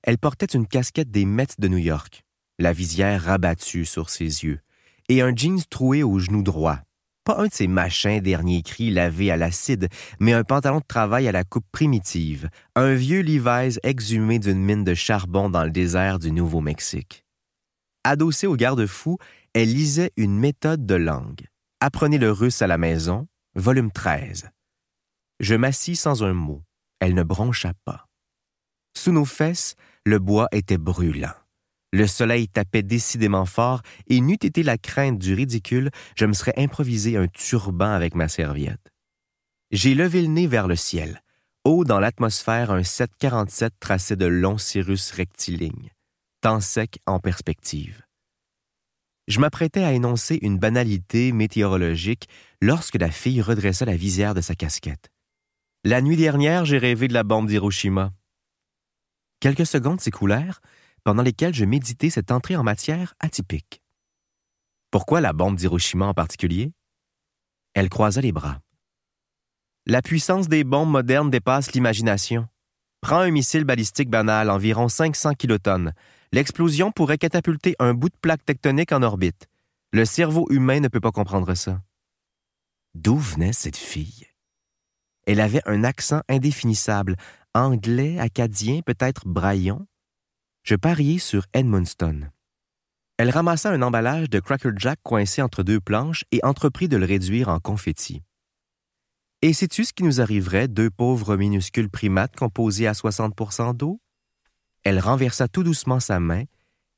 Elle 0.03 0.19
portait 0.19 0.47
une 0.47 0.67
casquette 0.67 1.11
des 1.11 1.25
Mets 1.25 1.47
de 1.59 1.69
New 1.69 1.79
York, 1.79 2.25
la 2.59 2.73
visière 2.73 3.23
rabattue 3.23 3.87
sur 3.87 4.11
ses 4.11 4.45
yeux, 4.45 4.61
et 5.09 5.23
un 5.23 5.35
jeans 5.35 5.62
troué 5.69 6.03
au 6.03 6.19
genou 6.19 6.43
droit, 6.43 6.81
pas 7.25 7.39
un 7.39 7.47
de 7.47 7.53
ces 7.53 7.66
machins 7.66 8.20
derniers 8.20 8.62
cris 8.62 8.91
lavés 8.91 9.31
à 9.31 9.37
l'acide, 9.37 9.89
mais 10.20 10.33
un 10.33 10.45
pantalon 10.45 10.79
de 10.79 10.85
travail 10.87 11.27
à 11.27 11.33
la 11.33 11.45
coupe 11.45 11.66
primitive, 11.72 12.49
un 12.77 12.95
vieux 12.95 13.22
Levi's 13.22 13.81
exhumé 13.83 14.39
d'une 14.39 14.62
mine 14.62 14.85
de 14.85 14.95
charbon 14.95 15.49
dans 15.49 15.64
le 15.64 15.70
désert 15.70 16.18
du 16.18 16.31
Nouveau-Mexique. 16.31 17.25
Adossée 18.05 18.47
au 18.47 18.57
garde-fou, 18.57 19.18
elle 19.55 19.72
lisait 19.72 20.12
une 20.16 20.39
méthode 20.39 20.85
de 20.85 20.95
langue. 20.95 21.47
Apprenez 21.81 22.18
le 22.18 22.31
russe 22.31 22.61
à 22.61 22.66
la 22.66 22.79
maison, 22.79 23.27
volume 23.55 23.91
13. 23.91 24.51
Je 25.41 25.55
m'assis 25.55 25.97
sans 25.97 26.22
un 26.22 26.35
mot. 26.35 26.62
Elle 27.01 27.14
ne 27.14 27.22
broncha 27.22 27.72
pas. 27.85 28.07
Sous 28.97 29.12
nos 29.12 29.25
fesses, 29.25 29.75
le 30.05 30.18
bois 30.18 30.49
était 30.53 30.79
brûlant. 30.79 31.35
Le 31.95 32.09
soleil 32.09 32.49
tapait 32.49 32.82
décidément 32.82 33.47
fort, 33.47 33.80
et 34.09 34.20
n'eût 34.20 34.34
été 34.34 34.64
la 34.64 34.76
crainte 34.76 35.16
du 35.16 35.32
ridicule, 35.32 35.92
je 36.16 36.26
me 36.26 36.32
serais 36.32 36.55
improvisé 36.57 37.16
un 37.16 37.28
turban 37.28 37.92
avec 37.92 38.16
ma 38.16 38.26
serviette. 38.26 38.90
J'ai 39.70 39.95
levé 39.95 40.22
le 40.22 40.26
nez 40.26 40.49
vers 40.49 40.66
le 40.66 40.74
ciel. 40.74 41.22
Haut 41.62 41.84
dans 41.84 42.01
l'atmosphère, 42.01 42.72
un 42.72 42.82
747 42.82 43.74
traçait 43.78 44.16
de 44.16 44.26
longs 44.26 44.59
cirrus 44.59 45.12
rectilignes, 45.12 45.92
temps 46.40 46.59
sec 46.59 46.99
en 47.07 47.20
perspective. 47.20 48.03
Je 49.28 49.38
m'apprêtais 49.38 49.84
à 49.84 49.92
énoncer 49.92 50.40
une 50.42 50.59
banalité 50.59 51.30
météorologique 51.30 52.28
lorsque 52.61 52.97
la 52.97 53.12
fille 53.12 53.40
redressa 53.40 53.84
la 53.84 53.97
visière 53.97 54.34
de 54.34 54.40
sa 54.40 54.57
casquette. 54.57 55.11
La 55.84 56.03
nuit 56.03 56.16
dernière, 56.16 56.64
j'ai 56.64 56.78
rêvé 56.78 57.07
de 57.07 57.14
la 57.14 57.22
bombe 57.22 57.47
d'Hiroshima. 57.47 58.11
Quelques 59.38 59.66
secondes 59.66 60.01
s'écoulèrent, 60.01 60.61
pendant 61.05 61.23
lesquelles 61.23 61.55
je 61.55 61.65
méditais 61.65 62.11
cette 62.11 62.31
entrée 62.31 62.57
en 62.57 62.63
matière 62.63 63.15
atypique. 63.21 63.83
Pourquoi 64.91 65.21
la 65.21 65.33
bombe 65.33 65.57
d'Hiroshima 65.57 66.07
en 66.07 66.15
particulier? 66.15 66.73
Elle 67.75 67.91
croisa 67.91 68.21
les 68.21 68.33
bras. 68.33 68.61
La 69.87 70.01
puissance 70.01 70.49
des 70.49 70.65
bombes 70.65 70.91
modernes 70.91 71.31
dépasse 71.31 71.73
l'imagination. 71.73 72.49
Prends 73.03 73.19
un 73.19 73.31
missile 73.31 73.65
balistique 73.65 74.09
banal, 74.09 74.49
environ 74.49 74.89
500 74.89 75.35
kilotonnes. 75.35 75.93
L'explosion 76.33 76.91
pourrait 76.91 77.19
catapulter 77.19 77.77
un 77.79 77.93
bout 77.93 78.09
de 78.09 78.17
plaque 78.21 78.45
tectonique 78.45 78.93
en 78.93 79.03
orbite. 79.03 79.47
Le 79.93 80.07
cerveau 80.07 80.47
humain 80.51 80.81
ne 80.81 80.89
peut 80.89 81.01
pas 81.01 81.13
comprendre 81.13 81.55
ça. 81.55 81.83
D'où 82.95 83.17
venait 83.17 83.53
cette 83.53 83.77
fille? 83.77 84.27
Elle 85.27 85.41
avait 85.41 85.63
un 85.67 85.85
accent 85.85 86.23
indéfinissable, 86.29 87.17
anglais, 87.55 88.19
acadien, 88.19 88.81
peut-être 88.81 89.27
braillon? 89.27 89.87
Je 90.65 90.77
pariai 90.77 91.19
sur 91.19 91.45
Edmundston. 91.53 92.31
Elle 93.19 93.29
ramassa 93.29 93.71
un 93.71 93.83
emballage 93.83 94.31
de 94.31 94.41
Cracker 94.41 94.73
Jack 94.77 94.99
coincé 95.03 95.43
entre 95.43 95.62
deux 95.62 95.79
planches 95.79 96.25
et 96.33 96.41
entreprit 96.43 96.89
de 96.89 96.97
le 96.97 97.05
réduire 97.05 97.51
en 97.51 97.61
confetti. 97.61 98.23
Et 99.43 99.53
sais-tu 99.53 99.85
ce 99.85 99.93
qui 99.93 100.05
nous 100.05 100.23
arriverait, 100.23 100.67
deux 100.67 100.91
pauvres 100.91 101.37
minuscules 101.37 101.91
primates 101.91 102.35
composés 102.35 102.87
à 102.87 102.93
60% 102.93 103.77
d'eau? 103.77 104.01
Elle 104.85 105.01
renversa 105.01 105.49
tout 105.49 105.62
doucement 105.62 106.01
sa 106.01 106.19
main 106.19 106.45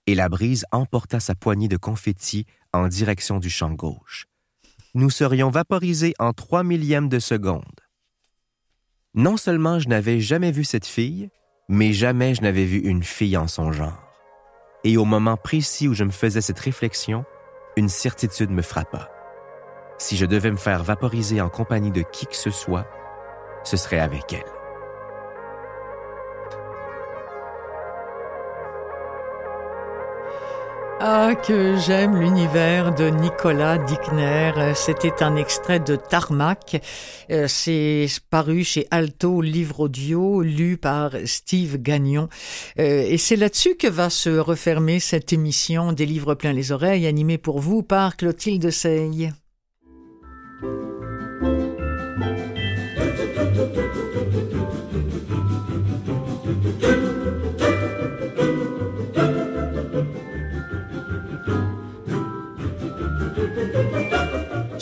et 0.07 0.14
la 0.14 0.29
brise 0.29 0.64
emporta 0.71 1.19
sa 1.19 1.35
poignée 1.35 1.69
de 1.69 1.77
confetti 1.77 2.47
en 2.73 2.87
direction 2.87 3.41
du 3.41 3.51
champ 3.51 3.73
gauche. 3.73 4.27
Nous 4.95 5.11
serions 5.11 5.51
vaporisés 5.51 6.14
en 6.21 6.33
trois 6.33 6.62
millièmes 6.62 7.09
de 7.09 7.19
seconde. 7.19 7.81
Non 9.14 9.37
seulement 9.37 9.81
je 9.81 9.89
n'avais 9.89 10.21
jamais 10.21 10.53
vu 10.53 10.62
cette 10.62 10.87
fille, 10.87 11.31
mais 11.69 11.93
jamais 11.93 12.35
je 12.35 12.43
n'avais 12.43 12.64
vu 12.64 12.79
une 12.79 13.03
fille 13.03 13.37
en 13.37 13.49
son 13.49 13.73
genre. 13.73 14.03
Et 14.85 14.97
au 14.97 15.05
moment 15.05 15.37
précis 15.37 15.89
où 15.89 15.95
je 15.95 16.05
me 16.05 16.11
faisais 16.11 16.41
cette 16.41 16.61
réflexion, 16.61 17.25
une 17.77 17.89
certitude 17.89 18.51
me 18.51 18.62
frappa. 18.62 19.11
Si 19.99 20.17
je 20.17 20.27
devais 20.27 20.51
me 20.51 20.57
faire 20.57 20.85
vaporiser 20.85 21.41
en 21.41 21.49
compagnie 21.49 21.91
de 21.91 22.03
qui 22.03 22.27
que 22.27 22.37
ce 22.37 22.51
soit, 22.51 22.87
ce 23.64 23.77
serait 23.77 23.99
avec 23.99 24.33
elle. 24.33 24.56
Ah, 30.99 31.34
que 31.34 31.76
j'aime 31.76 32.18
l'univers 32.18 32.94
de 32.94 33.11
Nicolas 33.11 33.76
Dickner. 33.76 34.53
C'était 34.74 35.22
un 35.22 35.36
extrait 35.36 35.78
de 35.78 35.94
Tarmac. 35.94 36.82
Euh, 37.30 37.47
c'est 37.49 38.07
paru 38.30 38.64
chez 38.64 38.86
Alto, 38.90 39.42
livre 39.42 39.80
audio, 39.80 40.40
lu 40.40 40.78
par 40.78 41.11
Steve 41.26 41.76
Gagnon. 41.76 42.28
Euh, 42.78 43.05
et 43.07 43.18
c'est 43.18 43.36
là-dessus 43.36 43.76
que 43.76 43.88
va 43.88 44.09
se 44.09 44.30
refermer 44.30 44.99
cette 44.99 45.34
émission 45.34 45.92
des 45.92 46.07
livres 46.07 46.34
plein 46.34 46.55
les 46.55 46.72
oreilles, 46.72 47.07
animée 47.07 47.38
pour 47.38 47.61
vous 47.61 47.82
par 47.82 48.16
Clotilde 48.16 48.70
Sey. 48.70 49.32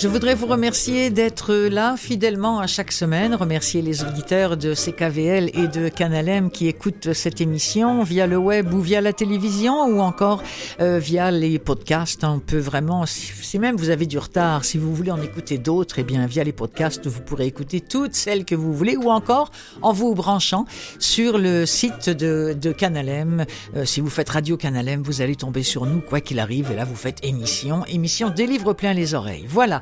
Je 0.05 0.09
voudrais 0.11 0.35
vous 0.35 0.47
remercier 0.47 1.09
d'être 1.09 1.55
là 1.55 1.97
fidèlement 1.97 2.59
à 2.61 2.67
chaque 2.67 2.93
semaine, 2.93 3.35
remercier 3.35 3.81
les 3.81 4.05
auditeurs 4.05 4.59
de 4.59 4.75
CKVL 4.75 5.51
et 5.55 5.67
de 5.67 5.89
Canalem 5.89 6.51
qui 6.51 6.69
écoutent 6.69 7.15
cette 7.15 7.41
émission 7.41 8.03
via 8.03 8.27
le 8.27 8.37
web 8.37 8.75
ou 8.75 8.81
via 8.81 9.01
la 9.01 9.15
télévision 9.15 9.87
ou 9.87 10.01
encore 10.01 10.43
euh, 10.83 10.99
via 10.99 11.31
les 11.31 11.59
podcasts. 11.59 12.23
On 12.23 12.39
peut 12.39 12.59
vraiment, 12.59 13.07
si 13.07 13.59
même 13.59 13.77
vous 13.77 13.89
avez 13.89 14.05
du 14.05 14.19
retard, 14.19 14.67
si 14.67 14.77
vous 14.77 14.95
voulez 14.95 15.11
en 15.11 15.23
écouter 15.23 15.57
d'autres, 15.57 15.99
eh 15.99 16.03
bien 16.03 16.27
via 16.27 16.45
les 16.45 16.53
podcasts, 16.53 17.07
vous 17.07 17.23
pourrez 17.23 17.47
écouter 17.47 17.81
toutes 17.81 18.15
celles 18.15 18.45
que 18.45 18.55
vous 18.55 18.75
voulez 18.75 18.99
ou 18.99 19.11
encore 19.11 19.53
en 19.81 19.95
vous 19.95 20.15
branchant 20.15 20.67
sur 20.99 21.39
le 21.39 21.65
site 21.65 22.11
de, 22.11 22.55
de 22.61 22.73
Canalem. 22.73 23.47
Euh, 23.75 23.87
si 23.87 24.03
vous 24.03 24.11
faites 24.11 24.29
Radio 24.29 24.59
Canalem, 24.59 25.03
vous 25.03 25.23
allez 25.23 25.35
tomber 25.35 25.63
sur 25.63 25.87
nous 25.87 26.03
quoi 26.03 26.21
qu'il 26.21 26.41
arrive 26.41 26.73
et 26.73 26.77
là 26.77 26.85
vous 26.85 26.95
faites 26.95 27.25
émission, 27.25 27.87
émission 27.87 28.29
des 28.29 28.47
livres 28.47 28.75
plein 28.75 28.93
les 28.93 29.15
oreilles. 29.15 29.47
Voilà. 29.49 29.81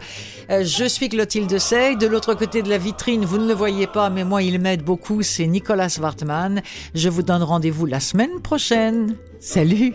Euh, 0.51 0.65
je 0.65 0.85
suis 0.85 1.09
Clotilde 1.09 1.59
Sey. 1.59 1.97
De 1.97 2.07
l'autre 2.07 2.35
côté 2.35 2.63
de 2.63 2.69
la 2.69 2.79
vitrine, 2.79 3.25
vous 3.25 3.39
ne 3.39 3.47
le 3.47 3.55
voyez 3.55 3.87
pas, 3.87 4.11
mais 4.11 4.25
moi, 4.25 4.43
il 4.43 4.61
m'aide 4.61 4.83
beaucoup. 4.83 5.23
C'est 5.23 5.47
Nicolas 5.47 5.97
Wartmann. 6.01 6.63
Je 6.95 7.09
vous 7.09 7.23
donne 7.23 7.43
rendez-vous 7.43 7.87
la 7.87 8.01
semaine 8.01 8.41
prochaine. 8.41 9.17
Salut! 9.41 9.95